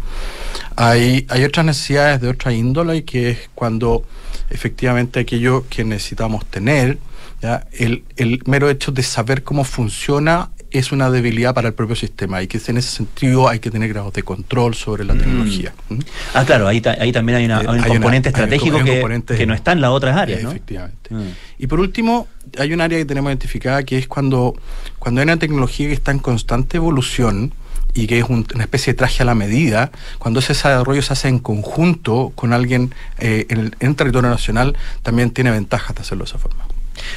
Hay, 0.76 1.26
hay 1.30 1.44
otras 1.46 1.66
necesidades 1.66 2.20
de 2.20 2.28
otra 2.28 2.52
índole 2.52 3.06
que 3.06 3.30
es 3.30 3.50
cuando 3.56 4.04
efectivamente 4.50 5.22
aquello 5.22 5.64
que 5.70 5.86
necesitamos 5.86 6.46
tener, 6.48 6.98
¿ya? 7.42 7.66
El, 7.72 8.04
el 8.18 8.42
mero 8.48 8.70
hecho 8.70 8.92
de 8.92 9.02
saber 9.02 9.44
cómo 9.44 9.64
funciona 9.64 10.50
es 10.74 10.92
una 10.92 11.10
debilidad 11.10 11.54
para 11.54 11.70
el 11.70 11.74
propio 11.74 11.96
sistema 11.96 12.42
y 12.42 12.48
que 12.48 12.60
en 12.68 12.78
ese 12.78 12.90
sentido 12.90 13.48
hay 13.48 13.60
que 13.60 13.70
tener 13.70 13.90
grados 13.90 14.12
de 14.14 14.24
control 14.24 14.74
sobre 14.74 15.06
la 15.06 15.14
tecnología. 15.14 15.74
Mm. 15.90 16.00
Ah, 16.34 16.44
claro, 16.46 16.68
ahí, 16.68 16.82
ahí 17.00 17.12
también 17.12 17.38
hay, 17.38 17.46
una, 17.46 17.60
hay 17.60 17.68
un 17.68 17.84
hay 17.84 17.92
componente 17.92 18.30
una, 18.30 18.38
estratégico 18.38 18.78
un, 18.78 18.84
que, 18.84 18.92
componente 18.94 19.38
que, 19.38 19.46
no 19.46 19.54
está 19.54 19.72
en 19.72 19.82
las 19.82 19.92
otras 19.92 20.18
áreas. 20.18 20.42
¿no? 20.44 20.50
Efectivamente. 20.50 21.14
Mm. 21.14 21.30
Y 21.60 21.68
por 21.68 21.80
último, 21.80 22.28
hay 22.58 22.74
un 22.74 22.82
área 22.82 22.98
que 22.98 23.06
tenemos 23.06 23.30
identificada 23.30 23.84
que 23.84 24.00
es 24.00 24.08
cuando, 24.08 24.56
cuando 25.00 25.22
hay 25.22 25.26
una 25.26 25.38
tecnología 25.38 25.88
que 25.88 25.94
está 25.94 26.12
en 26.12 26.20
constante 26.20 26.78
evolución, 26.78 27.54
y 27.96 28.08
que 28.08 28.18
es 28.18 28.26
un, 28.28 28.48
una 28.56 28.64
especie 28.64 28.94
de 28.94 28.98
traje 28.98 29.22
a 29.22 29.26
la 29.28 29.36
medida, 29.36 29.92
cuando 30.18 30.40
ese 30.40 30.54
desarrollo 30.54 31.04
se 31.04 31.14
hace 31.14 31.28
en 31.28 31.38
conjunto 31.38 32.32
con 32.34 32.52
alguien 32.52 32.96
eh, 33.20 33.46
en, 33.50 33.60
el, 33.60 33.76
en 33.80 33.90
el 33.90 33.96
territorio 33.96 34.32
nacional, 34.32 34.76
también 35.04 35.30
tiene 35.30 35.52
ventajas 35.52 35.96
de 35.96 36.02
hacerlo 36.02 36.24
de 36.24 36.30
esa 36.30 36.40
forma. 36.40 36.66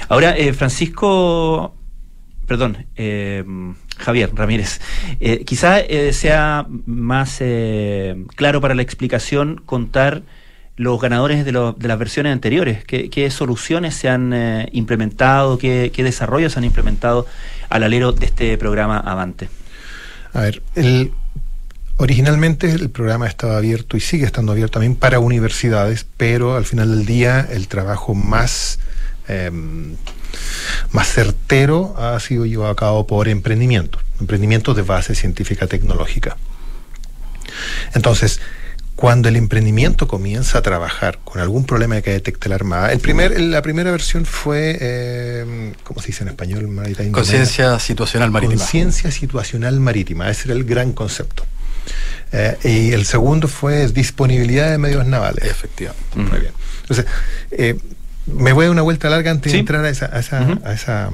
Ahora, 0.08 0.36
eh, 0.36 0.52
Francisco 0.52 1.74
perdón, 2.46 2.86
eh, 2.96 3.44
Javier 3.98 4.30
Ramírez, 4.34 4.80
eh, 5.20 5.44
quizá 5.44 5.80
eh, 5.80 6.12
sea 6.12 6.66
más 6.86 7.42
claro 8.36 8.60
para 8.60 8.74
la 8.74 8.82
explicación 8.82 9.60
contar 9.66 10.22
los 10.76 11.00
ganadores 11.00 11.44
de, 11.44 11.52
las 11.52 11.98
versiones 11.98 12.32
anteriores, 12.32 12.84
qué, 12.84 13.30
soluciones 13.30 13.94
se 13.94 14.10
han 14.10 14.68
implementado, 14.72 15.56
qué, 15.56 15.90
desarrollos 15.96 16.52
se 16.52 16.58
han 16.58 16.64
implementado 16.64 17.26
al 17.70 17.82
alero 17.82 18.12
de 18.12 18.26
este 18.26 18.58
programa 18.58 18.98
Avante. 18.98 19.48
A 20.34 20.42
ver, 20.42 20.62
originalmente 21.96 22.70
el 22.70 22.90
programa 22.90 23.26
estaba 23.26 23.56
abierto 23.56 23.96
y 23.96 24.00
sigue 24.00 24.26
estando 24.26 24.52
abierto 24.52 24.72
también 24.72 24.96
para 24.96 25.18
universidades, 25.18 26.06
pero 26.18 26.56
al 26.56 26.66
final 26.66 26.90
del 26.90 27.06
día 27.06 27.48
el 27.50 27.68
trabajo 27.68 28.14
más 28.14 28.78
más 30.92 31.08
certero 31.08 31.94
ha 31.98 32.18
sido 32.20 32.46
llevado 32.46 32.70
a 32.70 32.76
cabo 32.76 33.06
por 33.06 33.28
emprendimientos, 33.28 34.02
emprendimientos 34.20 34.76
de 34.76 34.82
base 34.82 35.14
científica 35.14 35.66
tecnológica. 35.66 36.36
Entonces, 37.94 38.40
cuando 38.96 39.28
el 39.28 39.36
emprendimiento 39.36 40.08
comienza 40.08 40.58
a 40.58 40.62
trabajar 40.62 41.18
con 41.22 41.40
algún 41.40 41.66
problema 41.66 42.00
que 42.00 42.12
detecte 42.12 42.48
la 42.48 42.54
Armada, 42.54 42.92
el 42.92 42.98
primer, 42.98 43.38
la 43.38 43.60
primera 43.60 43.90
versión 43.90 44.24
fue, 44.24 44.78
eh, 44.80 45.74
¿cómo 45.84 46.00
se 46.00 46.08
dice 46.08 46.24
en 46.24 46.30
español? 46.30 46.66
Conciencia 47.12 47.78
situacional 47.78 48.30
marítima. 48.30 48.58
Conciencia 48.58 49.10
situacional 49.10 49.78
marítima, 49.80 50.30
ese 50.30 50.48
era 50.48 50.54
el 50.54 50.64
gran 50.64 50.92
concepto. 50.92 51.44
Eh, 52.32 52.56
y 52.64 52.92
el 52.92 53.04
segundo 53.04 53.48
fue 53.48 53.86
disponibilidad 53.88 54.70
de 54.70 54.78
medios 54.78 55.06
navales. 55.06 55.44
Efectivamente. 55.44 56.16
Muy 56.16 56.40
bien. 56.40 56.52
Entonces, 56.80 57.06
eh, 57.50 57.78
me 58.26 58.52
voy 58.52 58.66
a 58.66 58.70
una 58.70 58.82
vuelta 58.82 59.08
larga 59.08 59.30
antes 59.30 59.52
¿Sí? 59.52 59.56
de 59.56 59.60
entrar 59.60 59.84
a 59.84 59.88
esa, 59.88 60.06
a 60.06 60.18
esa, 60.18 60.40
uh 60.42 60.44
-huh. 60.44 60.66
a 60.66 60.72
esa 60.72 61.10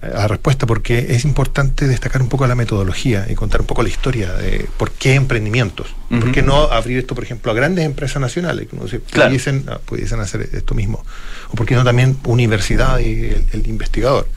a 0.00 0.06
la 0.06 0.28
respuesta, 0.28 0.64
porque 0.64 1.06
es 1.10 1.24
importante 1.24 1.88
destacar 1.88 2.22
un 2.22 2.28
poco 2.28 2.46
la 2.46 2.54
metodología 2.54 3.26
y 3.28 3.34
contar 3.34 3.60
un 3.60 3.66
poco 3.66 3.82
la 3.82 3.88
historia 3.88 4.32
de 4.32 4.68
por 4.76 4.92
qué 4.92 5.14
emprendimientos. 5.14 5.88
Uh 6.10 6.14
-huh. 6.14 6.20
¿Por 6.20 6.32
qué 6.32 6.42
no 6.42 6.70
abrir 6.70 6.98
esto, 6.98 7.14
por 7.16 7.24
ejemplo, 7.24 7.50
a 7.50 7.54
grandes 7.54 7.84
empresas 7.84 8.20
nacionales 8.20 8.68
que 8.68 8.76
no 8.76 8.86
sé, 8.86 9.00
claro. 9.00 9.30
pudiesen, 9.30 9.64
ah, 9.68 9.80
pudiesen, 9.84 10.20
hacer 10.20 10.48
esto 10.52 10.74
mismo? 10.74 11.04
¿O 11.50 11.54
por 11.54 11.66
qué 11.66 11.74
no 11.74 11.82
también 11.82 12.16
universidad 12.24 13.00
y 13.00 13.24
el, 13.24 13.46
el 13.52 13.66
investigador? 13.66 14.28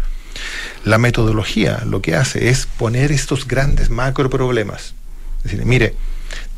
La 0.83 0.97
metodología 0.97 1.83
lo 1.85 2.01
que 2.01 2.15
hace 2.15 2.49
es 2.49 2.65
poner 2.65 3.11
estos 3.11 3.47
grandes 3.47 3.91
macro 3.91 4.29
problemas. 4.29 4.95
Es 5.43 5.51
decir, 5.51 5.65
mire, 5.65 5.93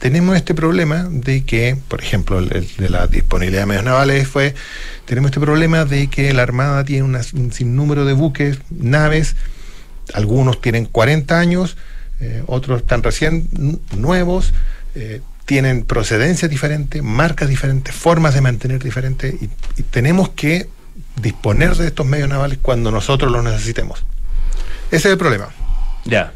tenemos 0.04 0.36
este 0.36 0.54
problema 0.54 1.08
de 1.10 1.46
que, 1.46 1.78
por 1.88 2.02
ejemplo, 2.02 2.40
el, 2.40 2.50
de 2.50 2.90
la 2.90 3.08
disponibilidad 3.08 3.62
de 3.62 3.68
medios 3.68 3.86
navales 3.86 4.28
fue, 4.28 4.54
tenemos 5.06 5.30
este 5.30 5.40
problema 5.40 5.86
de 5.86 6.10
que 6.10 6.34
la 6.34 6.42
Armada 6.42 6.84
tiene 6.84 7.04
un 7.04 7.54
sinnúmero 7.54 8.04
de 8.04 8.12
buques, 8.12 8.60
naves, 8.70 9.38
algunos 10.14 10.60
tienen 10.60 10.88
40 10.88 11.40
años, 11.40 11.78
eh, 12.20 12.44
otros 12.48 12.82
están 12.82 13.02
recién 13.02 13.48
nuevos, 13.96 14.54
eh, 14.96 15.22
tienen 15.46 15.86
procedencia 15.86 16.50
diferente, 16.50 17.02
marcas 17.02 17.48
diferentes, 17.48 17.96
formas 17.96 18.34
de 18.34 18.42
mantener 18.42 18.84
diferentes, 18.84 19.34
y, 19.42 19.50
y 19.78 19.84
tenemos 19.84 20.32
que 20.32 20.68
disponer 21.16 21.78
de 21.78 21.88
estos 21.88 22.06
medios 22.06 22.28
navales 22.28 22.60
cuando 22.62 22.92
nosotros 22.92 23.32
los 23.32 23.42
necesitemos. 23.42 24.04
Ese 24.92 25.08
es 25.08 25.14
el 25.14 25.18
problema. 25.18 25.48
Ya. 26.04 26.34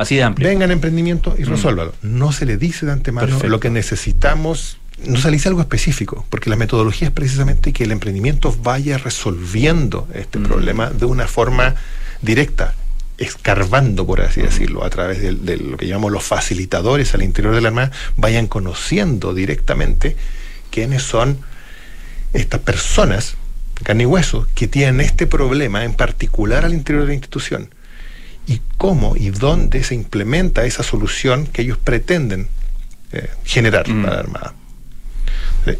Así 0.00 0.16
de 0.16 0.22
amplio. 0.22 0.48
Vengan 0.48 0.70
emprendimiento 0.70 1.34
y 1.38 1.44
resuélvalo. 1.44 1.92
Mm. 2.00 2.18
No 2.18 2.32
se 2.32 2.46
le 2.46 2.56
dice 2.56 2.86
de 2.86 2.92
antemano 2.92 3.26
Perfecto. 3.26 3.48
lo 3.48 3.60
que 3.60 3.68
necesitamos. 3.68 4.78
No 5.04 5.18
se 5.18 5.28
le 5.28 5.36
dice 5.36 5.48
algo 5.48 5.60
específico, 5.60 6.24
porque 6.30 6.48
la 6.48 6.56
metodología 6.56 7.08
es 7.08 7.12
precisamente 7.12 7.74
que 7.74 7.84
el 7.84 7.92
emprendimiento 7.92 8.56
vaya 8.62 8.96
resolviendo 8.96 10.08
este 10.14 10.38
mm. 10.38 10.42
problema 10.42 10.88
de 10.88 11.04
una 11.04 11.26
forma 11.26 11.74
directa, 12.22 12.74
escarbando, 13.18 14.06
por 14.06 14.22
así 14.22 14.40
mm. 14.40 14.44
decirlo, 14.44 14.84
a 14.84 14.88
través 14.88 15.20
de, 15.20 15.34
de, 15.34 15.58
lo 15.58 15.76
que 15.76 15.86
llamamos 15.86 16.12
los 16.12 16.24
facilitadores 16.24 17.12
al 17.12 17.22
interior 17.22 17.54
de 17.54 17.60
la 17.60 17.68
Armada, 17.68 17.90
vayan 18.16 18.46
conociendo 18.46 19.34
directamente 19.34 20.16
quiénes 20.70 21.02
son 21.02 21.36
estas 22.32 22.60
personas, 22.60 23.34
carne 23.82 24.04
y 24.04 24.06
hueso, 24.06 24.46
que 24.54 24.66
tienen 24.66 25.02
este 25.02 25.26
problema 25.26 25.84
en 25.84 25.92
particular 25.92 26.64
al 26.64 26.72
interior 26.72 27.02
de 27.02 27.08
la 27.08 27.14
institución 27.14 27.68
y 28.50 28.60
cómo 28.78 29.14
y 29.16 29.30
dónde 29.30 29.84
se 29.84 29.94
implementa 29.94 30.64
esa 30.64 30.82
solución 30.82 31.46
que 31.46 31.62
ellos 31.62 31.78
pretenden 31.78 32.48
eh, 33.12 33.30
generar 33.44 33.88
mm. 33.88 34.02
para 34.02 34.14
la 34.14 34.20
Armada. 34.20 34.54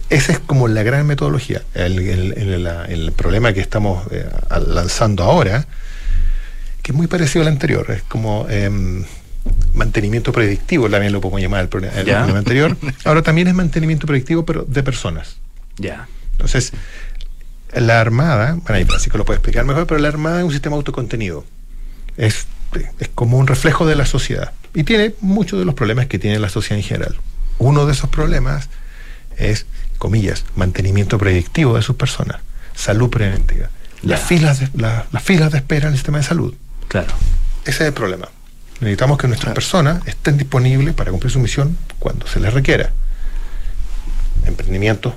Esa 0.09 0.33
es 0.33 0.39
como 0.39 0.69
la 0.69 0.85
gran 0.85 1.05
metodología. 1.05 1.63
El, 1.75 1.99
el, 1.99 2.33
el, 2.35 2.67
el 2.67 3.13
problema 3.13 3.53
que 3.53 3.59
estamos 3.59 4.07
eh, 4.13 4.25
lanzando 4.69 5.25
ahora, 5.25 5.67
que 6.83 6.93
es 6.93 6.97
muy 6.97 7.09
parecido 7.09 7.43
al 7.43 7.49
anterior, 7.49 7.91
es 7.91 8.03
como 8.03 8.47
eh, 8.49 8.71
mantenimiento 9.75 10.31
predictivo, 10.33 10.89
también 10.89 11.13
lo 11.13 11.21
podemos 11.21 11.41
llamar 11.41 11.63
el, 11.63 11.69
problema, 11.69 11.93
problema 11.95 12.39
anterior. 12.39 12.77
Ahora 13.05 13.23
también 13.23 13.49
es 13.49 13.55
mantenimiento 13.55 14.07
predictivo, 14.07 14.45
pero 14.45 14.63
de 14.63 14.83
personas. 14.85 15.39
Ya. 15.77 16.07
Entonces, 16.33 16.73
la 17.75 18.01
Armada, 18.01 18.53
bueno, 18.53 18.77
ahí 18.77 18.85
Francisco 18.85 19.19
lo 19.19 19.25
puede 19.25 19.39
explicar 19.39 19.65
mejor, 19.65 19.89
pero 19.89 19.99
la 19.99 20.07
Armada 20.07 20.39
es 20.39 20.45
un 20.45 20.53
sistema 20.53 20.77
autocontenido. 20.77 21.45
Es 22.17 22.47
es 22.99 23.09
como 23.15 23.39
un 23.39 23.47
reflejo 23.47 23.87
de 23.87 23.97
la 23.97 24.07
sociedad 24.07 24.53
y 24.75 24.85
tiene 24.85 25.15
muchos 25.21 25.59
de 25.59 25.65
los 25.65 25.75
problemas 25.75 26.07
que 26.07 26.19
tiene 26.19 26.39
la 26.39 26.49
sociedad 26.49 26.79
en 26.79 26.85
general. 26.85 27.17
Uno 27.59 27.87
de 27.87 27.93
esos 27.93 28.09
problemas 28.11 28.69
es, 29.37 29.67
comillas, 29.99 30.45
mantenimiento 30.57 31.19
predictivo 31.19 31.77
de 31.77 31.83
sus 31.83 31.97
personas, 31.97 32.41
salud 32.75 33.11
preventiva, 33.11 33.69
las 34.03 34.21
filas, 34.21 34.61
de, 34.61 34.69
la- 34.81 35.07
las 35.13 35.23
filas 35.23 35.53
de 35.53 35.59
espera 35.59 35.87
en 35.89 35.93
el 35.93 35.99
sistema 35.99 36.19
de 36.19 36.25
salud. 36.25 36.55
Claro. 36.89 37.09
Ese 37.65 37.83
es 37.85 37.89
el 37.89 37.93
problema. 37.93 38.29
Necesitamos 38.81 39.19
que 39.19 39.29
nuestras 39.29 39.53
personas 39.55 40.01
estén 40.07 40.39
disponibles 40.39 40.95
para 40.95 41.11
cumplir 41.11 41.31
su 41.31 41.39
misión 41.39 41.77
cuando 41.99 42.27
se 42.27 42.41
les 42.41 42.55
requiera. 42.55 42.93
Emprendimientos, 44.47 45.15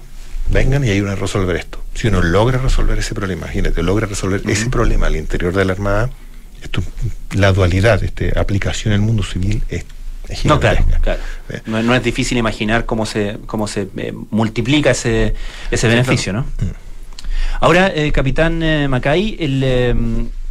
vengan 0.49 0.83
y 0.83 0.89
ayuden 0.89 1.13
a 1.13 1.15
resolver 1.15 1.55
esto. 1.55 1.81
Si 1.95 2.07
uno 2.07 2.21
logra 2.21 2.57
resolver 2.57 2.97
ese 2.99 3.13
problema, 3.15 3.43
imagínate, 3.45 3.81
logra 3.83 4.07
resolver 4.07 4.41
ese 4.49 4.69
problema 4.69 5.07
al 5.07 5.15
interior 5.15 5.53
de 5.53 5.63
la 5.65 5.73
Armada, 5.73 6.09
esto, 6.63 6.81
la 7.35 7.51
dualidad, 7.51 8.03
este, 8.03 8.37
aplicación 8.37 8.93
en 8.93 9.01
el 9.01 9.05
mundo 9.05 9.23
civil 9.23 9.61
es, 9.69 9.85
es 10.29 10.45
No, 10.45 10.59
claro, 10.59 10.77
gigantesca. 10.83 11.17
claro. 11.47 11.63
No, 11.65 11.83
no 11.83 11.93
es 11.95 12.03
difícil 12.03 12.37
imaginar 12.37 12.85
cómo 12.85 13.05
se, 13.05 13.37
cómo 13.45 13.67
se 13.67 13.87
eh, 13.97 14.13
multiplica 14.31 14.91
ese, 14.91 15.33
ese 15.71 15.87
beneficio, 15.87 16.33
¿no? 16.33 16.45
Ahora, 17.59 17.91
eh, 17.93 18.11
capitán 18.11 18.63
eh, 18.63 18.87
Macay, 18.87 19.35
el, 19.39 19.61
eh, 19.63 19.95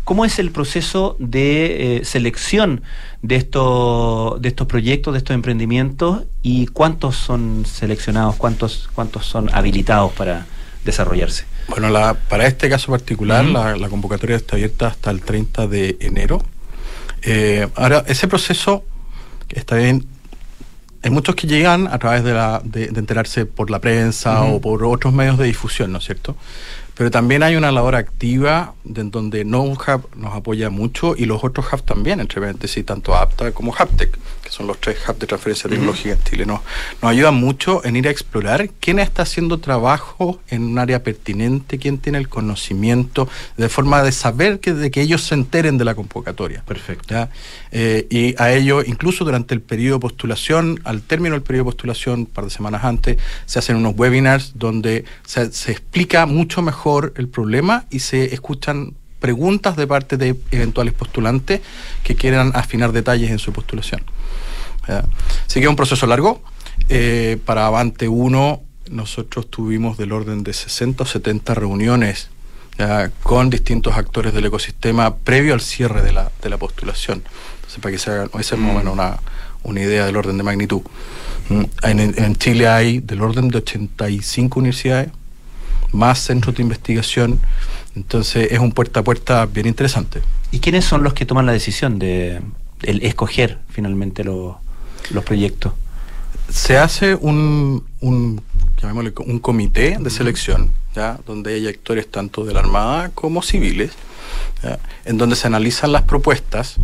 ¿cómo 0.04 0.24
es 0.24 0.38
el 0.38 0.50
proceso 0.50 1.16
de 1.18 1.98
eh, 1.98 2.04
selección 2.04 2.82
de, 3.22 3.36
estos 3.36 4.40
de 4.42 4.48
estos 4.48 4.66
proyectos, 4.66 5.14
de 5.14 5.18
estos 5.18 5.34
emprendimientos 5.34 6.24
y 6.42 6.66
cuántos 6.66 7.16
son 7.16 7.64
seleccionados, 7.66 8.36
cuántos, 8.36 8.88
cuántos 8.94 9.26
son 9.26 9.48
habilitados 9.52 10.12
para 10.12 10.46
desarrollarse? 10.84 11.44
Bueno, 11.68 11.88
la, 11.90 12.14
para 12.14 12.46
este 12.46 12.68
caso 12.68 12.90
particular, 12.90 13.44
Ujú. 13.44 13.52
la, 13.54 13.76
la 13.76 13.88
convocatoria 13.88 14.36
está 14.36 14.56
abierta 14.56 14.88
hasta 14.88 15.10
el 15.10 15.20
30 15.22 15.66
de 15.68 15.96
enero. 16.00 16.42
Eh, 17.22 17.68
ahora, 17.76 18.04
ese 18.08 18.26
proceso 18.28 18.84
está 19.48 19.76
bien. 19.76 20.06
Hay 21.04 21.10
muchos 21.10 21.34
que 21.34 21.46
llegan 21.46 21.88
a 21.88 21.98
través 21.98 22.22
de, 22.24 22.32
la, 22.32 22.60
de, 22.64 22.86
de 22.88 23.00
enterarse 23.00 23.44
por 23.46 23.70
la 23.70 23.80
prensa 23.80 24.42
Ujú. 24.44 24.54
o 24.56 24.60
por 24.60 24.84
otros 24.84 25.12
medios 25.12 25.36
de 25.38 25.46
difusión, 25.46 25.90
¿no 25.92 25.98
es 25.98 26.04
cierto? 26.04 26.36
Pero 27.02 27.10
también 27.10 27.42
hay 27.42 27.56
una 27.56 27.72
labor 27.72 27.96
activa 27.96 28.74
de, 28.84 29.00
en 29.00 29.10
donde 29.10 29.44
NoHub 29.44 30.08
nos 30.14 30.36
apoya 30.36 30.70
mucho 30.70 31.16
y 31.16 31.24
los 31.24 31.42
otros 31.42 31.66
hubs 31.72 31.84
también, 31.84 32.20
entre 32.20 32.40
paréntesis, 32.40 32.86
tanto 32.86 33.16
APTA 33.16 33.50
como 33.50 33.74
Haptec, 33.76 34.16
que 34.40 34.50
son 34.50 34.68
los 34.68 34.80
tres 34.80 34.98
hubs 35.08 35.18
de 35.18 35.26
transferencia 35.26 35.68
tecnológica 35.68 36.12
en 36.12 36.22
Chile. 36.22 36.46
Nos, 36.46 36.60
nos 37.02 37.10
ayudan 37.10 37.34
mucho 37.34 37.84
en 37.84 37.96
ir 37.96 38.06
a 38.06 38.12
explorar 38.12 38.70
quién 38.78 39.00
está 39.00 39.22
haciendo 39.22 39.58
trabajo 39.58 40.40
en 40.46 40.62
un 40.62 40.78
área 40.78 41.02
pertinente, 41.02 41.80
quién 41.80 41.98
tiene 41.98 42.18
el 42.18 42.28
conocimiento, 42.28 43.28
de 43.56 43.68
forma 43.68 44.00
de 44.04 44.12
saber 44.12 44.60
que, 44.60 44.72
de 44.72 44.92
que 44.92 45.00
ellos 45.00 45.24
se 45.24 45.34
enteren 45.34 45.78
de 45.78 45.84
la 45.84 45.96
convocatoria. 45.96 46.62
Perfecto. 46.64 47.16
y 47.72 48.40
a 48.40 48.52
ello, 48.52 48.84
incluso 48.84 49.24
durante 49.24 49.54
el 49.54 49.60
periodo 49.60 49.96
de 49.96 50.02
postulación, 50.02 50.78
al 50.84 51.02
término 51.02 51.34
del 51.34 51.42
periodo 51.42 51.64
de 51.64 51.70
postulación, 51.72 52.20
un 52.20 52.26
par 52.26 52.44
de 52.44 52.50
semanas 52.50 52.84
antes, 52.84 53.18
se 53.46 53.58
hacen 53.58 53.74
unos 53.74 53.94
webinars 53.96 54.52
donde 54.54 55.04
se, 55.26 55.50
se 55.50 55.72
explica 55.72 56.26
mucho 56.26 56.62
mejor 56.62 56.91
el 57.16 57.28
problema 57.28 57.86
y 57.90 58.00
se 58.00 58.34
escuchan 58.34 58.94
preguntas 59.20 59.76
de 59.76 59.86
parte 59.86 60.16
de 60.16 60.36
eventuales 60.50 60.94
postulantes 60.94 61.60
que 62.02 62.16
quieran 62.16 62.50
afinar 62.54 62.92
detalles 62.92 63.30
en 63.30 63.38
su 63.38 63.52
postulación. 63.52 64.02
Así 65.46 65.60
que 65.60 65.66
es 65.66 65.68
un 65.68 65.76
proceso 65.76 66.06
largo. 66.06 66.42
Eh, 66.88 67.38
para 67.44 67.66
Avante 67.66 68.08
1 68.08 68.62
nosotros 68.90 69.48
tuvimos 69.48 69.96
del 69.96 70.12
orden 70.12 70.42
de 70.42 70.52
60 70.52 71.04
o 71.04 71.06
70 71.06 71.54
reuniones 71.54 72.30
¿ya? 72.78 73.10
con 73.22 73.48
distintos 73.48 73.96
actores 73.96 74.34
del 74.34 74.46
ecosistema 74.46 75.14
previo 75.16 75.54
al 75.54 75.60
cierre 75.60 76.02
de 76.02 76.12
la, 76.12 76.30
de 76.42 76.50
la 76.50 76.58
postulación. 76.58 77.22
Entonces, 77.56 77.78
para 77.80 77.92
que 77.92 77.98
se 77.98 78.10
hagan, 78.10 78.30
esa 78.38 78.54
es 78.56 78.60
más 78.60 78.74
o 78.74 78.78
menos 78.78 78.92
una, 78.92 79.18
una 79.62 79.80
idea 79.80 80.04
del 80.04 80.16
orden 80.16 80.36
de 80.36 80.42
magnitud. 80.42 80.82
Mm, 81.48 81.64
En, 81.84 82.00
en 82.00 82.36
Chile 82.36 82.68
hay 82.68 82.98
del 82.98 83.22
orden 83.22 83.48
de 83.48 83.58
85 83.58 84.58
universidades, 84.58 85.10
más 85.92 86.18
centros 86.20 86.54
de 86.56 86.62
investigación, 86.62 87.38
entonces 87.94 88.48
es 88.50 88.58
un 88.58 88.72
puerta 88.72 89.00
a 89.00 89.02
puerta 89.04 89.46
bien 89.46 89.66
interesante. 89.66 90.22
¿Y 90.50 90.58
quiénes 90.60 90.84
son 90.84 91.02
los 91.02 91.12
que 91.14 91.24
toman 91.26 91.46
la 91.46 91.52
decisión 91.52 91.98
de 91.98 92.40
el 92.82 93.02
escoger 93.04 93.58
finalmente 93.70 94.24
lo- 94.24 94.58
los 95.10 95.24
proyectos? 95.24 95.72
se 96.48 96.76
hace 96.76 97.14
un, 97.14 97.82
un, 98.00 98.42
llamémosle 98.80 99.14
un 99.24 99.38
comité 99.38 99.96
de 99.98 100.10
selección, 100.10 100.70
¿ya? 100.94 101.18
donde 101.24 101.54
hay 101.54 101.66
actores 101.66 102.10
tanto 102.10 102.44
de 102.44 102.52
la 102.52 102.60
Armada 102.60 103.10
como 103.14 103.40
civiles, 103.42 103.92
¿ya? 104.62 104.78
en 105.06 105.16
donde 105.16 105.34
se 105.36 105.46
analizan 105.46 105.92
las 105.92 106.02
propuestas 106.02 106.76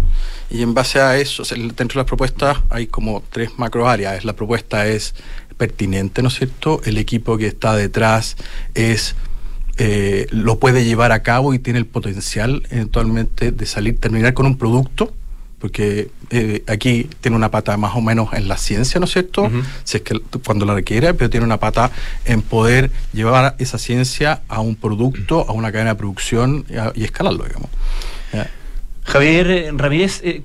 y 0.48 0.62
en 0.62 0.72
base 0.72 1.00
a 1.00 1.18
eso, 1.18 1.42
dentro 1.54 1.86
de 1.88 1.96
las 1.96 2.06
propuestas 2.06 2.59
hay 2.70 2.86
como 2.86 3.22
tres 3.30 3.50
macro 3.59 3.86
áreas. 3.88 4.24
La 4.24 4.32
propuesta 4.32 4.86
es 4.86 5.14
pertinente, 5.59 6.22
¿no 6.22 6.28
es 6.28 6.34
cierto? 6.34 6.80
El 6.86 6.96
equipo 6.96 7.36
que 7.36 7.46
está 7.48 7.76
detrás 7.76 8.36
es 8.74 9.14
eh, 9.76 10.26
lo 10.30 10.59
puede 10.59 10.84
llevar 10.84 11.12
a 11.12 11.22
cabo 11.22 11.52
y 11.54 11.59
tiene 11.59 11.78
el 11.78 11.86
potencial 11.86 12.62
eventualmente 12.70 13.52
de 13.52 13.66
salir, 13.66 13.98
terminar 14.00 14.34
con 14.34 14.46
un 14.46 14.56
producto, 14.56 15.12
porque 15.61 16.11
eh, 16.30 16.62
aquí 16.66 17.09
tiene 17.20 17.36
una 17.36 17.50
pata 17.50 17.76
más 17.76 17.94
o 17.96 18.00
menos 18.00 18.32
en 18.32 18.48
la 18.48 18.56
ciencia, 18.56 18.98
¿no 19.00 19.04
es 19.06 19.12
cierto? 19.12 19.50
Si 19.84 19.96
es 19.98 20.02
que 20.02 20.18
cuando 20.44 20.64
la 20.66 20.74
requiere, 20.74 21.14
pero 21.14 21.30
tiene 21.30 21.44
una 21.46 21.59
pata 21.61 21.90
en 22.24 22.42
poder 22.42 22.90
llevar 23.12 23.54
esa 23.59 23.78
ciencia 23.78 24.42
a 24.48 24.61
un 24.61 24.74
producto, 24.76 25.44
a 25.48 25.52
una 25.52 25.70
cadena 25.70 25.90
de 25.90 25.96
producción 25.96 26.64
y, 26.68 26.76
a- 26.76 26.92
y 26.94 27.04
escalarlo, 27.04 27.44
digamos. 27.44 27.70
Javier 29.04 29.50
eh, 29.50 29.70
Ramírez, 29.74 30.20
eh, 30.24 30.42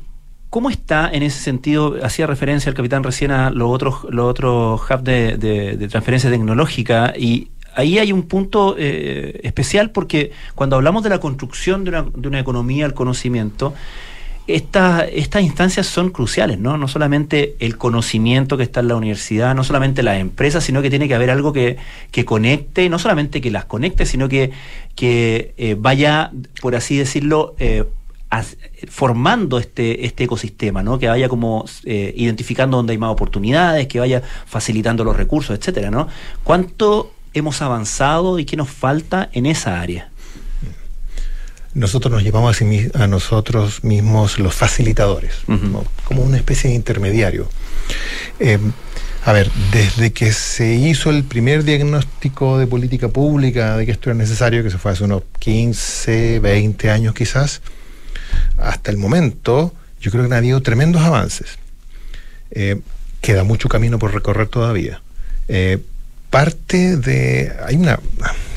¿cómo 0.53 0.69
está 0.69 1.09
en 1.11 1.23
ese 1.23 1.39
sentido? 1.39 1.95
Hacía 2.03 2.27
referencia 2.27 2.69
el 2.69 2.75
capitán 2.75 3.01
recién 3.03 3.31
a 3.31 3.49
los 3.49 3.71
otros 3.71 3.95
los 4.11 4.25
otros 4.29 4.81
hubs 4.87 5.03
de, 5.03 5.35
de- 5.37 5.87
transferencia 5.87 6.29
tecnológica 6.29 7.11
y 7.17 7.47
ahí 7.73 7.97
hay 7.97 8.11
un 8.11 8.21
punto 8.33 8.75
eh, 8.77 9.39
especial 9.41 9.89
porque 9.89 10.31
cuando 10.53 10.75
hablamos 10.75 11.01
de 11.01 11.09
la 11.09 11.17
construcción 11.19 11.83
de 11.83 11.89
una, 11.89 12.03
de 12.03 12.27
una 12.27 12.39
economía 12.39 12.85
al 12.85 12.93
conocimiento, 12.93 13.73
esta- 14.45 15.05
estas 15.05 15.41
instancias 15.41 15.87
son 15.87 16.11
cruciales, 16.11 16.59
¿no? 16.59 16.77
No 16.77 16.87
solamente 16.87 17.55
el 17.57 17.75
conocimiento 17.79 18.55
que 18.55 18.61
está 18.63 18.81
en 18.81 18.89
la 18.89 18.95
universidad, 18.95 19.55
no 19.55 19.63
solamente 19.63 20.03
las 20.03 20.19
empresas, 20.19 20.63
sino 20.63 20.83
que 20.83 20.91
tiene 20.91 21.07
que 21.07 21.15
haber 21.15 21.31
algo 21.31 21.51
que, 21.51 21.77
que 22.11 22.25
conecte, 22.25 22.89
no 22.89 22.99
solamente 22.99 23.41
que 23.41 23.49
las 23.49 23.65
conecte, 23.65 24.05
sino 24.05 24.29
que, 24.29 24.51
que 24.95 25.55
eh, 25.57 25.75
vaya, 25.79 26.29
por 26.61 26.75
así 26.75 26.95
decirlo, 26.95 27.55
eh, 27.57 27.85
formando 28.89 29.59
este, 29.59 30.05
este 30.05 30.23
ecosistema, 30.23 30.83
¿no? 30.83 30.97
Que 30.99 31.07
vaya 31.07 31.29
como 31.29 31.65
eh, 31.85 32.13
identificando 32.15 32.77
dónde 32.77 32.93
hay 32.93 32.97
más 32.97 33.11
oportunidades, 33.11 33.87
que 33.87 33.99
vaya 33.99 34.21
facilitando 34.45 35.03
los 35.03 35.15
recursos, 35.15 35.57
etcétera, 35.57 35.91
¿no? 35.91 36.07
¿Cuánto 36.43 37.13
hemos 37.33 37.61
avanzado 37.61 38.39
y 38.39 38.45
qué 38.45 38.57
nos 38.57 38.69
falta 38.69 39.29
en 39.33 39.45
esa 39.45 39.81
área? 39.81 40.09
Nosotros 41.73 42.11
nos 42.11 42.23
llamamos 42.23 42.55
a, 42.55 42.59
sí 42.59 42.89
a 42.93 43.07
nosotros 43.07 43.83
mismos 43.83 44.37
los 44.37 44.53
facilitadores, 44.53 45.37
¿no? 45.47 45.83
como 46.03 46.21
una 46.21 46.37
especie 46.37 46.69
de 46.69 46.75
intermediario. 46.75 47.49
Eh, 48.39 48.59
a 49.25 49.31
ver, 49.31 49.49
desde 49.71 50.11
que 50.11 50.33
se 50.33 50.75
hizo 50.75 51.09
el 51.09 51.23
primer 51.23 51.63
diagnóstico 51.63 52.59
de 52.59 52.67
política 52.67 53.07
pública 53.07 53.77
de 53.77 53.85
que 53.85 53.91
esto 53.91 54.09
era 54.09 54.17
necesario, 54.17 54.63
que 54.63 54.69
se 54.69 54.77
fue 54.77 54.91
hace 54.91 55.03
unos 55.03 55.23
15, 55.39 56.39
20 56.39 56.91
años 56.91 57.15
quizás, 57.15 57.61
hasta 58.57 58.91
el 58.91 58.97
momento, 58.97 59.73
yo 60.01 60.11
creo 60.11 60.23
que 60.23 60.33
han 60.33 60.37
habido 60.37 60.61
tremendos 60.61 61.01
avances. 61.01 61.57
Eh, 62.51 62.79
queda 63.21 63.43
mucho 63.43 63.69
camino 63.69 63.99
por 63.99 64.13
recorrer 64.13 64.47
todavía. 64.47 65.01
Eh, 65.47 65.79
parte 66.29 66.97
de. 66.97 67.51
Hay 67.65 67.75
una. 67.75 67.99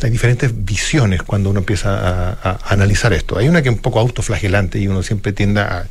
Hay 0.02 0.10
diferentes 0.10 0.64
visiones 0.64 1.22
cuando 1.22 1.50
uno 1.50 1.60
empieza 1.60 1.90
a, 2.32 2.32
a 2.42 2.58
analizar 2.72 3.12
esto. 3.12 3.38
Hay 3.38 3.48
una 3.48 3.62
que 3.62 3.68
es 3.70 3.74
un 3.74 3.80
poco 3.80 4.00
autoflagelante 4.00 4.78
y 4.78 4.88
uno 4.88 5.02
siempre 5.02 5.32
tiende 5.32 5.60
a, 5.60 5.86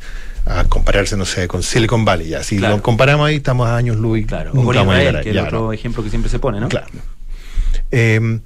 a 0.46 0.64
compararse, 0.64 1.16
no 1.16 1.24
sé, 1.24 1.48
con 1.48 1.62
Silicon 1.62 2.04
Valley. 2.04 2.28
Ya. 2.28 2.42
Si 2.42 2.56
Claro. 2.58 2.76
lo 2.76 2.82
comparamos 2.82 3.26
ahí, 3.28 3.36
estamos 3.36 3.68
a 3.68 3.76
años 3.76 3.96
luz. 3.96 4.26
Claro, 4.26 4.52
o 4.52 4.72
Israel, 4.72 5.20
que 5.22 5.30
es 5.30 5.36
el 5.36 5.38
otro 5.40 5.60
¿no? 5.66 5.72
ejemplo 5.72 6.02
que 6.04 6.10
siempre 6.10 6.30
se 6.30 6.38
pone, 6.38 6.60
¿no? 6.60 6.68
Claro. 6.68 6.86
Eh, 7.90 8.40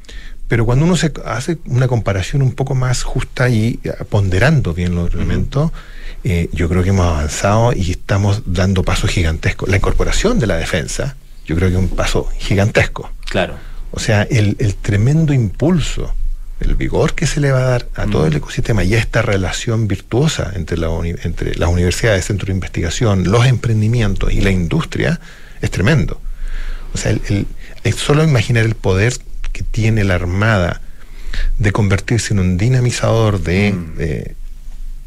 pero 0.51 0.67
cuando 0.67 0.85
uno 0.85 0.97
se 0.97 1.13
hace 1.25 1.59
una 1.67 1.87
comparación 1.87 2.43
un 2.43 2.51
poco 2.53 2.75
más 2.75 3.05
justa 3.05 3.49
y 3.49 3.79
eh, 3.85 3.93
ponderando 4.09 4.75
bien 4.75 4.97
los 4.97 5.15
elementos, 5.15 5.71
eh, 6.25 6.49
yo 6.53 6.69
creo 6.69 6.83
que 6.83 6.89
hemos 6.91 7.07
avanzado 7.07 7.73
y 7.73 7.93
estamos 7.93 8.43
dando 8.47 8.83
pasos 8.83 9.11
gigantescos. 9.11 9.69
La 9.69 9.77
incorporación 9.77 10.41
de 10.41 10.49
la 10.49 10.57
defensa, 10.57 11.15
yo 11.47 11.55
creo 11.55 11.69
que 11.69 11.77
es 11.77 11.81
un 11.81 11.89
paso 11.89 12.29
gigantesco. 12.37 13.11
Claro. 13.31 13.55
O 13.93 14.01
sea, 14.01 14.23
el, 14.25 14.57
el 14.59 14.75
tremendo 14.75 15.33
impulso, 15.33 16.13
el 16.59 16.75
vigor 16.75 17.15
que 17.15 17.29
se 17.29 17.39
le 17.41 17.53
va 17.53 17.61
a 17.61 17.71
dar 17.71 17.89
a 17.95 18.07
todo 18.07 18.27
el 18.27 18.35
ecosistema 18.35 18.83
y 18.83 18.95
esta 18.95 19.23
relación 19.23 19.87
virtuosa 19.87 20.51
entre, 20.57 20.77
la 20.79 20.89
uni- 20.91 21.15
entre 21.23 21.55
las 21.55 21.69
universidades, 21.71 22.25
centros 22.27 22.49
de 22.49 22.55
investigación, 22.55 23.31
los 23.31 23.47
emprendimientos 23.47 24.33
y 24.33 24.41
la 24.41 24.51
industria 24.51 25.21
es 25.63 25.71
tremendo. 25.71 26.21
O 26.93 26.99
sea, 26.99 27.13
el, 27.13 27.21
el- 27.29 27.47
el 27.85 27.95
solo 27.95 28.25
imaginar 28.25 28.65
el 28.67 28.75
poder 28.75 29.15
que 29.53 29.63
tiene 29.63 30.05
la 30.05 30.15
Armada 30.15 30.81
de 31.59 31.73
convertirse 31.73 32.35
en 32.35 32.41
un 32.41 32.57
dinamizador 32.59 33.41
de, 33.41 33.75
de, 33.97 34.35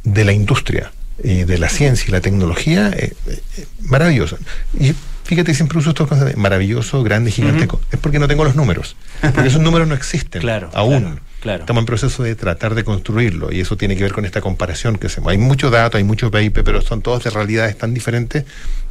de 0.04 0.26
la 0.26 0.34
industria 0.34 0.92
y 1.24 1.44
de 1.44 1.58
la 1.58 1.70
ciencia 1.70 2.06
y 2.08 2.12
la 2.12 2.22
tecnología, 2.22 2.90
eh, 2.96 3.14
eh, 3.28 3.66
maravilloso. 3.82 4.38
Y 4.80 4.94
fíjate, 5.24 5.54
siempre 5.54 5.80
uso 5.80 5.90
estos 5.92 6.08
conceptos, 6.08 6.38
maravilloso, 6.38 7.04
grande, 7.04 7.32
gigantesco. 7.32 7.80
Es 7.92 8.00
porque 8.00 8.20
no 8.20 8.28
tengo 8.28 8.44
los 8.44 8.56
números. 8.56 8.96
Porque 9.22 9.50
esos 9.50 9.62
números 9.62 9.88
no 9.88 9.96
existen 9.96 10.42
Claro, 10.42 10.70
aún. 10.74 11.02
claro, 11.02 11.22
Claro. 11.44 11.60
Estamos 11.60 11.82
en 11.82 11.86
proceso 11.88 12.24
de 12.24 12.36
tratar 12.36 12.74
de 12.74 12.86
construirlo 12.86 13.52
y 13.52 13.60
eso 13.60 13.76
tiene 13.76 13.98
que 13.98 14.04
ver 14.04 14.14
con 14.14 14.24
esta 14.24 14.40
comparación 14.40 14.96
que 14.96 15.08
hacemos. 15.08 15.30
Hay 15.30 15.38
mucho 15.38 15.70
dato, 15.70 15.98
hay 15.98 16.06
mucho 16.06 16.32
paper, 16.32 16.64
pero 16.64 16.82
son 16.82 17.02
todos 17.02 17.26
de 17.26 17.32
realidades 17.32 17.78
tan 17.78 17.94
diferentes 17.94 18.46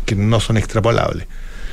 que 0.05 0.15
no 0.17 0.39
son 0.39 0.59
extrapolables. 0.59 1.27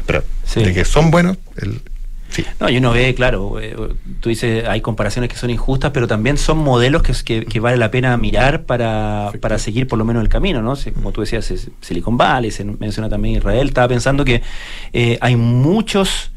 Pero 0.06 0.24
de 0.56 0.74
que 0.74 0.86
son 0.86 1.12
buenos, 1.12 1.36
el, 1.58 1.82
Sí. 2.30 2.46
No, 2.60 2.70
y 2.70 2.78
uno 2.78 2.92
ve, 2.92 3.14
claro, 3.16 3.60
eh, 3.60 3.76
tú 4.20 4.30
dices, 4.30 4.68
hay 4.68 4.82
comparaciones 4.82 5.30
que 5.30 5.36
son 5.36 5.50
injustas, 5.50 5.92
pero 5.92 6.08
también 6.08 6.38
son 6.38 6.60
modelos 6.60 7.02
que, 7.02 7.46
que, 7.46 7.60
vale 7.60 7.78
la 7.78 7.90
pena 7.92 8.16
mirar 8.18 8.66
para, 8.66 9.32
para, 9.42 9.58
seguir 9.58 9.88
por 9.88 9.98
lo 9.98 10.06
menos 10.06 10.22
el 10.22 10.30
camino, 10.30 10.62
¿no? 10.62 10.76
Como 10.94 11.12
tú 11.12 11.22
decías, 11.22 11.52
Silicon 11.82 12.18
Valley, 12.18 12.52
se 12.52 12.64
menciona 12.64 13.10
también 13.10 13.38
Israel, 13.38 13.68
estaba 13.68 13.88
pensando 13.88 14.24
que 14.26 14.42
eh, 14.94 15.18
hay 15.22 15.36
muchos... 15.36 16.32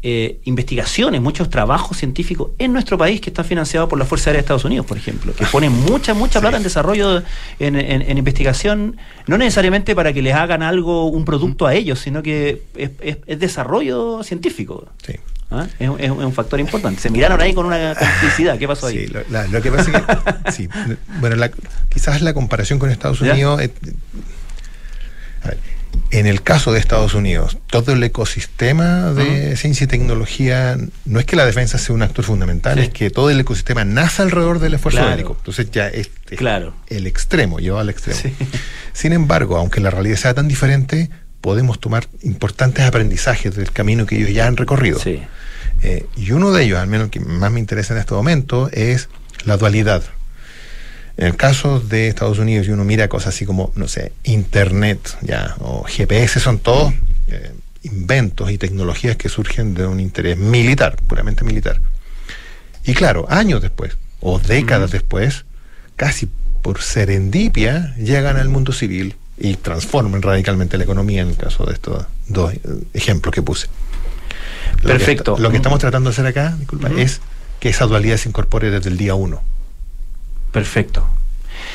Eh, 0.00 0.38
investigaciones, 0.44 1.20
muchos 1.20 1.50
trabajos 1.50 1.96
científicos 1.96 2.52
en 2.58 2.72
nuestro 2.72 2.96
país 2.96 3.20
que 3.20 3.30
están 3.30 3.44
financiados 3.44 3.88
por 3.88 3.98
la 3.98 4.04
Fuerza 4.04 4.30
Aérea 4.30 4.38
de 4.38 4.44
Estados 4.44 4.64
Unidos, 4.64 4.86
por 4.86 4.96
ejemplo, 4.96 5.34
que 5.34 5.44
ponen 5.46 5.72
mucha, 5.72 6.14
mucha 6.14 6.40
plata 6.40 6.56
en 6.56 6.62
desarrollo, 6.62 7.20
en, 7.58 7.74
en, 7.74 8.16
investigación, 8.16 8.96
no 9.26 9.36
necesariamente 9.36 9.96
para 9.96 10.12
que 10.12 10.22
les 10.22 10.34
hagan 10.34 10.62
algo, 10.62 11.06
un 11.06 11.24
producto 11.24 11.66
a 11.66 11.74
ellos, 11.74 11.98
sino 11.98 12.22
que 12.22 12.62
es, 12.76 12.92
es 13.26 13.40
desarrollo 13.40 14.22
científico. 14.22 14.86
Sí. 15.04 15.14
¿Ah? 15.50 15.66
Es, 15.78 15.88
un 15.88 16.32
factor 16.32 16.60
importante. 16.60 17.00
Se 17.00 17.10
miraron 17.10 17.40
ahí 17.40 17.54
con 17.54 17.66
una 17.66 17.94
complicidad. 17.94 18.58
¿Qué 18.58 18.68
pasó 18.68 18.86
ahí? 18.86 19.06
Sí, 19.06 19.06
lo, 19.06 19.62
que 19.62 19.72
pasa 19.72 19.90
es 19.90 20.04
que, 20.44 20.52
sí, 20.52 20.68
bueno, 21.20 21.42
quizás 21.88 22.20
la 22.20 22.34
comparación 22.34 22.78
con 22.78 22.90
Estados 22.90 23.20
Unidos. 23.20 23.60
Eh, 23.62 23.72
en 26.10 26.26
el 26.26 26.42
caso 26.42 26.72
de 26.72 26.78
Estados 26.78 27.14
Unidos, 27.14 27.58
todo 27.66 27.92
el 27.92 28.02
ecosistema 28.02 29.12
de 29.12 29.56
ciencia 29.56 29.84
y 29.84 29.86
tecnología, 29.88 30.76
no 31.04 31.20
es 31.20 31.26
que 31.26 31.36
la 31.36 31.44
defensa 31.44 31.76
sea 31.78 31.94
un 31.94 32.02
actor 32.02 32.24
fundamental, 32.24 32.78
es 32.78 32.90
que 32.90 33.10
todo 33.10 33.30
el 33.30 33.40
ecosistema 33.40 33.84
nace 33.84 34.22
alrededor 34.22 34.58
del 34.58 34.74
esfuerzo 34.74 35.02
médico. 35.02 35.36
Entonces 35.38 35.70
ya 35.70 35.88
es, 35.88 36.10
claro. 36.36 36.74
el 36.88 37.06
extremo, 37.06 37.58
lleva 37.58 37.80
al 37.80 37.90
extremo. 37.90 38.20
Sin 38.92 39.12
embargo, 39.12 39.56
aunque 39.56 39.80
la 39.80 39.90
realidad 39.90 40.16
sea 40.16 40.34
tan 40.34 40.48
diferente, 40.48 41.10
podemos 41.48 41.80
tomar 41.80 42.06
importantes 42.24 42.84
aprendizajes 42.84 43.56
del 43.56 43.72
camino 43.72 44.04
que 44.04 44.18
ellos 44.18 44.34
ya 44.34 44.46
han 44.46 44.58
recorrido. 44.58 44.98
Sí. 44.98 45.22
Eh, 45.82 46.04
y 46.14 46.32
uno 46.32 46.52
de 46.52 46.64
ellos, 46.64 46.78
al 46.78 46.88
menos 46.88 47.08
que 47.08 47.20
más 47.20 47.50
me 47.50 47.58
interesa 47.58 47.94
en 47.94 48.00
este 48.00 48.12
momento, 48.12 48.68
es 48.70 49.08
la 49.46 49.56
dualidad. 49.56 50.02
En 51.16 51.28
el 51.28 51.36
caso 51.36 51.80
de 51.80 52.08
Estados 52.08 52.38
Unidos, 52.38 52.66
y 52.66 52.70
uno 52.72 52.84
mira 52.84 53.08
cosas 53.08 53.34
así 53.34 53.46
como, 53.46 53.72
no 53.76 53.88
sé, 53.88 54.12
Internet 54.24 55.16
ya, 55.22 55.56
o 55.60 55.84
GPS, 55.84 56.38
son 56.38 56.58
todos 56.58 56.92
eh, 57.28 57.52
inventos 57.82 58.50
y 58.50 58.58
tecnologías 58.58 59.16
que 59.16 59.30
surgen 59.30 59.72
de 59.72 59.86
un 59.86 60.00
interés 60.00 60.36
militar, 60.36 60.96
puramente 61.06 61.44
militar. 61.44 61.80
Y 62.84 62.92
claro, 62.92 63.24
años 63.30 63.62
después, 63.62 63.96
o 64.20 64.38
décadas 64.38 64.90
después, 64.90 65.46
casi 65.96 66.28
por 66.60 66.82
serendipia, 66.82 67.94
llegan 67.96 68.36
al 68.36 68.50
mundo 68.50 68.74
civil 68.74 69.16
y 69.40 69.54
transforman 69.54 70.22
radicalmente 70.22 70.78
la 70.78 70.84
economía 70.84 71.22
en 71.22 71.28
el 71.28 71.36
caso 71.36 71.64
de 71.64 71.74
estos 71.74 72.04
dos 72.28 72.52
ejemplos 72.92 73.34
que 73.34 73.42
puse. 73.42 73.68
Perfecto. 74.82 75.36
Lo 75.38 75.50
que, 75.50 75.56
estamos 75.56 75.78
tratando 75.78 76.10
de 76.10 76.14
hacer 76.14 76.26
acá, 76.26 76.54
disculpa, 76.58 76.88
es 76.96 77.20
que 77.60 77.68
esa 77.68 77.86
dualidad 77.86 78.16
se 78.16 78.28
incorpore 78.28 78.70
desde 78.70 78.90
el 78.90 78.96
día 78.96 79.14
uno. 79.14 79.40
Perfecto. 80.52 81.06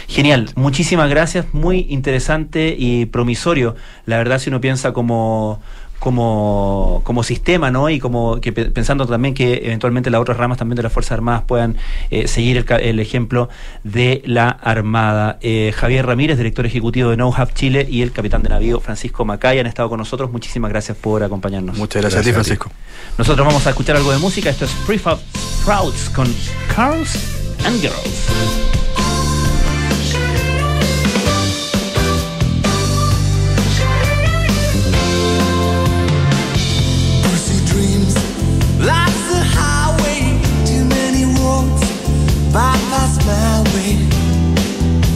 Genial, 0.08 0.50
muchísimas 0.56 1.10
gracias, 1.10 1.46
muy 1.54 1.88
interesante 1.90 2.76
y 2.78 3.06
promisorio. 3.06 3.76
La 4.06 4.18
verdad, 4.18 4.40
si 4.40 4.50
uno 4.50 4.62
piensa 4.62 4.94
como, 4.94 5.62
como, 6.04 7.00
como 7.06 7.24
sistema, 7.24 7.72
¿no? 7.72 7.90
Y 7.90 7.98
como 7.98 8.42
que 8.42 8.52
pensando 8.52 9.08
también 9.08 9.34
que 9.34 9.62
eventualmente 9.64 10.10
las 10.10 10.20
otras 10.20 10.36
ramas 10.36 10.58
también 10.58 10.76
de 10.76 10.84
las 10.84 10.92
Fuerzas 10.92 11.14
Armadas 11.14 11.44
puedan 11.48 11.78
eh, 12.12 12.28
seguir 12.28 12.66
el, 12.82 13.00
ejemplo 13.00 13.48
de 13.86 14.22
la 14.26 14.50
Armada. 14.50 15.38
Eh, 15.40 15.72
Javier 15.74 16.06
Ramírez, 16.06 16.38
director 16.38 16.66
ejecutivo 16.66 17.10
de 17.10 17.16
No 17.16 17.34
Chile, 17.54 17.88
y 17.90 18.02
el 18.02 18.12
capitán 18.12 18.44
de 18.44 18.50
navío 18.50 18.82
Francisco 18.82 19.24
Macaya 19.24 19.62
han 19.62 19.68
estado 19.68 19.88
con 19.88 19.98
nosotros. 19.98 20.30
Muchísimas 20.30 20.72
gracias 20.72 20.98
por 20.98 21.24
acompañarnos. 21.24 21.78
Muchas 21.78 22.02
gracias, 22.02 22.22
a 22.22 22.26
ti, 22.26 22.34
Francisco. 22.34 22.70
Nosotros 23.18 23.48
vamos 23.48 23.66
a 23.66 23.70
escuchar 23.70 23.96
algo 23.96 24.12
de 24.12 24.18
música. 24.18 24.50
Esto 24.50 24.66
es 24.66 24.72
Prefab 24.86 25.20
Sprouts 25.38 26.10
con 26.10 26.28
Cars 26.76 27.16
and 27.64 27.80
Girls. 27.80 29.03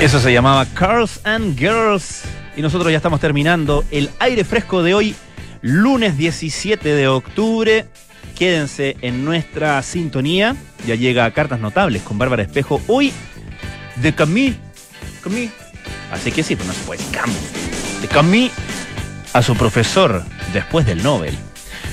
Eso 0.00 0.18
se 0.18 0.32
llamaba 0.32 0.64
Cars 0.64 1.20
and 1.24 1.58
Girls. 1.58 2.22
Y 2.56 2.62
nosotros 2.62 2.90
ya 2.90 2.96
estamos 2.96 3.20
terminando 3.20 3.84
el 3.90 4.08
aire 4.18 4.44
fresco 4.44 4.82
de 4.82 4.94
hoy, 4.94 5.14
lunes 5.60 6.16
17 6.16 6.94
de 6.94 7.06
octubre. 7.06 7.84
Quédense 8.34 8.96
en 9.02 9.26
nuestra 9.26 9.82
sintonía. 9.82 10.56
Ya 10.86 10.94
llega 10.94 11.30
Cartas 11.32 11.60
Notables 11.60 12.00
con 12.00 12.16
Bárbara 12.16 12.42
Espejo. 12.42 12.80
Hoy 12.86 13.12
de 13.96 14.14
Camille. 14.14 14.56
Camille. 15.22 15.52
Así 16.10 16.32
que 16.32 16.42
sí, 16.42 16.56
pues 16.56 16.66
no 16.66 16.72
se 16.72 16.82
puede. 16.84 17.04
Camille. 17.12 17.38
De 18.00 18.08
Camille 18.08 18.50
a 19.34 19.42
su 19.42 19.54
profesor 19.54 20.24
después 20.54 20.86
del 20.86 21.02
Nobel. 21.02 21.36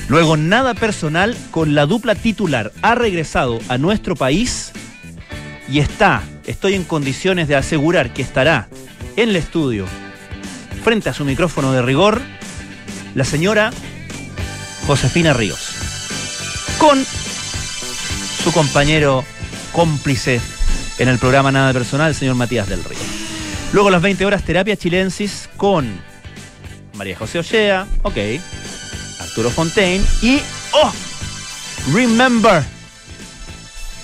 Luego, 0.07 0.37
nada 0.37 0.75
personal 0.75 1.35
con 1.51 1.75
la 1.75 1.85
dupla 1.85 2.15
titular. 2.15 2.71
Ha 2.81 2.95
regresado 2.95 3.59
a 3.67 3.77
nuestro 3.77 4.15
país 4.15 4.71
y 5.69 5.79
está, 5.79 6.23
estoy 6.45 6.75
en 6.75 6.83
condiciones 6.83 7.47
de 7.47 7.55
asegurar 7.55 8.13
que 8.13 8.21
estará 8.21 8.67
en 9.15 9.29
el 9.29 9.35
estudio, 9.35 9.85
frente 10.83 11.09
a 11.09 11.13
su 11.13 11.25
micrófono 11.25 11.73
de 11.73 11.81
rigor, 11.81 12.21
la 13.15 13.25
señora 13.25 13.71
Josefina 14.85 15.33
Ríos, 15.33 15.71
con 16.77 17.03
su 18.43 18.51
compañero 18.53 19.23
cómplice 19.73 20.39
en 20.99 21.09
el 21.09 21.19
programa 21.19 21.51
Nada 21.51 21.73
Personal, 21.73 22.09
el 22.09 22.15
señor 22.15 22.35
Matías 22.35 22.69
del 22.69 22.83
Río. 22.83 22.99
Luego 23.73 23.89
a 23.89 23.91
las 23.91 24.01
20 24.01 24.25
horas, 24.25 24.43
terapia 24.43 24.77
chilensis 24.77 25.49
con 25.57 25.99
María 26.93 27.17
José 27.17 27.39
Ochea, 27.39 27.85
ok, 28.03 28.17
Arturo 29.19 29.49
Fontaine 29.49 30.03
y, 30.21 30.39
oh, 30.71 30.91
remember, 31.93 32.63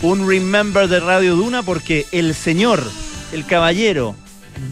un 0.04 0.28
remember 0.28 0.90
de 0.90 1.00
Radio 1.00 1.36
Duna 1.38 1.64
porque 1.64 2.06
el 2.12 2.36
señor, 2.36 2.84
el 3.32 3.46
caballero, 3.46 4.16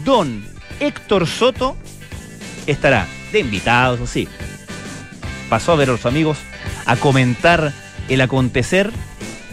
don 0.04 0.44
Héctor 0.78 1.26
Soto, 1.26 1.76
estará 2.66 3.08
de 3.32 3.40
invitados, 3.40 3.98
o 4.00 4.06
sí. 4.06 4.28
Pasó 5.48 5.72
a 5.72 5.76
ver 5.76 5.88
a 5.88 5.92
los 5.92 6.04
amigos, 6.04 6.36
a 6.84 6.96
comentar 6.96 7.72
el 8.08 8.20
acontecer 8.20 8.90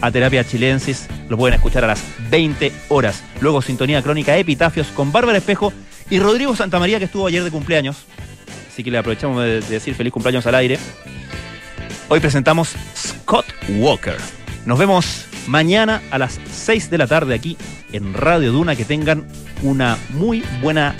a 0.02 0.10
Terapia 0.10 0.46
Chilensis. 0.46 1.08
Lo 1.30 1.38
pueden 1.38 1.54
escuchar 1.54 1.84
a 1.84 1.88
las 1.88 2.04
20 2.30 2.72
horas. 2.88 3.22
Luego 3.40 3.62
Sintonía 3.62 4.02
Crónica 4.02 4.36
Epitafios 4.36 4.88
con 4.88 5.12
Bárbara 5.12 5.38
Espejo 5.38 5.72
y 6.10 6.18
Rodrigo 6.18 6.54
Santamaría, 6.54 6.98
que 6.98 7.06
estuvo 7.06 7.26
ayer 7.26 7.42
de 7.42 7.50
cumpleaños. 7.50 8.04
Así 8.70 8.84
que 8.84 8.90
le 8.90 8.98
aprovechamos 8.98 9.42
de 9.42 9.62
decir 9.62 9.94
feliz 9.94 10.12
cumpleaños 10.12 10.46
al 10.46 10.56
aire. 10.56 10.78
Hoy 12.08 12.20
presentamos 12.20 12.74
Scott 12.94 13.46
Walker. 13.78 14.39
Nos 14.66 14.78
vemos 14.78 15.26
mañana 15.46 16.02
a 16.10 16.18
las 16.18 16.38
6 16.52 16.90
de 16.90 16.98
la 16.98 17.06
tarde 17.06 17.34
aquí 17.34 17.56
en 17.92 18.12
Radio 18.14 18.52
Duna. 18.52 18.76
Que 18.76 18.84
tengan 18.84 19.26
una 19.62 19.96
muy 20.10 20.44
buena 20.62 20.94